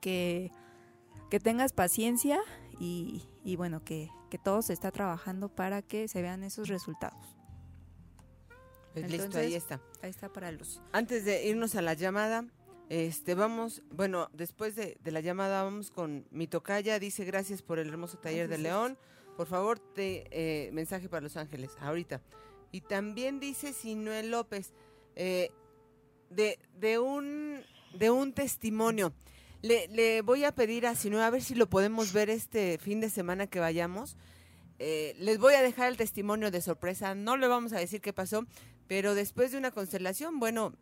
[0.00, 0.50] que,
[1.30, 2.38] que tengas paciencia
[2.78, 7.36] y, y bueno, que, que todo se está trabajando para que se vean esos resultados.
[8.92, 9.78] Pues listo, ahí está.
[10.02, 10.80] Ahí está para Luz.
[10.92, 12.46] Antes de irnos a la llamada,
[12.88, 17.78] este vamos, bueno, después de, de la llamada vamos con mi tocaya, dice gracias por
[17.78, 18.58] el hermoso taller de.
[18.58, 18.98] León.
[19.36, 22.22] Por favor, te, eh, mensaje para Los Ángeles, ahorita.
[22.72, 24.72] Y también dice Sinuel López,
[25.14, 25.50] eh,
[26.30, 27.62] de, de, un,
[27.98, 29.12] de un testimonio.
[29.62, 33.00] Le, le voy a pedir a Sinuel a ver si lo podemos ver este fin
[33.00, 34.16] de semana que vayamos.
[34.78, 38.12] Eh, les voy a dejar el testimonio de sorpresa, no le vamos a decir qué
[38.12, 38.46] pasó,
[38.86, 40.74] pero después de una constelación, bueno,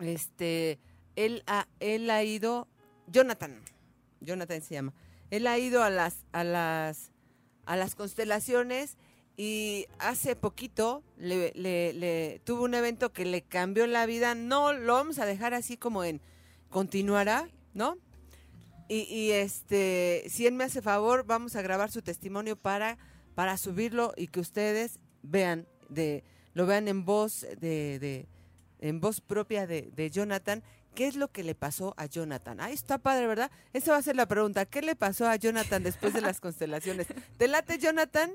[0.00, 0.78] este,
[1.18, 2.68] él ha, él ha ido,
[3.08, 3.60] Jonathan,
[4.20, 4.94] Jonathan se llama,
[5.30, 7.10] él ha ido a las, a las,
[7.66, 8.96] a las constelaciones
[9.36, 14.36] y hace poquito le, tuvo un evento que le cambió la vida.
[14.36, 16.20] No lo vamos a dejar así como en
[16.70, 17.98] continuará, ¿no?
[18.88, 22.96] Y, y, este, si él me hace favor, vamos a grabar su testimonio para,
[23.34, 26.22] para subirlo y que ustedes vean, de,
[26.54, 28.28] lo vean en voz de, de
[28.80, 30.62] en voz propia de, Jonathan,
[30.98, 32.60] qué es lo que le pasó a Jonathan.
[32.60, 33.52] Ahí está padre, ¿verdad?
[33.72, 34.66] Esa va a ser la pregunta.
[34.66, 37.06] ¿Qué le pasó a Jonathan después de las constelaciones?
[37.36, 38.32] ¿Te late, Jonathan?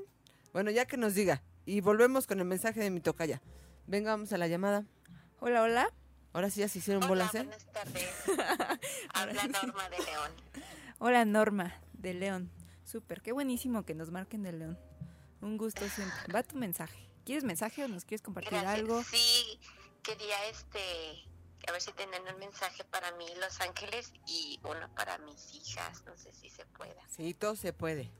[0.54, 1.42] Bueno, ya que nos diga.
[1.66, 3.42] Y volvemos con el mensaje de mi tocaya.
[3.86, 4.86] Venga, vamos a la llamada.
[5.40, 5.92] Hola, hola.
[6.32, 7.42] Ahora sí ya se hicieron Hola, bolas, ¿eh?
[7.42, 8.08] buenas tardes.
[9.12, 10.30] Habla Norma de León.
[11.00, 12.50] Hola, Norma de León.
[12.82, 14.78] Súper, qué buenísimo que nos marquen de León.
[15.42, 16.32] Un gusto siempre.
[16.34, 17.10] Va tu mensaje.
[17.26, 18.74] ¿Quieres mensaje o nos quieres compartir Gracias.
[18.74, 19.02] algo?
[19.02, 19.60] Sí,
[20.02, 20.80] quería este
[21.66, 26.02] a ver si tienen un mensaje para mí, Los Ángeles, y uno para mis hijas.
[26.06, 27.02] No sé si se pueda.
[27.08, 28.10] Sí, todo se puede.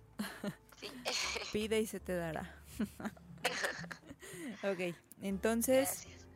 [0.80, 0.90] Sí.
[1.52, 2.62] Pide y se te dará.
[4.62, 6.26] ok, entonces, Gracias.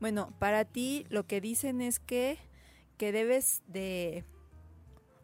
[0.00, 2.38] bueno, para ti lo que dicen es que,
[2.98, 4.24] que debes de,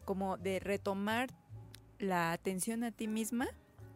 [0.05, 1.29] como de retomar
[1.99, 3.47] la atención a ti misma,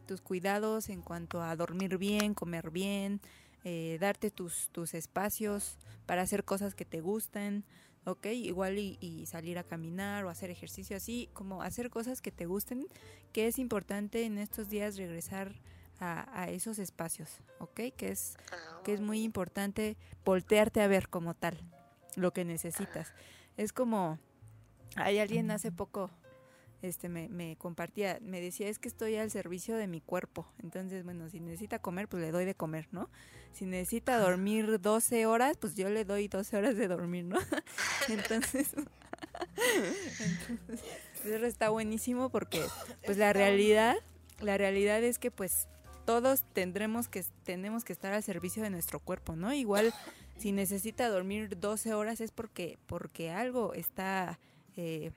[0.08, 3.20] tus cuidados en cuanto a dormir bien, comer bien,
[3.66, 7.66] eh, darte tus, tus espacios para hacer cosas que te gustan,
[8.06, 8.28] ¿ok?
[8.28, 12.46] Igual y, y, salir a caminar o hacer ejercicio así, como hacer cosas que te
[12.46, 12.88] gusten,
[13.34, 15.56] que es importante en estos días regresar
[16.00, 17.82] a, a esos espacios, ¿ok?
[17.98, 21.60] Que es, Ah, que es muy importante voltearte a ver como tal
[22.16, 23.14] lo que necesitas.
[23.58, 24.20] Es como,
[24.96, 26.12] hay alguien hace poco
[26.86, 30.48] este me, me, compartía, me decía, es que estoy al servicio de mi cuerpo.
[30.62, 33.10] Entonces, bueno, si necesita comer, pues le doy de comer, ¿no?
[33.54, 37.38] Si necesita dormir 12 horas, pues yo le doy 12 horas de dormir, ¿no?
[38.10, 38.74] entonces,
[40.50, 40.86] entonces,
[41.24, 42.64] eso está buenísimo porque,
[43.06, 43.96] pues la realidad,
[44.40, 45.68] la realidad es que, pues,
[46.06, 49.54] todos tendremos que, tenemos que estar al servicio de nuestro cuerpo, ¿no?
[49.54, 49.94] Igual,
[50.38, 54.40] si necesita dormir 12 horas es porque, porque algo está...
[54.78, 55.12] Eh,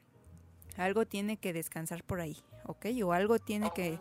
[0.78, 2.86] algo tiene que descansar por ahí, ¿ok?
[3.04, 3.98] O algo tiene oh, que,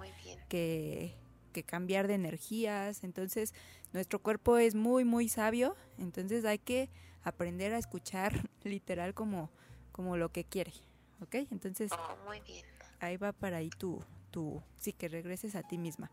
[0.48, 1.16] que,
[1.52, 3.04] que, cambiar de energías.
[3.04, 3.54] Entonces,
[3.94, 5.76] nuestro cuerpo es muy, muy sabio.
[5.98, 6.90] Entonces, hay que
[7.24, 9.50] aprender a escuchar literal como,
[9.92, 10.74] como lo que quiere,
[11.22, 11.36] ¿ok?
[11.52, 12.66] Entonces, oh, muy bien.
[13.00, 16.12] ahí va para ahí tu, tu, sí, que regreses a ti misma.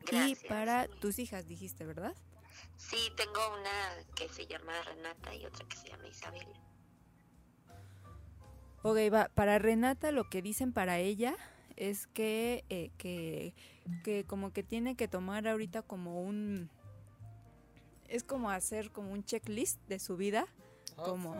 [0.00, 0.44] Gracias.
[0.44, 2.14] Y para tus hijas, dijiste, ¿verdad?
[2.76, 6.46] Sí, tengo una que se llama Renata y otra que se llama Isabel.
[8.86, 9.28] Ok, va.
[9.34, 11.34] Para Renata lo que dicen para ella
[11.74, 13.52] es que, eh, que,
[14.04, 16.70] que como que tiene que tomar ahorita como un...
[18.06, 20.46] Es como hacer como un checklist de su vida.
[20.94, 21.34] Como...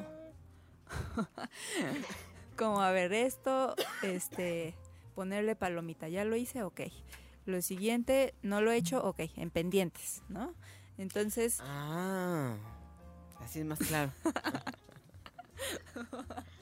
[2.57, 4.75] como a ver esto, este,
[5.15, 6.09] ponerle palomita.
[6.09, 6.81] Ya lo hice, ok.
[7.45, 10.53] Lo siguiente, no lo he hecho, ok, en pendientes, ¿no?
[10.99, 11.61] Entonces...
[11.63, 12.57] Ah,
[13.39, 14.11] así es más claro.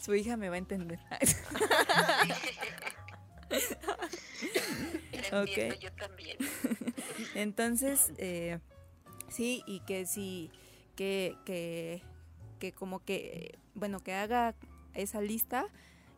[0.00, 0.98] Su hija me va a entender.
[5.32, 5.78] okay.
[5.80, 6.36] yo también.
[7.34, 8.58] Entonces, eh,
[9.28, 10.50] sí, y que sí,
[10.96, 12.02] que, que,
[12.58, 14.54] que como que, bueno, que haga
[14.94, 15.66] esa lista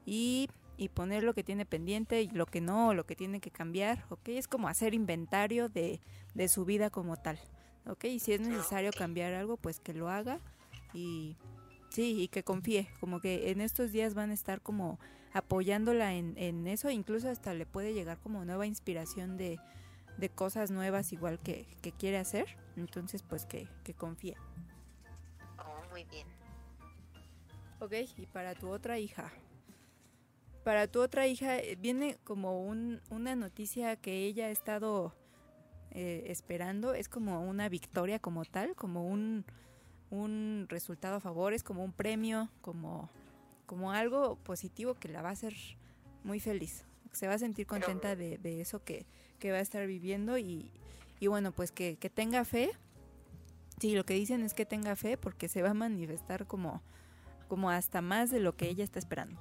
[0.06, 3.50] y, y poner lo que tiene pendiente y lo que no, lo que tiene que
[3.50, 4.28] cambiar, ¿ok?
[4.28, 6.00] Es como hacer inventario de,
[6.34, 7.38] de su vida como tal,
[7.86, 8.04] ¿ok?
[8.04, 8.98] Y si es necesario okay.
[8.98, 10.40] cambiar algo, pues que lo haga
[10.94, 11.36] y
[11.88, 14.98] Sí, y que confíe, como que en estos días van a estar como
[15.32, 19.58] apoyándola en, en eso, incluso hasta le puede llegar como nueva inspiración de,
[20.16, 22.46] de cosas nuevas igual que, que, quiere hacer,
[22.76, 24.36] entonces pues que, que confíe.
[25.58, 26.26] Oh, muy bien.
[27.80, 29.32] Ok, y para tu otra hija.
[30.64, 35.14] Para tu otra hija viene como un, una noticia que ella ha estado
[35.92, 39.46] eh, esperando, es como una victoria como tal, como un
[40.10, 43.10] un resultado a favor, es como un premio, como,
[43.66, 45.54] como algo positivo que la va a hacer
[46.24, 46.84] muy feliz.
[47.12, 49.06] Se va a sentir contenta de, de eso que,
[49.38, 50.70] que, va a estar viviendo y,
[51.20, 52.70] y bueno, pues que, que, tenga fe.
[53.80, 56.82] Sí, lo que dicen es que tenga fe porque se va a manifestar como,
[57.48, 59.40] como hasta más de lo que ella está esperando.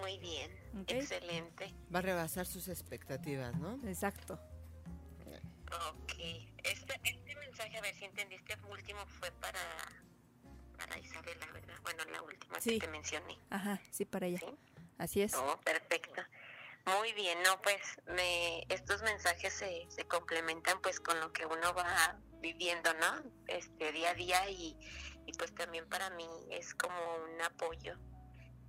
[0.00, 0.50] Muy bien.
[0.86, 1.74] Excelente.
[1.94, 3.78] Va a rebasar sus expectativas, ¿no?
[3.86, 4.38] Exacto.
[5.90, 6.12] Ok.
[6.64, 6.98] Este
[7.62, 9.60] mensaje, a ver si entendí, este último fue para,
[10.76, 11.74] para Isabela, ¿verdad?
[11.82, 12.78] Bueno, la última Sí.
[12.78, 13.38] que te mencioné.
[13.50, 14.38] Ajá, sí, para ella.
[14.38, 14.56] ¿Sí?
[14.98, 15.34] Así es.
[15.34, 16.22] Oh, perfecto.
[16.98, 21.72] Muy bien, no, pues me, estos mensajes se, se complementan pues con lo que uno
[21.74, 23.22] va viviendo, ¿no?
[23.46, 24.76] Este día a día y,
[25.26, 27.96] y pues también para mí es como un apoyo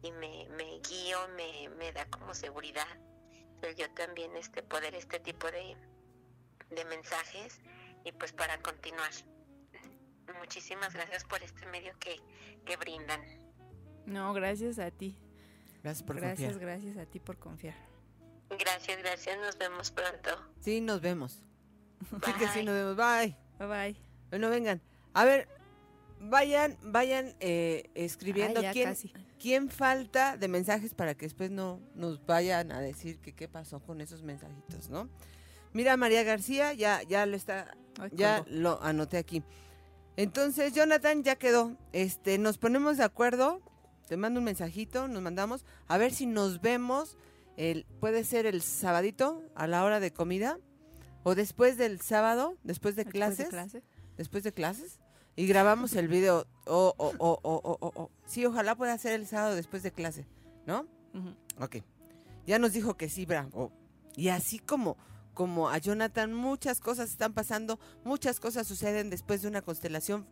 [0.04, 2.88] y me, me guío, me, me da como seguridad
[3.64, 5.76] el yo también este poder este tipo de,
[6.70, 7.62] de mensajes
[8.04, 9.12] y pues para continuar.
[10.40, 12.18] Muchísimas gracias por este medio que,
[12.66, 13.22] que brindan.
[14.06, 15.18] No, gracias a ti.
[15.84, 16.72] Gracias por Gracias, confiar.
[16.80, 17.76] gracias a ti por confiar.
[18.58, 20.30] Gracias, gracias, nos vemos pronto.
[20.60, 21.44] Sí, nos vemos.
[22.26, 22.64] Sí que sí, Bye.
[22.66, 22.96] nos vemos.
[22.98, 23.38] Bye.
[23.60, 24.02] Bye bye.
[24.30, 24.82] Bueno, vengan.
[25.14, 25.48] A ver,
[26.20, 29.14] vayan, vayan eh, escribiendo Ah, quién, casi.
[29.40, 33.80] quién falta de mensajes para que después no nos vayan a decir que qué pasó
[33.82, 35.10] con esos mensajitos, ¿no?
[35.72, 38.52] Mira, María García, ya, ya lo está, Ay, ya colgó.
[38.60, 39.44] lo anoté aquí.
[40.16, 41.76] Entonces, Jonathan, ya quedó.
[41.92, 43.62] Este, nos ponemos de acuerdo.
[44.08, 45.66] Te mando un mensajito, nos mandamos.
[45.88, 47.18] A ver si nos vemos.
[47.56, 50.60] El, puede ser el sabadito a la hora de comida.
[51.24, 53.84] O después del sábado, después de Después clases de clase.
[54.18, 55.00] después de clases
[55.36, 56.46] y grabamos el video.
[56.66, 58.12] O, o, o, o, o, o, o.
[58.26, 60.28] Sí, ojalá pueda ser el sábado después de clase,
[60.66, 60.82] ¿no?
[61.14, 61.34] Ujú.
[61.64, 61.78] Ok.
[62.46, 63.72] Ya nos dijo que sí, bravo.
[64.18, 64.98] Y así como,
[65.34, 70.26] como a Jonathan, muchas cosas están pasando, muchas cosas suceden después de una constelación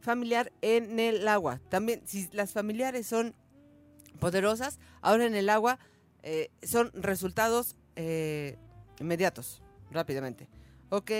[0.00, 1.60] familiar en el agua.
[1.68, 3.34] También, si las familiares son
[4.18, 5.78] poderosas, ahora en el agua
[6.22, 8.56] eh, son resultados eh,
[8.98, 10.48] inmediatos, rápidamente.
[10.90, 11.10] Ok.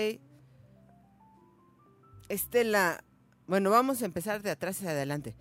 [2.29, 3.03] Estela,
[3.45, 5.35] bueno, vamos a empezar de atrás hacia adelante.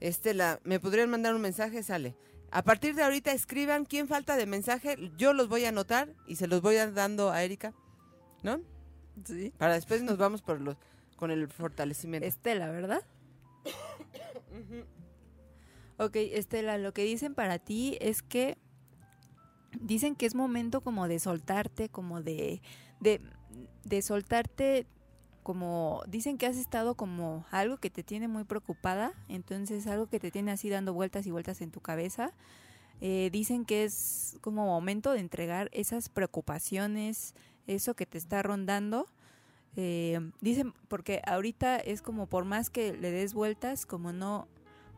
[0.00, 1.82] Estela, ¿me podrían mandar un mensaje?
[1.82, 2.16] Sale.
[2.50, 6.36] A partir de ahorita escriban quién falta de mensaje, yo los voy a anotar y
[6.36, 7.72] se los voy a dando a Erika,
[8.42, 8.60] ¿no?
[9.24, 9.52] Sí.
[9.56, 10.76] Para después nos vamos por los
[11.16, 12.26] con el fortalecimiento.
[12.26, 13.02] Estela, ¿verdad?
[16.02, 18.56] Ok, Estela, lo que dicen para ti es que
[19.78, 22.62] dicen que es momento como de soltarte, como de,
[23.00, 23.20] de,
[23.84, 24.86] de soltarte,
[25.50, 30.20] como dicen que has estado como algo que te tiene muy preocupada, entonces algo que
[30.20, 32.32] te tiene así dando vueltas y vueltas en tu cabeza.
[33.00, 37.34] Eh, dicen que es como momento de entregar esas preocupaciones,
[37.66, 39.08] eso que te está rondando.
[39.74, 44.46] Eh, dicen, porque ahorita es como por más que le des vueltas, como no,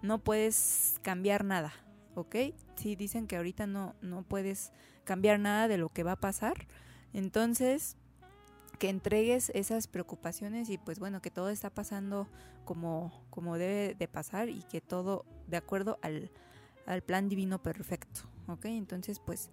[0.02, 1.72] no puedes cambiar nada,
[2.14, 2.36] ¿ok?
[2.76, 4.70] Sí, dicen que ahorita no, no puedes
[5.04, 6.66] cambiar nada de lo que va a pasar.
[7.14, 7.96] Entonces,
[8.82, 12.26] que entregues esas preocupaciones y pues bueno, que todo está pasando
[12.64, 16.32] como, como debe de pasar y que todo de acuerdo al,
[16.84, 18.64] al plan divino perfecto, ¿ok?
[18.64, 19.50] Entonces, pues,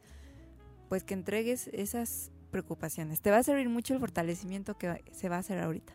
[0.87, 3.21] pues que entregues esas preocupaciones.
[3.21, 5.93] Te va a servir mucho el fortalecimiento que se va a hacer ahorita.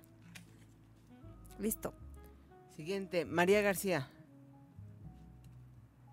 [1.58, 1.92] Listo.
[2.76, 4.08] Siguiente, María García.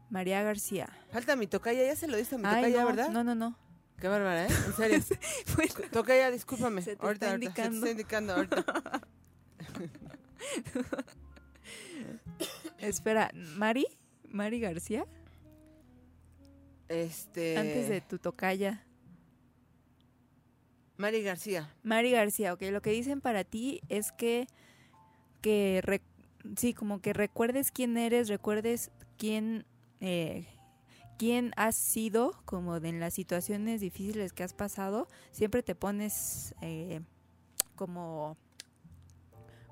[0.10, 0.89] María García.
[1.11, 3.10] Falta mi tocaya, ya se lo diste a mi Ay, tocaya, no, ¿verdad?
[3.10, 3.56] no, no, no.
[4.02, 4.49] Qué bárbara, ¿eh?
[4.65, 4.99] En serio.
[5.56, 6.82] Bueno, Tocaya, discúlpame.
[6.82, 7.86] Se te ahorita, está ahorita, se te indicando.
[7.86, 9.02] está indicando ahorita.
[12.80, 13.86] espera, ¿Mari?
[14.30, 15.06] ¿Mari García?
[16.90, 17.57] Este.
[17.57, 18.84] Antes de tu tocaya.
[20.98, 21.73] Mari García.
[21.84, 24.48] Mari García, ok, lo que dicen para ti es que,
[25.41, 26.02] que re-
[26.57, 29.65] sí, como que recuerdes quién eres, recuerdes quién,
[29.99, 30.45] eh,
[31.22, 36.56] quién has sido, como de en las situaciones difíciles que has pasado, siempre te pones
[36.61, 37.02] eh,
[37.76, 38.38] como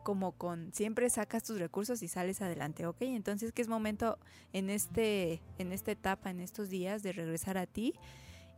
[0.03, 2.97] como con siempre sacas tus recursos y sales adelante, ¿ok?
[3.01, 4.19] Entonces que es momento
[4.53, 7.95] en este en esta etapa, en estos días de regresar a ti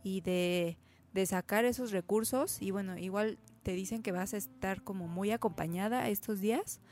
[0.04, 0.76] y de
[1.14, 5.30] de sacar esos recursos y bueno, igual te dicen que vas a estar como muy
[5.30, 6.82] acompañada estos días.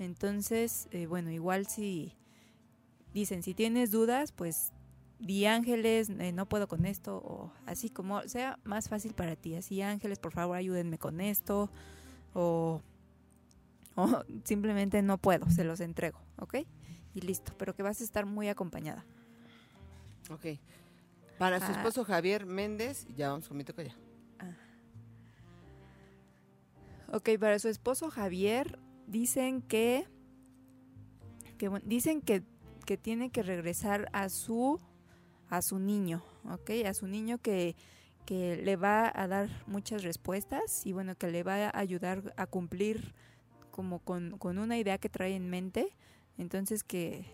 [0.00, 2.16] Entonces, eh, bueno, igual si
[3.14, 4.72] dicen, si tienes dudas, pues
[5.18, 9.54] di ángeles, eh, no puedo con esto, o así como sea más fácil para ti.
[9.56, 11.70] Así, ángeles, por favor, ayúdenme con esto,
[12.34, 12.80] o,
[13.96, 16.58] o simplemente no puedo, se los entrego, ¿ok?
[17.14, 19.04] Y listo, pero que vas a estar muy acompañada.
[20.30, 20.58] Ok.
[21.38, 21.70] Para su Ah.
[21.72, 23.94] esposo Javier Méndez, ya vamos con mi tocaya.
[27.10, 30.06] Ok, para su esposo Javier dicen que,
[31.56, 32.42] que dicen que,
[32.84, 34.78] que tiene que regresar a su
[35.50, 37.76] a su niño, ok, a su niño que,
[38.26, 42.46] que le va a dar muchas respuestas y bueno, que le va a ayudar a
[42.46, 43.14] cumplir
[43.70, 45.96] como con, con una idea que trae en mente.
[46.36, 47.24] Entonces que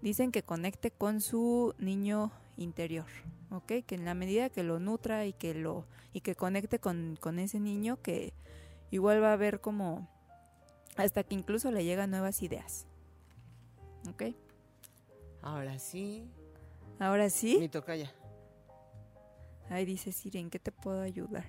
[0.00, 3.06] dicen que conecte con su niño interior,
[3.50, 3.84] ¿ok?
[3.86, 7.38] Que en la medida que lo nutra y que lo y que conecte con, con
[7.38, 8.34] ese niño, que
[8.90, 10.08] igual va a ver como
[10.96, 12.86] hasta que incluso le llegan nuevas ideas,
[14.08, 14.34] ¿ok?
[15.40, 16.28] Ahora sí.
[17.02, 17.58] Ahora sí.
[17.58, 18.12] Mi tocaya.
[19.68, 21.44] Ahí dice Siri, ¿en qué te puedo ayudar?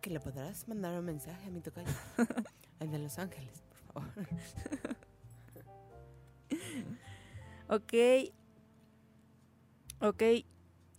[0.00, 1.88] Que le podrás mandar un mensaje a mi tocaya.
[2.80, 4.26] Al de Los Ángeles, por favor.
[7.68, 7.92] Ok.
[10.00, 10.22] Ok,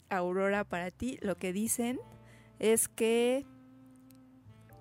[0.10, 2.00] Aurora, para ti lo que dicen
[2.60, 3.46] es que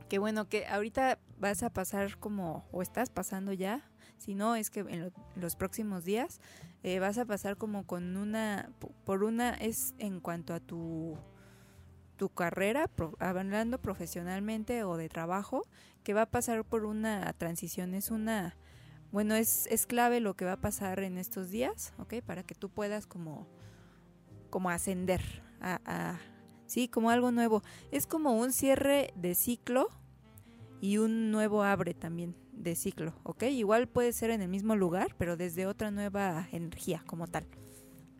[0.08, 3.82] que bueno, que ahorita vas a pasar como, o estás pasando ya,
[4.18, 6.40] si no es que en lo- los próximos días
[6.84, 11.18] eh, vas a pasar como con una, po- por una es en cuanto a tu
[12.16, 15.62] tu carrera, pro- hablando profesionalmente o de trabajo,
[16.04, 18.56] que va a pasar por una transición, es una,
[19.10, 22.22] bueno, es, es clave lo que va a pasar en estos días, ¿ok?
[22.24, 23.48] Para que tú puedas como,
[24.48, 25.22] como ascender
[25.60, 26.20] a, a-
[26.66, 27.64] sí, como algo nuevo.
[27.90, 29.88] Es como un cierre de ciclo
[30.80, 33.44] y un nuevo abre también de ciclo, ¿ok?
[33.44, 37.46] Igual puede ser en el mismo lugar, pero desde otra nueva energía como tal.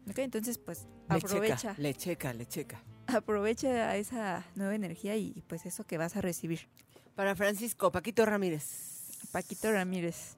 [0.09, 0.19] ¿Ok?
[0.19, 2.83] Entonces, pues Le aprovecha, checa, le checa, le checa.
[3.07, 6.69] aprovecha esa nueva energía y pues eso que vas a recibir.
[7.15, 9.11] Para Francisco, Paquito Ramírez.
[9.33, 10.37] Paquito Ramírez.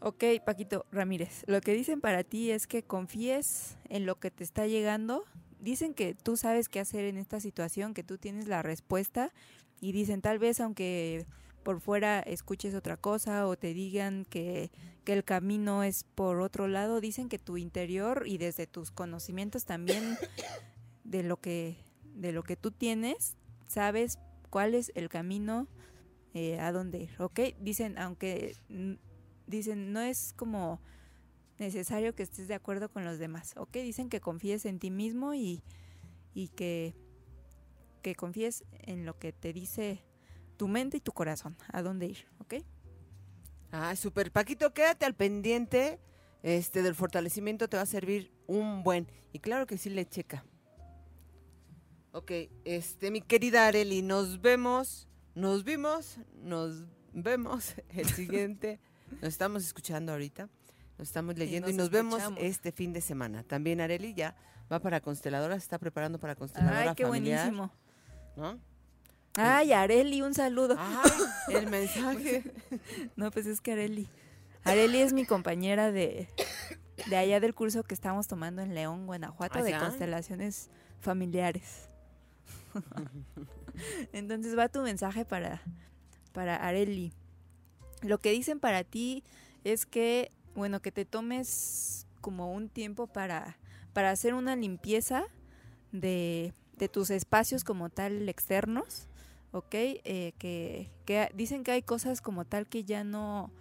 [0.00, 1.42] Ok, Paquito Ramírez.
[1.46, 5.24] Lo que dicen para ti es que confíes en lo que te está llegando.
[5.58, 9.30] Dicen que tú sabes qué hacer en esta situación, que tú tienes la respuesta.
[9.80, 11.26] Y dicen, tal vez aunque
[11.62, 14.70] por fuera escuches otra cosa o te digan que,
[15.04, 19.64] que el camino es por otro lado, dicen que tu interior y desde tus conocimientos
[19.64, 20.16] también
[21.04, 21.76] de lo que,
[22.14, 23.36] de lo que tú tienes,
[23.68, 25.68] sabes cuál es el camino
[26.34, 27.40] eh, a dónde ir, ¿ok?
[27.60, 28.56] Dicen, aunque
[29.46, 30.80] dicen, no es como
[31.58, 33.72] necesario que estés de acuerdo con los demás, ¿ok?
[33.72, 35.62] Dicen que confíes en ti mismo y,
[36.34, 36.94] y que,
[38.00, 40.02] que confíes en lo que te dice
[40.56, 42.54] tu mente y tu corazón, a dónde ir, ¿ok?
[43.72, 44.32] Ah, super.
[44.32, 46.00] Paquito, quédate al pendiente.
[46.42, 49.06] Este del fortalecimiento te va a servir un buen.
[49.32, 50.44] Y claro que sí le checa.
[52.12, 52.32] Ok,
[52.64, 58.80] este, mi querida Areli, nos vemos, nos vimos, nos vemos el siguiente.
[59.22, 60.48] Nos estamos escuchando ahorita,
[60.98, 63.44] nos estamos leyendo y nos nos, vemos este fin de semana.
[63.44, 64.36] También Areli ya
[64.70, 67.72] va para Consteladora, se está preparando para Consteladora Ay, qué familiar, buenísimo.
[68.36, 68.58] ¿No?
[69.36, 70.76] Ay, Areli, un saludo.
[70.78, 71.10] Ay,
[71.56, 72.44] el mensaje.
[73.16, 74.08] No, pues es que Areli.
[74.64, 76.28] Areli es mi compañera de,
[77.08, 80.70] de allá del curso que estamos tomando en León, Guanajuato, de constelaciones
[81.00, 81.88] familiares.
[84.12, 85.62] Entonces va tu mensaje para,
[86.32, 87.12] para Areli.
[88.02, 89.24] Lo que dicen para ti
[89.64, 93.58] es que, bueno, que te tomes como un tiempo para,
[93.92, 95.24] para hacer una limpieza
[95.92, 99.06] de, de tus espacios como tal externos,
[99.52, 99.74] ¿ok?
[99.74, 103.52] Eh, que, dicen que hay cosas como tal que ya no,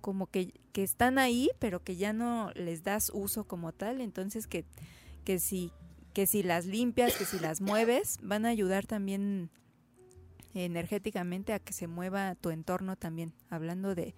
[0.00, 4.46] como que, que están ahí, pero que ya no les das uso como tal, entonces
[4.46, 4.64] que,
[5.24, 5.70] que si
[6.12, 9.50] que si las limpias, que si las mueves, van a ayudar también
[10.54, 14.14] energéticamente a que se mueva tu entorno también, hablando de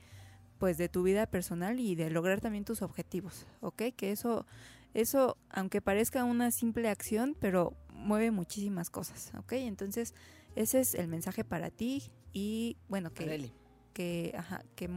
[0.58, 3.82] pues de tu vida personal y de lograr también tus objetivos, ¿ok?
[3.96, 4.46] Que eso,
[4.94, 9.52] eso, aunque parezca una simple acción, pero mueve muchísimas cosas, ¿ok?
[9.52, 10.14] Entonces,
[10.54, 13.52] ese es el mensaje para ti y bueno, que, Areli.
[13.92, 14.88] que, ajá, que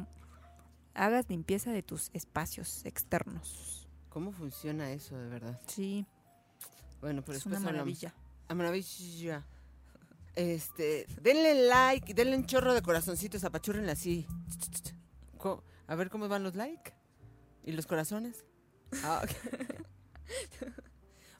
[0.93, 3.87] hagas limpieza de tus espacios externos.
[4.09, 5.59] ¿Cómo funciona eso de verdad?
[5.67, 6.05] Sí,
[7.01, 8.13] Bueno, pero es una maravilla.
[8.47, 9.45] A maravilla.
[10.35, 14.25] Este, denle like, denle un chorro de corazoncitos, apachúrenle así.
[15.87, 16.93] A ver cómo van los like
[17.63, 18.45] y los corazones.
[19.03, 19.31] Ah, ok.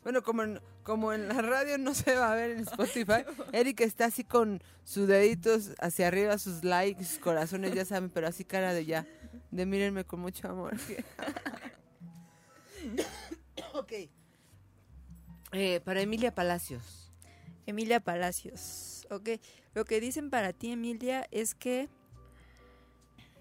[0.08, 3.82] bueno, como en, como en la radio no se va a ver en Spotify, Eric
[3.82, 8.46] está así con sus deditos hacia arriba, sus likes, sus corazones, ya saben, pero así
[8.46, 9.06] cara de ya,
[9.52, 10.78] de mírenme con mucho amor.
[13.74, 13.92] ok.
[15.52, 17.12] Eh, para Emilia Palacios.
[17.66, 19.06] Emilia Palacios.
[19.10, 19.32] Ok,
[19.74, 21.90] lo que dicen para ti, Emilia, es que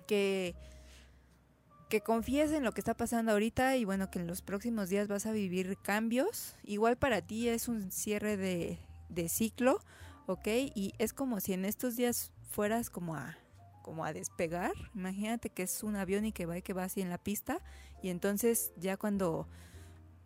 [0.09, 0.57] que
[1.89, 5.09] que confíes en lo que está pasando ahorita y bueno, que en los próximos días
[5.09, 6.57] vas a vivir cambios.
[6.65, 8.79] Igual para ti es un cierre de,
[9.29, 9.81] ciclo,
[10.27, 10.49] ¿ok?
[10.75, 13.37] Y es como si en estos días fueras como a
[13.83, 14.73] como a despegar.
[14.97, 17.63] Imagínate que es un avión y que va y que va así en la pista
[18.03, 19.47] y entonces ya cuando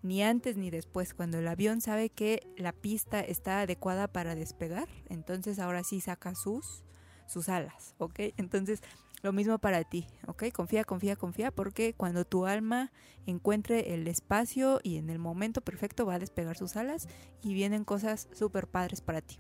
[0.02, 4.88] ni antes ni después, cuando el avión sabe que la pista está adecuada para despegar,
[5.10, 6.84] entonces ahora sí saca sus
[7.26, 8.18] sus alas, ¿ok?
[8.38, 8.82] Entonces
[9.22, 10.44] lo mismo para ti, ¿ok?
[10.52, 12.90] Confía, confía, confía, porque cuando tu alma
[13.26, 17.06] encuentre el espacio y en el momento perfecto va a despegar sus alas
[17.42, 19.38] y vienen cosas súper padres para ti.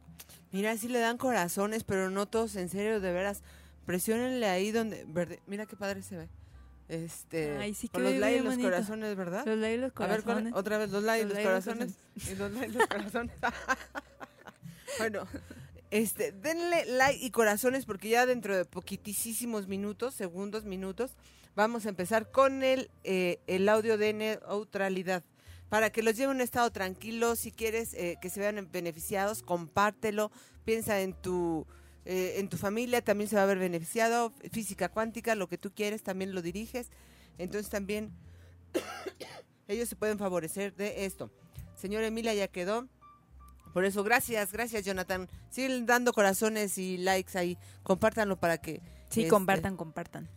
[0.52, 3.42] Mira, sí le dan corazones, pero no todos en serio, de veras.
[3.86, 5.04] Presiónenle ahí donde...
[5.08, 6.28] Verde, mira qué padre se ve.
[6.88, 9.46] Este, Ay, sí, con los likes y los corazones, ¿verdad?
[9.46, 10.52] Los likes y los A ver, ¿cuál- corazones.
[10.54, 11.98] otra vez los likes y Los los corazones.
[12.28, 13.36] Y los likes y los corazones.
[14.98, 15.26] bueno,
[15.90, 21.16] este, denle like y corazones porque ya dentro de poquitísimos minutos, segundos, minutos,
[21.56, 25.24] vamos a empezar con el, eh, el audio de neutralidad.
[25.68, 29.42] Para que los lleve a un estado tranquilo, si quieres eh, que se vean beneficiados,
[29.42, 30.32] compártelo,
[30.64, 31.66] piensa en tu,
[32.04, 35.72] eh, en tu familia, también se va a ver beneficiado, física cuántica, lo que tú
[35.72, 36.90] quieres, también lo diriges.
[37.38, 38.10] Entonces también
[39.68, 41.30] ellos se pueden favorecer de esto.
[41.76, 42.88] Señora Emilia ya quedó.
[43.72, 45.28] Por eso, gracias, gracias Jonathan.
[45.50, 47.56] Siguen dando corazones y likes ahí.
[47.82, 48.80] Compártanlo para que
[49.10, 50.28] Sí, este, compartan, compartan.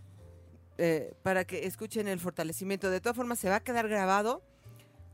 [0.78, 2.90] eh, para que escuchen el fortalecimiento.
[2.90, 4.44] De todas formas, se va a quedar grabado.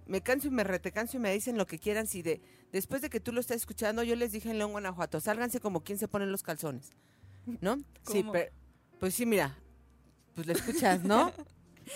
[0.06, 2.08] Me canso y me retecanso y me dicen lo que quieran.
[2.08, 2.42] Si de
[2.72, 5.84] después de que tú lo estés escuchando, yo les dije en León, Guanajuato, sálganse como
[5.84, 6.92] quien se pone los calzones.
[7.62, 7.78] ¿No?
[8.10, 8.52] Sí, pero,
[9.00, 9.58] pues sí, mira,
[10.36, 11.32] pues lo escuchas, ¿no?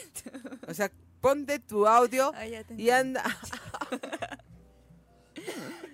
[0.68, 0.91] o sea,
[1.22, 2.32] ponte tu audio
[2.78, 3.24] y anda,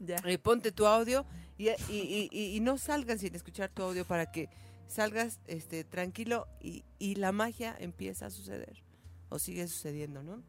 [0.00, 0.16] Ya.
[0.24, 1.24] eh, ponte tu audio
[1.58, 4.48] y, y- y- y- y no salgan sin escuchar tu audio para que
[4.88, 8.82] salgas este tranquilo y, y la magia empieza a suceder
[9.28, 10.42] o sigue sucediendo, ¿no?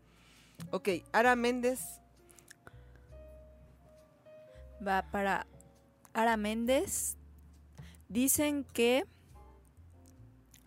[0.71, 1.79] Ok, Ara Méndez,
[4.85, 5.45] Va para
[6.13, 7.17] Ara Méndez.
[8.09, 9.05] Dicen que,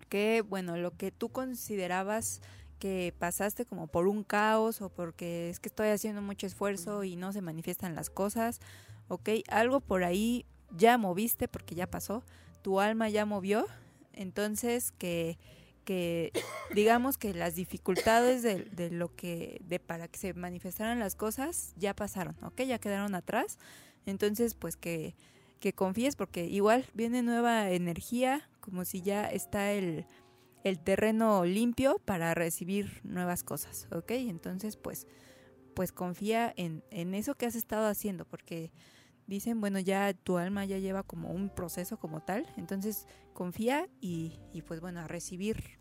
[0.08, 2.40] que, bueno, lo que tú considerabas
[2.78, 7.16] que pasaste como por un caos o porque es que estoy haciendo mucho esfuerzo y
[7.16, 8.60] no se manifiestan las cosas,
[9.08, 12.24] ok, algo por ahí ya moviste porque ya pasó,
[12.62, 13.66] tu alma ya movió,
[14.12, 15.38] entonces que,
[15.84, 16.32] que
[16.74, 21.74] digamos que las dificultades de, de lo que, de para que se manifestaran las cosas
[21.76, 23.58] ya pasaron, ok, ya quedaron atrás,
[24.06, 25.14] entonces pues que,
[25.60, 30.06] que confíes porque igual viene nueva energía, como si ya está el,
[30.64, 34.10] el terreno limpio para recibir nuevas cosas, ¿ok?
[34.12, 35.06] Entonces, pues,
[35.74, 38.72] pues confía en, en eso que has estado haciendo, porque
[39.26, 44.40] dicen, bueno, ya tu alma ya lleva como un proceso como tal, entonces confía y,
[44.52, 45.78] y pues bueno, a recibir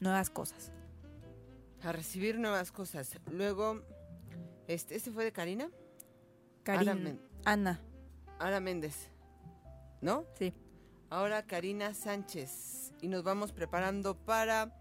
[0.00, 0.72] nuevas cosas.
[1.82, 3.10] a recibir nuevas cosas.
[3.30, 3.82] Luego,
[4.68, 5.70] este, este fue de Karina,
[6.62, 7.80] Karin, Ara Men- Ana,
[8.38, 9.10] Ara Méndez,
[10.00, 10.24] ¿no?
[10.38, 10.52] sí.
[11.10, 14.72] Ahora Karina Sánchez y nos vamos preparando para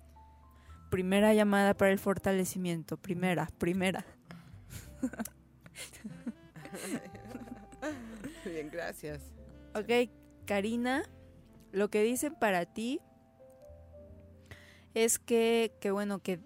[0.89, 4.05] Primera llamada para el fortalecimiento, primera, primera.
[8.45, 9.21] Bien, gracias.
[9.73, 9.89] Ok,
[10.45, 11.03] Karina,
[11.71, 13.01] lo que dicen para ti
[14.93, 16.39] es que, que bueno, que,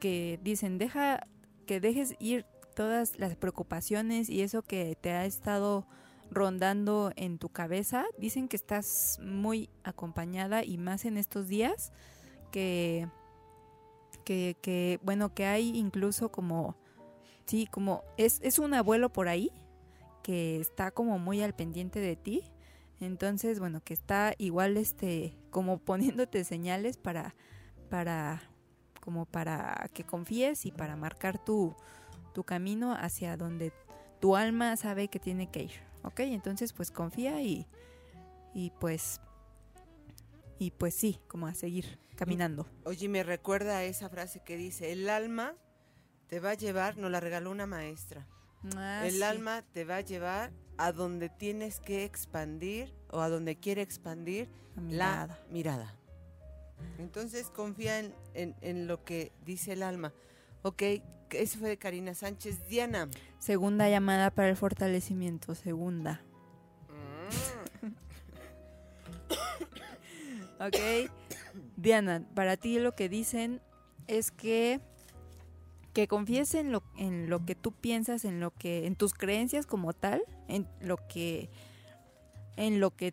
[0.00, 1.26] que dicen, deja,
[1.66, 5.86] que dejes ir todas las preocupaciones y eso que te ha estado
[6.32, 8.04] rondando en tu cabeza.
[8.18, 11.92] Dicen que estás muy acompañada y más en estos días
[12.50, 13.08] que,
[14.24, 16.76] que, bueno, que hay incluso como,
[17.46, 19.50] sí, como, es, es un abuelo por ahí
[20.22, 22.44] que está como muy al pendiente de ti.
[23.00, 27.34] Entonces, bueno, que está igual este como poniéndote señales para
[27.90, 28.40] para
[29.00, 31.74] como para que confíes y para marcar tu
[32.32, 33.72] tu camino hacia donde
[34.20, 35.91] tu alma sabe que tiene que ir.
[36.04, 36.20] ¿Ok?
[36.20, 37.66] Entonces, pues confía y
[38.54, 39.20] y pues
[40.58, 42.66] y pues sí, como a seguir caminando.
[42.84, 45.54] Oye, me recuerda a esa frase que dice, el alma
[46.28, 48.26] te va a llevar, nos la regaló una maestra.
[48.76, 49.22] Ah, el sí.
[49.22, 54.48] alma te va a llevar a donde tienes que expandir o a donde quiere expandir
[54.76, 55.26] La mirada.
[55.26, 55.94] la mirada.
[56.98, 60.12] Entonces confía en, en- en lo que dice el alma.
[60.62, 60.82] Ok,
[61.30, 62.68] ese fue de Karina Sánchez.
[62.68, 63.08] Diana.
[63.42, 66.20] Segunda llamada para el fortalecimiento, segunda.
[70.60, 71.10] Ok.
[71.76, 73.60] Diana, para ti lo que dicen
[74.06, 74.80] es que
[75.92, 79.66] que confíes en lo, en lo que tú piensas, en lo que, en tus creencias
[79.66, 81.50] como tal, en lo que,
[82.54, 83.12] en lo que,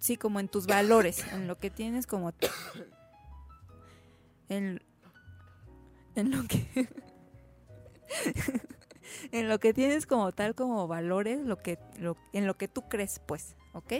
[0.00, 2.32] sí, como en tus valores, en lo que tienes como,
[4.48, 4.82] en,
[6.16, 6.88] en lo que,
[9.32, 12.82] en lo que tienes como tal como valores, lo que, lo, en lo que tú
[12.88, 13.94] crees, pues, ¿ok?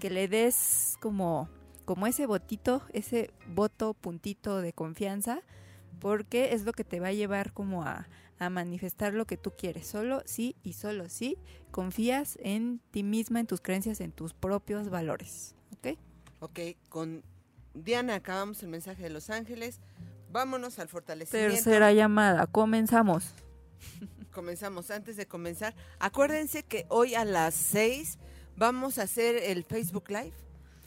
[0.00, 1.48] Que le des como,
[1.84, 5.40] como ese votito, ese voto puntito de confianza,
[6.00, 8.08] porque es lo que te va a llevar como a,
[8.38, 9.86] a manifestar lo que tú quieres.
[9.86, 11.36] Solo sí y solo sí
[11.70, 15.98] confías en ti misma, en tus creencias, en tus propios valores, ¿ok?
[16.40, 17.24] Ok, con
[17.74, 19.80] Diana, acabamos el mensaje de Los Ángeles.
[20.30, 21.54] Vámonos al fortalecimiento.
[21.54, 23.34] Tercera llamada, comenzamos.
[24.42, 24.92] Comenzamos.
[24.92, 28.18] Antes de comenzar, acuérdense que hoy a las 6
[28.56, 30.32] vamos a hacer el Facebook Live.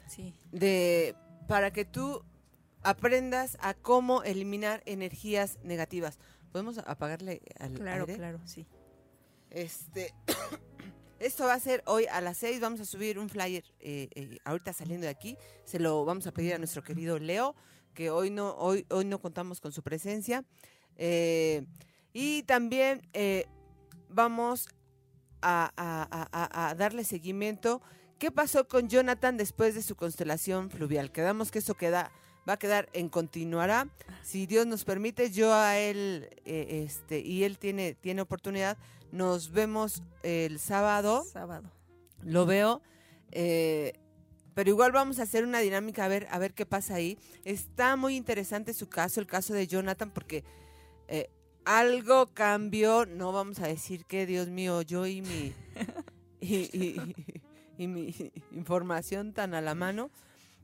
[0.08, 0.32] Sí.
[0.52, 1.14] De,
[1.48, 2.24] para que tú
[2.82, 6.18] aprendas a cómo eliminar energías negativas.
[6.50, 8.16] ¿Podemos apagarle al Claro, aire?
[8.16, 8.66] claro, sí.
[9.50, 10.14] Este,
[11.18, 12.58] esto va a ser hoy a las 6.
[12.58, 15.36] Vamos a subir un flyer eh, eh, ahorita saliendo de aquí.
[15.66, 17.54] Se lo vamos a pedir a nuestro querido Leo,
[17.92, 20.42] que hoy no, hoy, hoy no contamos con su presencia.
[20.96, 21.66] Eh,
[22.12, 23.46] y también eh,
[24.08, 24.68] vamos
[25.40, 27.80] a, a- a- a- a darle seguimiento.
[28.18, 31.10] ¿Qué pasó con Jonathan después de su constelación fluvial?
[31.10, 32.12] Quedamos que eso queda,
[32.48, 33.88] va a quedar en continuará.
[34.22, 38.78] Si Dios nos permite, yo a él, eh, este, y él tiene, tiene oportunidad,
[39.10, 41.70] nos vemos el sábado, Sábado.
[42.22, 42.80] lo veo.
[43.32, 43.94] eh,
[44.54, 47.18] pero igual vamos a hacer una dinámica a ver, a ver qué pasa ahí.
[47.44, 50.44] Está muy interesante su caso, el caso de Jonathan, porque
[51.08, 51.30] eh,
[51.64, 53.06] algo cambió.
[53.06, 55.52] No vamos a decir que, Dios mío, yo y mi,
[56.40, 57.14] y, y-
[57.78, 58.14] y mi
[58.52, 60.10] información tan a la mano.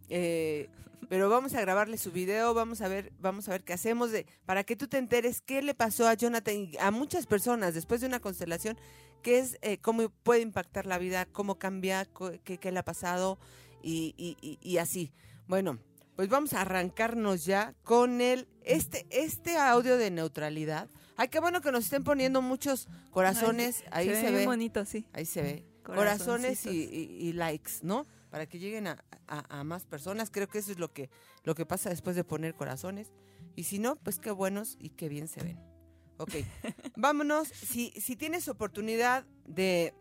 [0.08, 0.68] eh,
[1.08, 4.26] pero vamos a grabarle su video, vamos a ver, vamos a ver qué hacemos de,
[4.44, 8.00] para que tú te enteres qué le pasó a Jonathan y a muchas personas después
[8.02, 8.76] de una constelación,
[9.22, 12.06] qué es, eh, cómo puede impactar la vida, cómo cambia,
[12.44, 13.38] qué, qué le ha pasado
[13.82, 15.12] y, y- y- y así.
[15.46, 15.78] Bueno,
[16.18, 20.90] pues vamos a arrancarnos ya con el este este audio de neutralidad.
[21.16, 24.44] Ay, qué bueno que nos estén poniendo muchos corazones, ahí se, bien ve.
[24.46, 25.06] bonito, sí.
[25.12, 25.64] Ahí se ve.
[25.84, 26.92] Corazones y, Corazoncitos.
[26.94, 28.04] y- y likes, ¿no?
[28.30, 30.28] Para que lleguen a, a- a más personas.
[30.30, 31.08] Creo que eso es lo que,
[31.44, 33.12] lo que pasa después de poner corazones.
[33.54, 35.60] Y si no, pues qué buenos y qué bien se ven.
[36.16, 36.32] Ok,
[36.96, 37.46] vámonos.
[37.46, 39.94] Si, si tienes oportunidad de,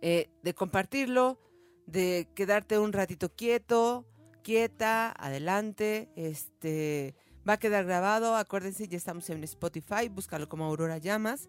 [0.00, 1.40] eh, de compartirlo,
[1.86, 4.06] de quedarte un ratito quieto,
[4.44, 7.16] quieta, adelante, este
[7.48, 8.36] va a quedar grabado.
[8.36, 11.48] Acuérdense, ya estamos en Spotify, búscalo como Aurora Llamas.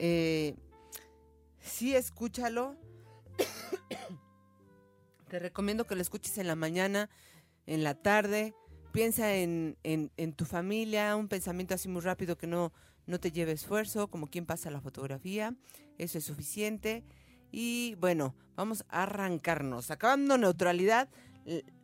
[0.00, 0.56] Eh,
[1.60, 2.74] sí, escúchalo.
[5.28, 7.08] Te recomiendo que lo escuches en la mañana,
[7.66, 8.54] en la tarde.
[8.92, 12.72] Piensa en, en- tu familia, un pensamiento así muy rápido que no,
[13.06, 15.54] no te lleve esfuerzo, como quien pasa la fotografía.
[15.98, 17.04] Eso es suficiente.
[17.50, 19.90] Y bueno, vamos a arrancarnos.
[19.90, 21.08] Acabando neutralidad,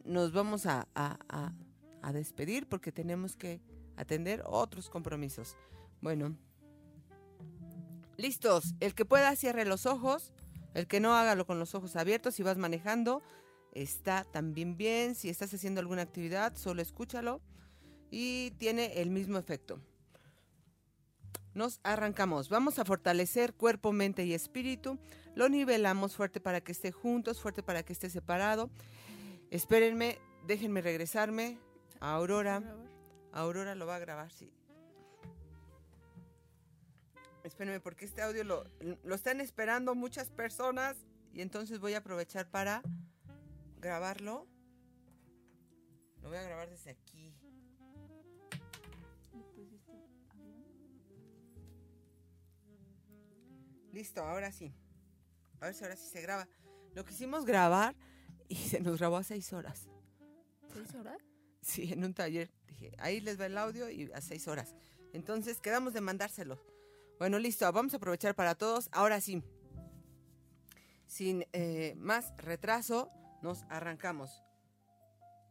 [0.05, 3.61] nos vamos a, a- a- despedir porque tenemos que
[3.97, 5.57] atender otros compromisos.
[6.01, 6.37] Bueno,
[8.17, 8.75] listos.
[8.81, 10.33] El que pueda cierre los ojos.
[10.75, 12.35] El que no hágalo con los ojos abiertos.
[12.35, 13.23] Si vas manejando,
[13.73, 15.15] está también bien.
[15.15, 17.41] Si estás haciendo alguna actividad, solo escúchalo.
[18.11, 19.81] Y tiene el mismo efecto.
[21.55, 22.49] Nos arrancamos.
[22.49, 24.99] Vamos a fortalecer cuerpo, mente y espíritu.
[25.35, 28.71] Lo nivelamos fuerte para que esté juntos, fuerte para que esté separado.
[29.51, 31.59] Espérenme, déjenme regresarme.
[32.01, 32.63] A Aurora.
[33.33, 34.53] Aurora lo va a grabar, sí.
[37.43, 38.65] Espérenme, porque este audio lo,
[39.03, 40.97] lo están esperando muchas personas
[41.33, 42.83] y entonces voy a aprovechar para
[43.81, 44.47] grabarlo.
[46.23, 47.35] Lo voy a grabar desde aquí.
[53.93, 54.75] Listo, ahora sí.
[55.61, 56.47] A ver si ahora sí se graba.
[56.95, 57.97] Lo quisimos grabar
[58.49, 59.89] y se nos grabó a seis horas.
[60.73, 61.19] ¿Seis horas?
[61.61, 62.51] Sí, en un taller.
[62.67, 64.75] Dije, ahí les va el audio y a seis horas.
[65.13, 66.63] Entonces quedamos de mandárselo.
[67.19, 68.89] Bueno, listo, vamos a aprovechar para todos.
[68.93, 69.43] Ahora sí,
[71.07, 73.11] sin eh, más retraso,
[73.43, 74.43] nos arrancamos.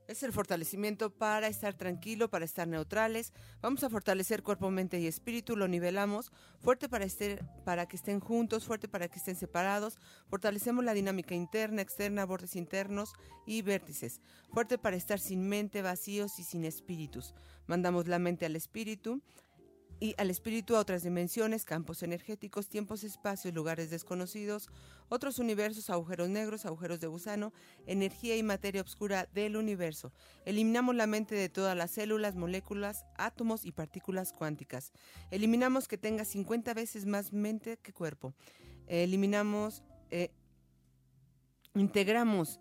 [0.07, 3.33] Es el fortalecimiento para estar tranquilo, para estar neutrales.
[3.61, 6.31] Vamos a fortalecer cuerpo, mente y espíritu, lo nivelamos.
[6.61, 9.97] Fuerte para, este- para que estén juntos, fuerte para que estén separados.
[10.29, 13.11] Fortalecemos la dinámica interna, externa, bordes internos
[13.45, 14.21] y vértices.
[14.53, 17.33] Fuerte para estar sin mente, vacíos y sin espíritus.
[17.67, 19.21] Mandamos la mente al espíritu
[19.99, 24.69] y al espíritu a otras dimensiones, campos energéticos, tiempos, espacios, lugares desconocidos,
[25.09, 27.53] otros universos, agujeros negros, agujeros de gusano,
[27.85, 30.13] energía y materia oscura del universo.
[30.45, 34.91] Eliminamos la mente de todas las células, moléculas, átomos y partículas cuánticas.
[35.31, 38.35] Eliminamos que tenga 50 veces más mente que cuerpo.
[38.87, 40.31] Eliminamos, eh,
[41.73, 42.59] integramos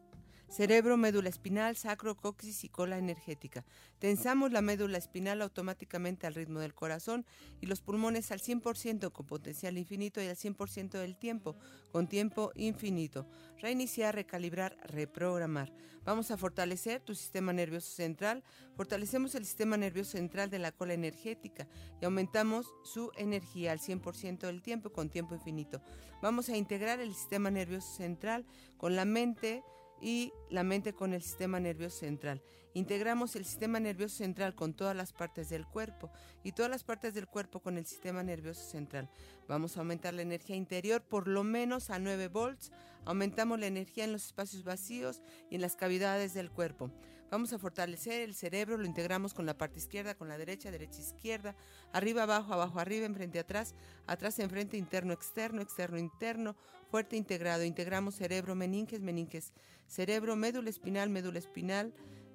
[0.48, 3.64] cerebro, médula espinal, sacro, coxis y cola energética.
[3.98, 7.26] Tensamos la médula espinal automáticamente al ritmo del corazón
[7.60, 11.56] y los pulmones al 100% con potencial infinito y al 100% del tiempo
[11.92, 13.26] con tiempo infinito.
[13.58, 15.72] Reiniciar, recalibrar, reprogramar.
[16.04, 18.44] Vamos a fortalecer tu sistema nervioso central.
[18.76, 21.66] Fortalecemos el sistema nervioso central de la cola energética
[22.00, 25.82] y aumentamos su energía al 100% del tiempo con tiempo infinito.
[26.22, 28.46] Vamos a integrar el sistema nervioso central
[28.76, 29.64] con la mente
[30.00, 32.42] y la mente con el sistema nervioso central.
[32.74, 36.10] Integramos el sistema nervioso central con todas las partes del cuerpo
[36.44, 39.08] y todas las partes del cuerpo con el sistema nervioso central.
[39.48, 42.70] Vamos a aumentar la energía interior por lo menos a 9 volts.
[43.06, 46.90] Aumentamos la energía en los espacios vacíos y en las cavidades del cuerpo.
[47.30, 51.00] Vamos a fortalecer el cerebro, lo integramos con la parte izquierda, con la derecha, derecha,
[51.00, 51.56] izquierda,
[51.92, 53.74] arriba, abajo, abajo, arriba, enfrente, atrás,
[54.06, 56.54] atrás, enfrente, interno, externo, externo, interno,
[56.88, 57.64] fuerte, integrado.
[57.64, 59.52] Integramos cerebro, meninges, meninges,
[59.86, 61.92] cerebro, médula espinal, médula espinal,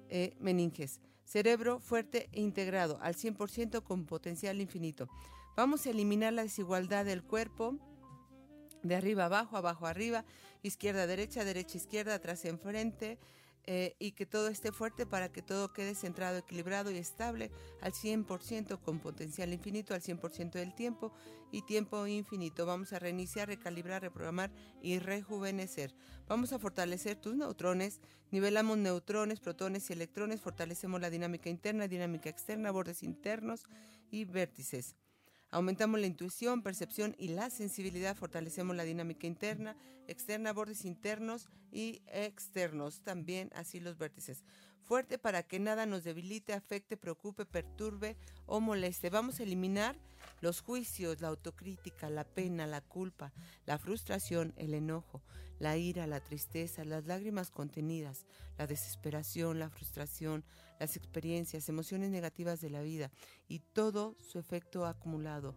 [0.08, 1.00] eh, meninges.
[1.24, 5.08] Cerebro fuerte e integrado al 100% con potencial infinito.
[5.56, 7.78] Vamos a eliminar la desigualdad del cuerpo
[8.82, 10.24] de arriba abajo, abajo arriba,
[10.62, 13.18] izquierda derecha, derecha izquierda, atrás enfrente,
[13.64, 17.92] eh, y que todo esté fuerte para que todo quede centrado, equilibrado y estable al
[17.92, 21.12] 100% con potencial infinito, al 100% del tiempo
[21.52, 22.66] y tiempo infinito.
[22.66, 25.94] Vamos a reiniciar, recalibrar, reprogramar y rejuvenecer.
[26.26, 28.00] Vamos a fortalecer tus neutrones,
[28.32, 33.64] nivelamos neutrones, protones y electrones, fortalecemos la dinámica interna, dinámica externa, bordes internos
[34.10, 34.96] y vértices.
[35.52, 39.76] Aumentamos la intuición, percepción y la sensibilidad, fortalecemos la dinámica interna,
[40.08, 44.44] externa, bordes internos y externos, también así los vértices.
[44.80, 48.16] Fuerte para que nada nos debilite, afecte, preocupe, perturbe
[48.46, 49.10] o moleste.
[49.10, 49.98] Vamos a eliminar
[50.40, 53.34] los juicios, la autocrítica, la pena, la culpa,
[53.66, 55.22] la frustración, el enojo,
[55.58, 58.24] la ira, la tristeza, las lágrimas contenidas,
[58.56, 60.44] la desesperación, la frustración,
[60.82, 63.12] las experiencias, emociones negativas de la vida
[63.46, 65.54] y todo su efecto acumulado,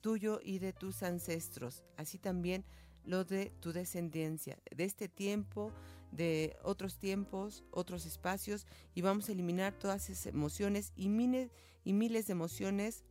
[0.00, 2.64] tuyo y de tus ancestros, así también
[3.04, 5.70] lo de tu descendencia, de este tiempo,
[6.12, 11.50] de otros tiempos, otros espacios, y vamos a eliminar todas esas emociones y miles,
[11.84, 13.04] y miles de emociones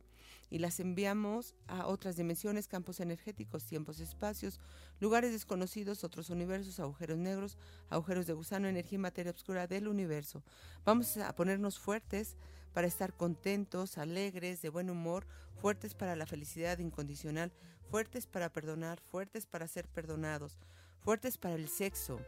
[0.52, 4.60] y las enviamos a otras dimensiones, campos energéticos, tiempos, espacios,
[5.00, 7.56] lugares desconocidos, otros universos, agujeros negros,
[7.88, 10.42] agujeros de gusano, energía y materia oscura del universo.
[10.84, 12.36] Vamos a ponernos fuertes
[12.74, 17.50] para estar contentos, alegres, de buen humor, fuertes para la felicidad incondicional,
[17.90, 20.58] fuertes para perdonar, fuertes para ser perdonados,
[21.00, 22.20] fuertes para el sexo,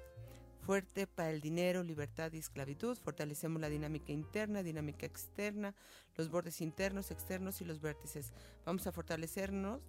[0.64, 2.96] fuerte para el dinero, libertad y esclavitud.
[2.96, 5.74] Fortalecemos la dinámica interna, dinámica externa,
[6.16, 8.32] los bordes internos, externos y los vértices.
[8.64, 9.80] Vamos a fortalecernos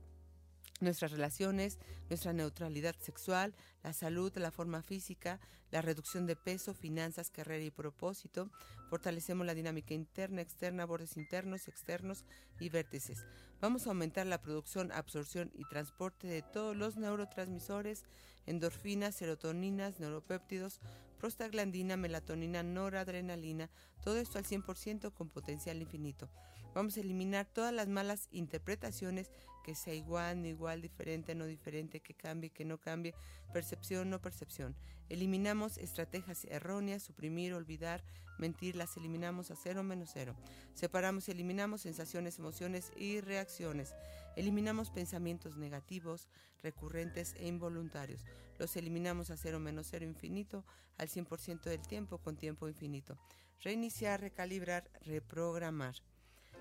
[0.81, 1.79] nuestras relaciones,
[2.09, 5.39] nuestra neutralidad sexual, la salud, la forma física,
[5.71, 8.51] la reducción de peso, finanzas, carrera y propósito.
[8.89, 12.25] Fortalecemos la dinámica interna, externa, bordes internos, externos
[12.59, 13.25] y vértices.
[13.61, 18.03] Vamos a aumentar la producción, absorción y transporte de todos los neurotransmisores,
[18.45, 20.79] endorfinas, serotoninas, neuropéptidos,
[21.19, 23.69] prostaglandina, melatonina, noradrenalina,
[24.03, 26.29] todo esto al 100% con potencial infinito.
[26.75, 29.31] Vamos a eliminar todas las malas interpretaciones,
[29.63, 33.15] que sea igual, no igual, diferente, no diferente, que cambie, que no cambie,
[33.53, 34.75] percepción, no percepción.
[35.09, 38.03] Eliminamos estrategias erróneas, suprimir, olvidar,
[38.37, 40.35] mentir, las eliminamos a cero menos cero.
[40.73, 43.95] Separamos y eliminamos sensaciones, emociones y reacciones.
[44.35, 46.27] Eliminamos pensamientos negativos,
[46.61, 48.25] recurrentes e involuntarios.
[48.57, 50.65] Los eliminamos a cero menos cero infinito
[50.97, 53.17] al 100% del tiempo con tiempo infinito.
[53.61, 55.95] Reiniciar, recalibrar, reprogramar.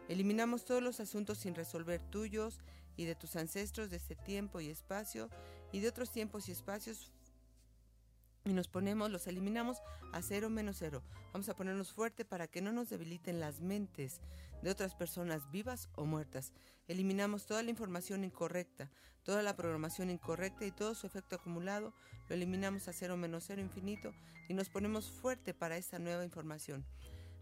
[0.09, 2.61] Eliminamos todos los asuntos sin resolver tuyos
[2.97, 5.29] y de tus ancestros de este tiempo y espacio
[5.73, 7.11] y de otros tiempos y espacios
[8.45, 9.79] y nos ponemos, los eliminamos
[10.13, 11.03] a cero menos cero.
[11.33, 14.21] Vamos a ponernos fuerte para que no nos debiliten las mentes
[14.63, 16.53] de otras personas vivas o muertas.
[16.87, 18.91] Eliminamos toda la información incorrecta,
[19.23, 21.95] toda la programación incorrecta y todo su efecto acumulado.
[22.29, 24.13] Lo eliminamos a cero menos cero infinito
[24.49, 26.85] y nos ponemos fuerte para esta nueva información.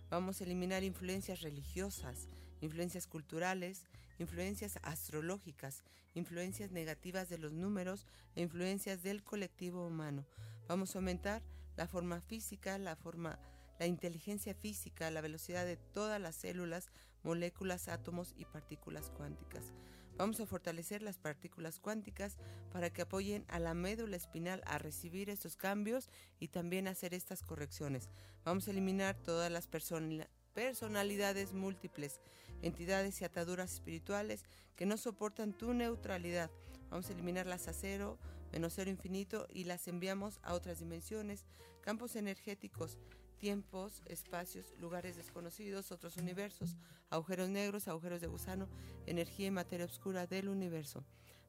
[0.09, 2.29] Vamos a eliminar influencias religiosas,
[2.61, 3.87] influencias culturales,
[4.19, 5.83] influencias astrológicas,
[6.15, 8.07] influencias negativas de los números
[8.37, 10.25] e influencias del colectivo humano.
[10.69, 11.43] Vamos a aumentar
[11.77, 13.39] la forma física, la forma
[13.83, 16.93] la inteligencia física, la velocidad de todas las células,
[17.25, 19.73] moléculas, átomos y partículas cuánticas.
[20.17, 22.37] Vamos a fortalecer las partículas cuánticas
[22.71, 27.43] para que apoyen a la médula espinal a recibir estos cambios y también hacer estas
[27.43, 28.09] correcciones.
[28.45, 32.21] Vamos a eliminar todas las personalidades múltiples,
[32.61, 34.45] entidades y ataduras espirituales
[34.77, 36.53] que no soportan tu neutralidad.
[36.89, 38.17] Vamos a eliminarlas a cero,
[38.53, 41.45] menos cero infinito y las enviamos a otras dimensiones,
[41.81, 42.99] campos energéticos,
[43.39, 46.77] tiempos, espacios, lugares desconocidos, otros universos,
[47.11, 48.69] agujeros negros, agujeros de gusano,
[49.07, 51.05] energía y materia oscura del universo.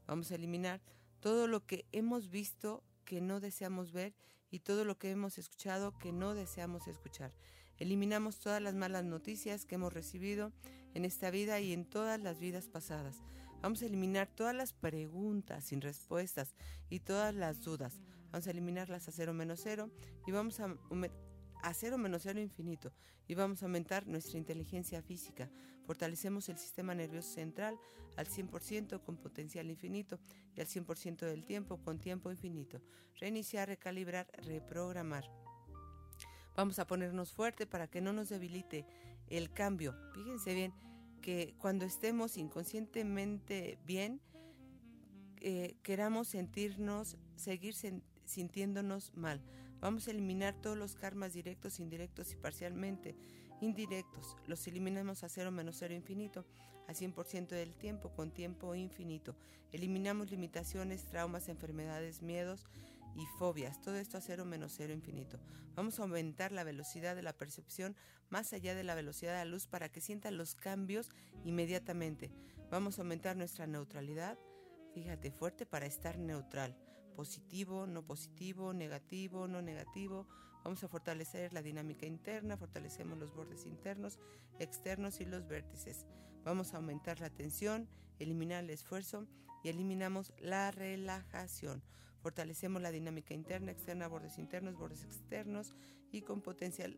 [0.08, 0.82] Vamos a eliminar
[1.20, 4.16] todo lo que hemos visto que no deseamos ver
[4.50, 7.34] y todo lo que hemos escuchado que no deseamos escuchar.
[7.78, 10.52] Eliminamos todas las malas noticias que hemos recibido
[10.94, 13.22] en esta vida y en todas las vidas pasadas.
[13.64, 16.54] Vamos a eliminar todas las preguntas sin respuestas
[16.90, 18.02] y todas las dudas.
[18.30, 19.90] Vamos a eliminarlas a cero menos cero
[20.28, 20.76] y vamos a
[21.64, 22.92] a cero menos cero infinito
[23.26, 25.50] y vamos a aumentar nuestra inteligencia física.
[25.86, 27.80] Fortalecemos el sistema nervioso central
[28.18, 30.20] al 100% con potencial infinito
[30.58, 32.82] y al 100% del tiempo con tiempo infinito.
[33.16, 35.24] Reiniciar, recalibrar, reprogramar.
[36.58, 38.86] Vamos a ponernos fuerte para que no nos debilite
[39.28, 39.96] el cambio.
[40.14, 40.74] Fíjense bien
[41.24, 44.22] que cuando estemos inconscientemente bien,
[45.40, 47.74] eh, queramos sentirnos, seguir
[48.26, 49.42] sintiéndonos mal.
[49.80, 53.16] Vamos a eliminar todos los karmas directos, indirectos y parcialmente
[53.62, 54.36] indirectos.
[54.48, 56.46] Los eliminamos a cero menos cero infinito,
[56.88, 59.36] a 100% del tiempo con tiempo infinito.
[59.72, 62.68] Eliminamos limitaciones, traumas, enfermedades, miedos
[63.16, 63.82] y fobias.
[63.82, 65.40] Todo esto a cero menos cero infinito.
[65.76, 67.96] Vamos a aumentar la velocidad de la percepción
[68.30, 71.10] más allá de la velocidad de la luz para que sientan los cambios
[71.44, 72.32] inmediatamente.
[72.70, 74.38] Vamos a aumentar nuestra neutralidad.
[74.94, 76.76] Fíjate, fuerte para estar neutral
[77.14, 80.28] positivo, no positivo, negativo, no negativo.
[80.64, 84.20] Vamos a fortalecer la dinámica interna, fortalecemos los bordes internos,
[84.60, 86.06] externos y los vértices.
[86.44, 87.88] Vamos a aumentar la tensión,
[88.20, 89.28] eliminar el esfuerzo
[89.64, 91.84] y eliminamos la relajación.
[92.24, 95.76] Fortalecemos la dinámica interna, externa, bordes internos, bordes externos
[96.12, 96.98] y con potencial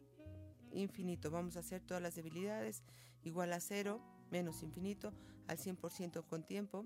[0.72, 1.32] infinito.
[1.32, 2.84] Vamos a hacer todas las debilidades
[3.24, 5.12] igual a cero, menos infinito,
[5.48, 6.86] al 100% con tiempo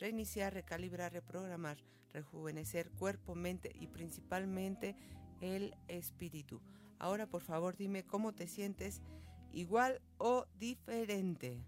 [0.00, 1.76] reiniciar, recalibrar, reprogramar,
[2.12, 4.96] rejuvenecer cuerpo, mente y principalmente
[5.40, 6.60] el espíritu.
[6.98, 9.02] Ahora por favor dime cómo te sientes,
[9.52, 11.62] igual o diferente.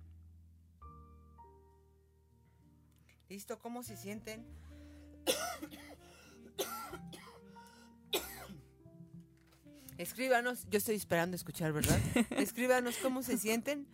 [3.29, 3.59] ¿Listo?
[3.59, 4.45] ¿Cómo se sienten?
[9.99, 11.99] Escríbanos, yo estoy esperando escuchar, ¿verdad?
[12.31, 13.87] Escríbanos cómo se sienten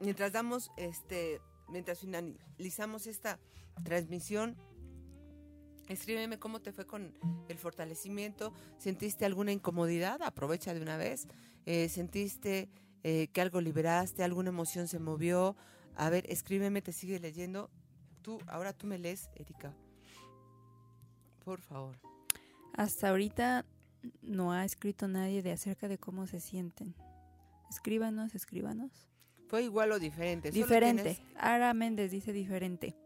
[0.00, 3.38] mientras damos este mientras finalizamos esta
[3.82, 4.56] transmisión,
[5.88, 7.14] escríbeme cómo te fue con
[7.48, 8.52] el fortalecimiento.
[8.78, 10.22] ¿Sentiste alguna incomodidad?
[10.22, 11.26] Aprovecha de una vez.
[11.66, 12.68] Eh, ¿Sentiste
[13.02, 14.22] eh, que algo liberaste?
[14.22, 15.56] ¿Alguna emoción se movió?
[15.96, 17.70] A ver, escríbeme, te sigue leyendo.
[18.22, 19.74] Tú, ahora tú me lees, Erika.
[21.44, 21.98] Por favor.
[22.72, 23.64] Hasta ahorita
[24.22, 26.94] no ha escrito nadie de acerca de cómo se sienten.
[27.70, 29.08] Escríbanos, escríbanos.
[29.48, 30.50] ¿Fue igual o diferente?
[30.50, 31.18] Diferente.
[31.36, 32.96] Ara Méndez dice diferente.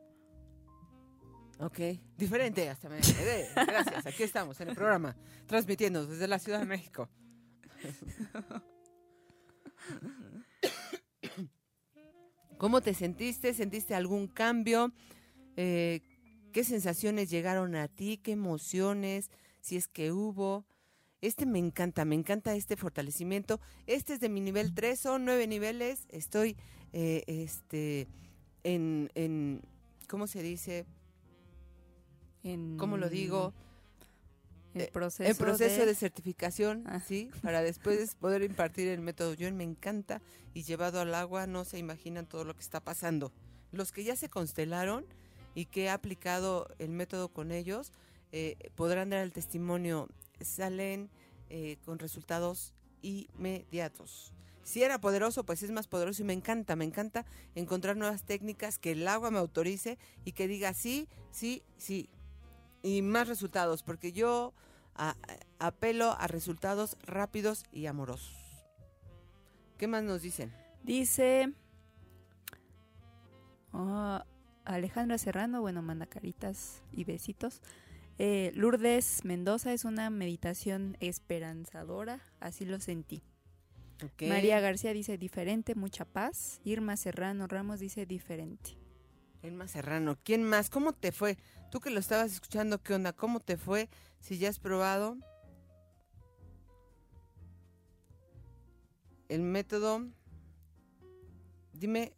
[1.61, 1.81] Ok,
[2.17, 3.49] diferente, hasta me quedé.
[3.55, 5.17] Gracias, aquí estamos en el programa,
[5.47, 7.09] transmitiendo desde la Ciudad de México.
[12.59, 13.55] ¿Cómo te sentiste?
[13.55, 14.93] ¿Sentiste algún cambio?
[15.57, 16.01] Eh,
[16.53, 18.19] ¿Qué sensaciones llegaron a ti?
[18.19, 19.31] ¿Qué emociones?
[19.61, 20.65] Si es que hubo.
[21.21, 23.61] Este me encanta, me encanta este fortalecimiento.
[23.87, 26.07] Este es de mi nivel 3, son nueve niveles.
[26.11, 26.57] Estoy
[26.93, 28.07] eh, este,
[28.63, 29.63] en, en,
[30.09, 30.87] ¿cómo se dice?
[32.45, 33.53] En, ¿Cómo lo digo?
[34.75, 37.01] En eh, proceso, el proceso de, certificación, ah.
[37.01, 37.31] ¿sí?
[37.43, 39.35] Para después poder impartir el método.
[39.35, 40.23] Yo me encanta
[40.55, 43.33] y llevado al agua no se imaginan todo lo que está pasando.
[43.73, 45.05] Los que ya se constelaron
[45.57, 47.93] y que he aplicado el método con ellos,
[48.31, 50.09] eh, podrán dar el testimonio
[50.41, 51.11] salen
[51.51, 54.35] eh, con resultados inmediatos.
[54.63, 57.25] Si era poderoso, pues es más poderoso y me encanta, me encanta
[57.55, 62.11] encontrar nuevas técnicas que el agua me autorice y que diga sí, sí, sí.
[62.83, 64.53] Y más resultados, porque yo
[65.59, 68.35] apelo a resultados rápidos y amorosos.
[69.79, 70.53] ¿Qué más nos dicen?
[70.83, 71.55] Dice
[73.73, 74.21] oh,
[74.65, 77.63] Alejandra Serrano, bueno, manda caritas y besitos.
[78.19, 83.23] Eh, Lourdes Mendoza es una meditación esperanzadora, así lo sentí.
[84.21, 86.61] María García dice diferente, mucha paz.
[86.65, 88.77] Irma Serrano Ramos dice diferente.
[89.43, 90.69] Irma Serrano, ¿quién más?
[90.69, 91.37] ¿Cómo te fue?
[91.71, 93.13] Tú que lo estabas escuchando, ¿qué onda?
[93.13, 93.89] ¿Cómo te fue?
[94.19, 95.17] Si ya has probado
[99.29, 100.07] el método,
[101.73, 102.15] dime,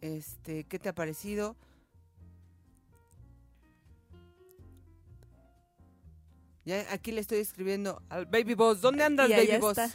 [0.00, 1.56] este, ¿qué te ha parecido?
[6.64, 8.80] Ya aquí le estoy escribiendo al Baby Boss.
[8.80, 9.78] ¿Dónde anda el Baby Boss?
[9.78, 9.90] Ah,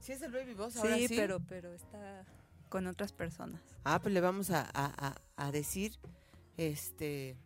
[0.00, 1.08] sí es el Baby Boss ahora sí.
[1.08, 2.24] pero pero está
[2.70, 3.60] con otras personas.
[3.84, 4.70] Ah, pues le vamos a,
[5.36, 5.92] a, decir,
[6.56, 7.36] este...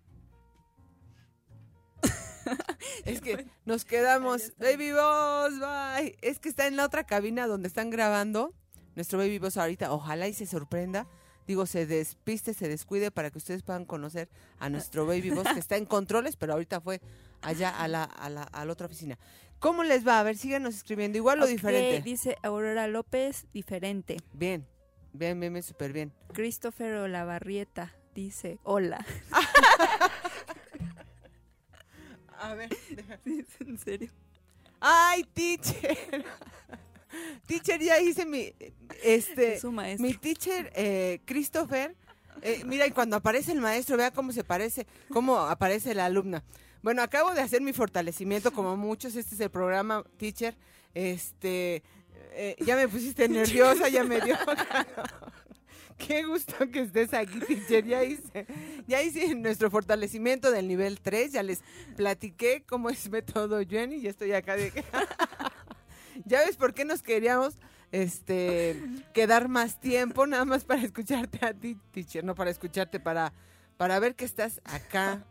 [3.05, 6.17] es que nos quedamos, Baby Boss, bye.
[6.21, 8.53] Es que está en la otra cabina donde están grabando
[8.95, 9.93] nuestro Baby Boss ahorita.
[9.93, 11.09] Ojalá y se sorprenda.
[11.47, 15.61] Digo, se despiste, se descuide para que ustedes puedan conocer a nuestro Baby Boss que
[15.61, 17.01] está en controles, pero ahorita fue
[17.43, 19.19] allá a la, a la, a la otra oficina.
[19.59, 20.21] ¿Cómo les va?
[20.21, 21.17] A ver, síganos escribiendo.
[21.17, 22.03] Igual o diferente.
[22.03, 24.19] Dice Aurora López, diferente.
[24.33, 24.67] Bien,
[25.13, 26.13] bien, bien, bien, súper bien.
[26.33, 29.05] Christopher Olavarrieta dice, hola.
[32.39, 34.11] a ver, déjame en serio.
[34.81, 36.25] Ay, teacher.
[37.47, 38.53] Teacher, ya hice mi,
[39.03, 40.07] este, Es su maestro.
[40.07, 41.95] mi teacher, eh, Christopher.
[42.43, 46.45] eh, mira, y cuando aparece el maestro, vea cómo se parece, cómo aparece la alumna.
[46.83, 50.55] Bueno, acabo de hacer mi fortalecimiento, como muchos, este es el programa, teacher.
[50.93, 51.83] Este,
[52.33, 54.37] eh, ya me pusiste nerviosa, ya me dio.
[55.97, 57.85] Qué gusto que estés aquí, teacher.
[57.87, 58.47] Ya hice,
[58.89, 61.61] ya hice nuestro fortalecimiento del nivel 3, ya les
[61.97, 64.73] platiqué cómo es método Jenny, y estoy acá de
[66.25, 67.59] Ya ves por qué nos queríamos
[67.93, 68.81] este
[69.13, 73.33] quedar más tiempo nada más para escucharte a ti, teacher, no para escucharte para
[73.77, 75.25] para ver que estás acá.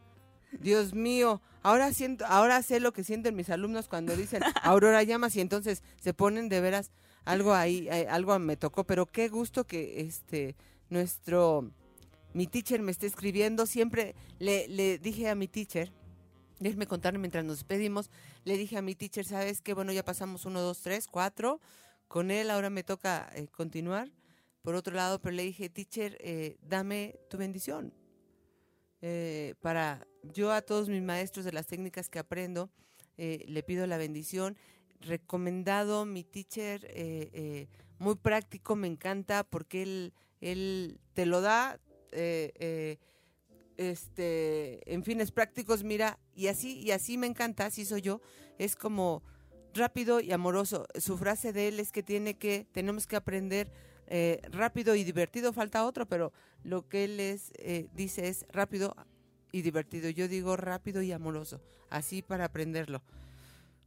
[0.59, 5.35] Dios mío, ahora siento, ahora sé lo que sienten mis alumnos cuando dicen Aurora llamas
[5.35, 6.91] y entonces se ponen de veras
[7.25, 10.55] algo ahí, eh, algo me tocó, pero qué gusto que este
[10.89, 11.71] nuestro
[12.33, 15.91] mi teacher me esté escribiendo, siempre le, le dije a mi teacher,
[16.59, 18.09] déjeme contar mientras nos despedimos,
[18.43, 19.73] le dije a mi teacher, ¿sabes qué?
[19.73, 21.59] Bueno, ya pasamos uno, dos, tres, cuatro,
[22.07, 24.11] con él ahora me toca eh, continuar,
[24.61, 27.93] por otro lado, pero le dije, teacher, eh, dame tu bendición,
[29.01, 32.69] eh, para yo a todos mis maestros de las técnicas que aprendo,
[33.15, 34.57] le pido la bendición.
[34.99, 36.89] Recomendado mi teacher,
[37.99, 41.79] muy práctico, me encanta porque él, él te lo da,
[43.91, 48.21] este, en fines prácticos, mira, y así, y así me encanta, así soy yo,
[48.57, 49.23] es como
[49.73, 50.87] rápido y amoroso.
[50.95, 53.71] Su frase de él es que tiene que, tenemos que aprender
[54.07, 56.33] eh, rápido y divertido, falta otro, pero
[56.63, 58.95] lo que él es, eh, dice es rápido
[59.51, 60.09] y divertido.
[60.09, 63.01] Yo digo rápido y amoroso, así para aprenderlo.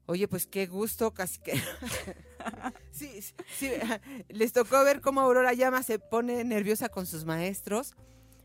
[0.06, 1.52] Oye, pues qué gusto, casi que...
[2.92, 3.20] sí,
[3.56, 3.70] sí,
[4.28, 7.94] les tocó ver cómo Aurora Llama se pone nerviosa con sus maestros.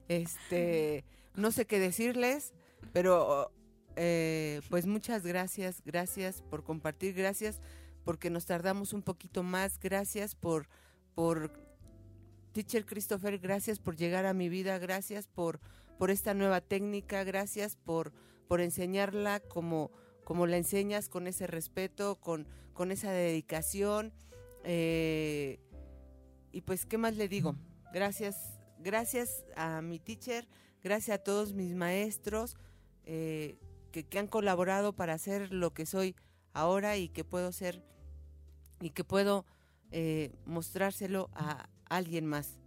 [0.08, 1.06] Este,
[1.36, 2.54] no sé qué decirles,
[2.94, 3.52] pero
[3.96, 7.62] eh, pues muchas gracias, gracias por compartir, gracias
[8.04, 10.68] porque nos tardamos un poquito más, gracias por,
[11.14, 11.52] por
[12.52, 15.60] Teacher Christopher, gracias por llegar a mi vida, gracias por,
[15.98, 18.12] por esta nueva técnica, gracias por,
[18.48, 19.92] por enseñarla como,
[20.24, 24.14] como la enseñas, con ese respeto, con, con esa dedicación.
[24.64, 25.60] eh,
[26.52, 27.56] y pues, ¿qué más le digo?
[27.94, 30.48] Gracias, gracias a mi teacher,
[30.84, 32.56] gracias a todos mis maestros
[33.06, 33.58] eh,
[33.92, 36.16] que, que han colaborado para hacer lo que soy
[36.54, 37.84] ahora y que puedo ser
[38.80, 39.46] y que puedo
[39.92, 42.58] eh, mostrárselo a alguien más.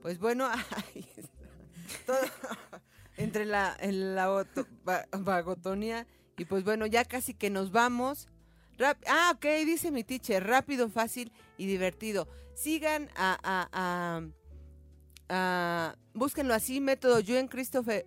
[0.00, 0.48] Pues bueno.
[2.06, 2.16] Todo-
[3.16, 4.44] entre la, en la
[5.18, 6.06] vagotonía
[6.38, 8.28] y pues bueno, ya casi que nos vamos.
[9.06, 12.26] Ah, ok, dice mi teacher, rápido, fácil y divertido.
[12.54, 13.38] Sigan a,
[13.72, 14.26] a-
[15.32, 18.06] a- búsquenlo así, método Joen Christopher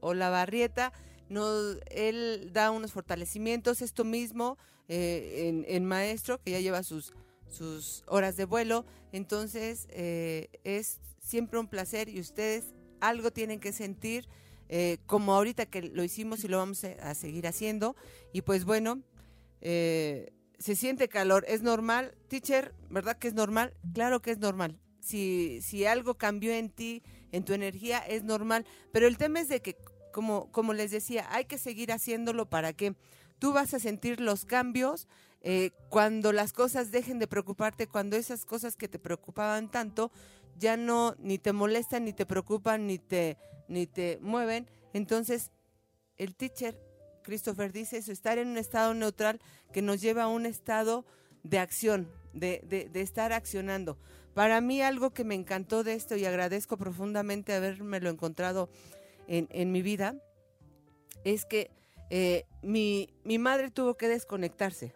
[0.00, 0.92] Olavarrieta.
[1.28, 4.58] Nos, él da unos fortalecimientos, esto mismo
[4.88, 7.14] eh, en, maestro, que ya lleva sus,
[7.48, 8.84] sus horas de vuelo.
[9.12, 14.28] Entonces, eh, es siempre un placer y ustedes algo tienen que sentir,
[14.68, 17.96] eh, como ahorita que lo hicimos y lo vamos a, a seguir haciendo.
[18.32, 19.00] Y pues bueno,
[19.60, 22.14] eh, se siente calor, es normal.
[22.28, 23.72] Teacher, ¿verdad que es normal?
[23.94, 24.78] Claro que es normal.
[25.02, 27.02] Si, algo cambió en ti,
[27.32, 28.64] en tu energía, es normal.
[28.92, 29.76] Pero el tema es de que,
[30.12, 32.94] como, como les decía, hay que seguir haciéndolo para que
[33.38, 35.08] tú vas a sentir los cambios
[35.40, 40.12] eh, cuando las cosas dejen de preocuparte, cuando esas cosas que te preocupaban tanto
[40.58, 43.36] ya no ni te molestan, ni te preocupan, ni te,
[43.68, 44.68] ni te mueven.
[44.92, 45.50] Entonces,
[46.18, 46.78] el teacher
[47.22, 49.40] Christopher dice eso, estar en un estado neutral
[49.72, 51.04] que nos lleva a un estado
[51.42, 53.98] de acción, de, de, de estar accionando.
[54.34, 58.70] Para mí algo que me encantó de esto y agradezco profundamente habérmelo encontrado
[59.26, 60.16] en, en mi vida,
[61.24, 61.70] es que
[62.10, 64.94] eh, mi, mi madre tuvo que desconectarse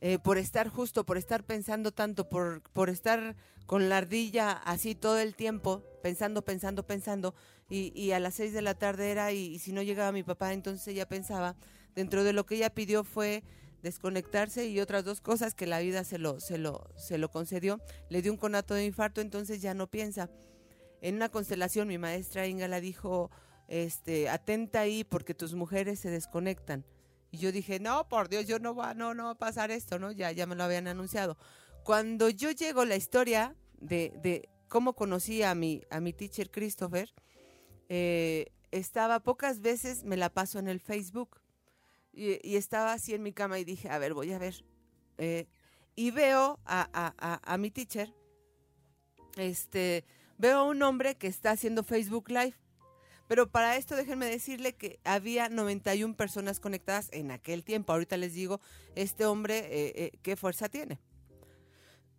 [0.00, 3.36] eh, por estar justo, por estar pensando tanto, por, por estar
[3.66, 7.34] con la ardilla así todo el tiempo, pensando, pensando, pensando,
[7.68, 10.22] y, y a las seis de la tarde era, y, y si no llegaba mi
[10.22, 11.54] papá, entonces ella pensaba,
[11.94, 13.44] dentro de lo que ella pidió fue
[13.82, 17.80] desconectarse y otras dos cosas que la vida se lo, se lo, se lo concedió,
[18.08, 20.30] le dio un conato de infarto, entonces ya no piensa.
[21.00, 23.30] En una constelación mi maestra Inga la dijo,
[23.68, 26.84] este, atenta ahí porque tus mujeres se desconectan.
[27.30, 29.98] Y yo dije, no, por Dios, yo no va, no, no va a pasar esto,
[29.98, 30.12] ¿no?
[30.12, 31.36] Ya, ya me lo habían anunciado.
[31.82, 37.12] Cuando yo llego la historia de, de cómo conocí a mi, a mi teacher Christopher,
[37.88, 41.41] eh, estaba pocas veces, me la paso en el Facebook.
[42.12, 44.64] Y, estaba así en mi cama y dije, a ver, voy a ver.
[45.18, 45.46] Eh,
[45.94, 48.12] y veo a, a, a, mi teacher,
[49.36, 50.04] este,
[50.38, 52.54] veo a un hombre que está haciendo Facebook Live
[53.28, 57.92] Pero para esto déjenme decirle que había 91 personas conectadas en aquel tiempo.
[57.92, 58.60] Ahorita les digo,
[58.94, 60.98] este hombre, eh, eh, ¿qué fuerza tiene?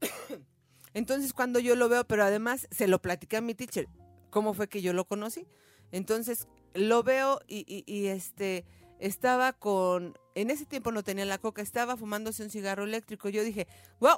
[0.93, 3.87] Entonces cuando yo lo veo, pero además se lo platicé a mi teacher,
[4.29, 5.47] cómo fue que yo lo conocí.
[5.91, 8.65] Entonces lo veo y, y este
[8.99, 13.29] estaba con, en ese tiempo no tenía la coca, estaba fumándose un cigarro eléctrico.
[13.29, 13.67] Yo dije,
[13.99, 14.17] wow,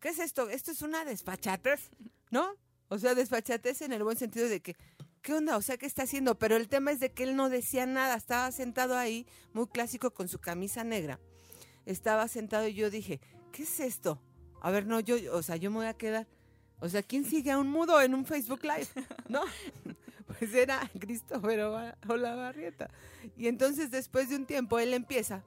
[0.00, 0.48] ¿qué es esto?
[0.48, 1.90] Esto es una despachatez,
[2.30, 2.54] ¿no?
[2.88, 4.76] O sea, despachatez en el buen sentido de que,
[5.22, 5.56] ¿qué onda?
[5.56, 6.38] O sea, ¿qué está haciendo?
[6.38, 10.12] Pero el tema es de que él no decía nada, estaba sentado ahí, muy clásico
[10.12, 11.18] con su camisa negra.
[11.84, 13.20] Estaba sentado y yo dije,
[13.52, 14.20] ¿qué es esto?
[14.60, 16.26] A ver, no, yo, o sea, yo me voy a quedar.
[16.78, 18.88] O sea, ¿quién sigue a un mudo en un Facebook Live?
[19.28, 19.42] ¿No?
[20.38, 22.90] Pues era Cristóbal Olavarrieta.
[23.36, 25.44] Y entonces después de un tiempo él empieza,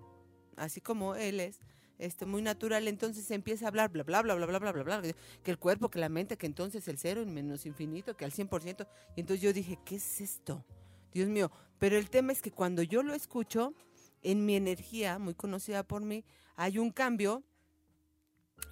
[0.56, 1.60] así como él es,
[1.98, 5.16] este, muy natural, entonces empieza a hablar, bla, bla, bla, bla, bla, bla, bla, bla,
[5.44, 8.32] que el cuerpo, que la mente, que entonces el cero en menos infinito, que al
[8.32, 8.88] 100%.
[9.18, 10.64] Y entonces yo dije, ¿qué es esto?
[11.12, 11.52] Dios mío.
[11.78, 13.74] Pero el tema es que cuando yo lo escucho,
[14.22, 16.26] en mi energía, muy conocida por mí,
[16.56, 17.44] hay un cambio.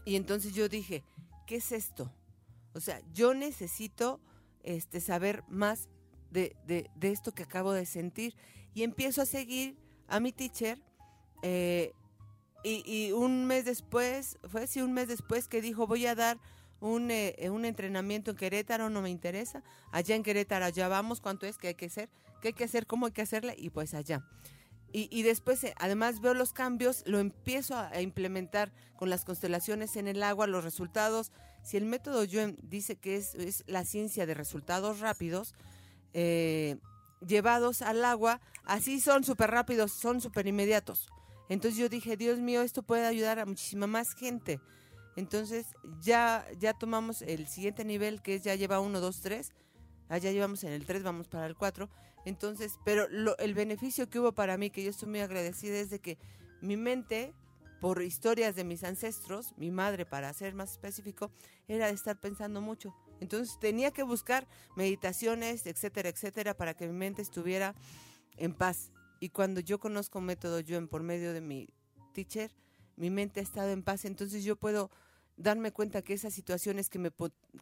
[0.06, 1.03] Y entonces yo dije,
[1.45, 2.14] ¿qué es esto?
[2.73, 4.22] O sea, yo necesito
[4.64, 5.89] este, saber más
[6.31, 8.35] de, de, de esto que acabo de sentir.
[8.73, 9.77] Y empiezo a seguir
[10.07, 10.79] a mi teacher.
[11.41, 11.91] Eh,
[12.63, 16.37] y, y, un mes después, fue así un mes después que dijo, voy a dar
[16.79, 19.63] un, eh, un entrenamiento en Querétaro, no me interesa.
[19.91, 22.09] Allá en Querétaro, allá vamos, cuánto es, qué hay que hacer,
[22.41, 24.27] qué hay que hacer, cómo hay que hacerle, y pues allá.
[24.91, 29.25] Y, y, después, eh, además, veo los cambios, lo empiezo a, a, implementar con las
[29.25, 31.31] constelaciones en el agua, los resultados.
[31.61, 35.53] Si el método Yuen dice que es, es la ciencia de resultados rápidos,
[36.19, 36.77] eh,
[37.22, 41.10] llevados al agua, así son súper rápidos, son súper inmediatos.
[41.48, 44.60] Entonces yo dije, Dios mío, esto puede ayudar a muchísima más gente.
[45.15, 45.68] Entonces
[46.02, 49.52] ya, ya tomamos el siguiente nivel, que es ya lleva 1, 2, 3.
[50.10, 51.88] Allá llevamos en el 3, vamos para el 4.
[52.26, 55.91] Entonces, pero lo, el beneficio que hubo para mí, que yo estoy muy agradecida, es
[55.91, 56.18] de que
[56.61, 57.31] mi mente,
[57.80, 61.30] por historias de mis ancestros, mi madre, para ser más específico,
[61.68, 62.95] era de estar pensando mucho.
[63.19, 67.76] Entonces tenía que buscar meditaciones, etcétera, etcétera, para que mi mente estuviera
[68.38, 68.91] en paz.
[69.19, 71.68] Y cuando yo conozco método Yuen por medio de mi
[72.14, 72.52] teacher,
[72.95, 74.06] mi mente ha estado en paz.
[74.06, 74.91] Entonces yo puedo
[75.38, 77.11] darme cuenta que esas situaciones que me,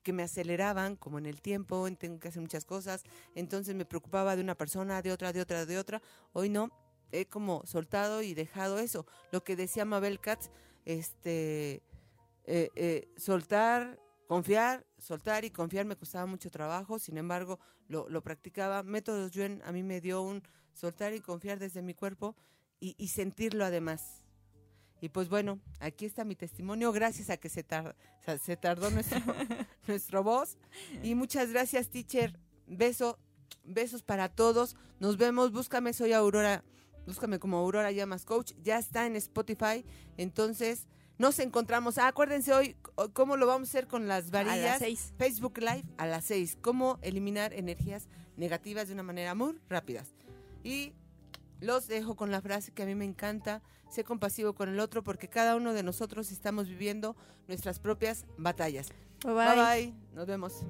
[0.01, 3.03] que me aceleraban, como en el tiempo, en tengo que hacer muchas cosas,
[3.35, 6.01] entonces me preocupaba de una persona, de otra, de otra, de otra,
[6.31, 6.71] hoy no,
[7.11, 9.05] he como soltado y dejado eso.
[9.31, 10.49] Lo que decía Mabel Katz,
[10.85, 11.83] este,
[12.45, 18.21] eh, eh, soltar, confiar, soltar y confiar me costaba mucho trabajo, sin embargo, lo, lo
[18.21, 18.83] practicaba.
[18.83, 20.43] Métodos Yuen a mí me dio un
[20.73, 22.35] soltar y confiar desde mi cuerpo
[22.79, 24.25] y, y sentirlo además.
[25.01, 27.95] Y pues bueno, aquí está mi testimonio, gracias a que se, tar
[28.41, 29.19] se tardó nuestro,
[29.87, 30.57] nuestro voz.
[31.03, 32.39] Y muchas gracias, teacher.
[32.65, 33.19] Beso,
[33.63, 34.75] besos para todos.
[34.99, 36.63] Nos vemos, búscame, soy Aurora,
[37.05, 38.53] búscame como Aurora Llamas Coach.
[38.63, 39.85] Ya está en Spotify,
[40.17, 41.97] entonces nos encontramos.
[41.97, 42.75] Ah, acuérdense hoy
[43.13, 44.57] cómo lo vamos a hacer con las varillas.
[44.57, 45.13] A las seis.
[45.17, 46.57] Facebook Live a las 6.
[46.61, 50.03] Cómo eliminar energías negativas de una manera muy rápida.
[50.63, 50.93] Y
[51.61, 55.03] los dejo con la frase que a mí me encanta, sé compasivo con el otro
[55.03, 57.15] porque cada uno de nosotros estamos viviendo
[57.47, 58.89] nuestras propias batallas.
[59.23, 59.45] Bye bye.
[59.47, 59.93] bye, bye.
[60.13, 60.65] nos vemos.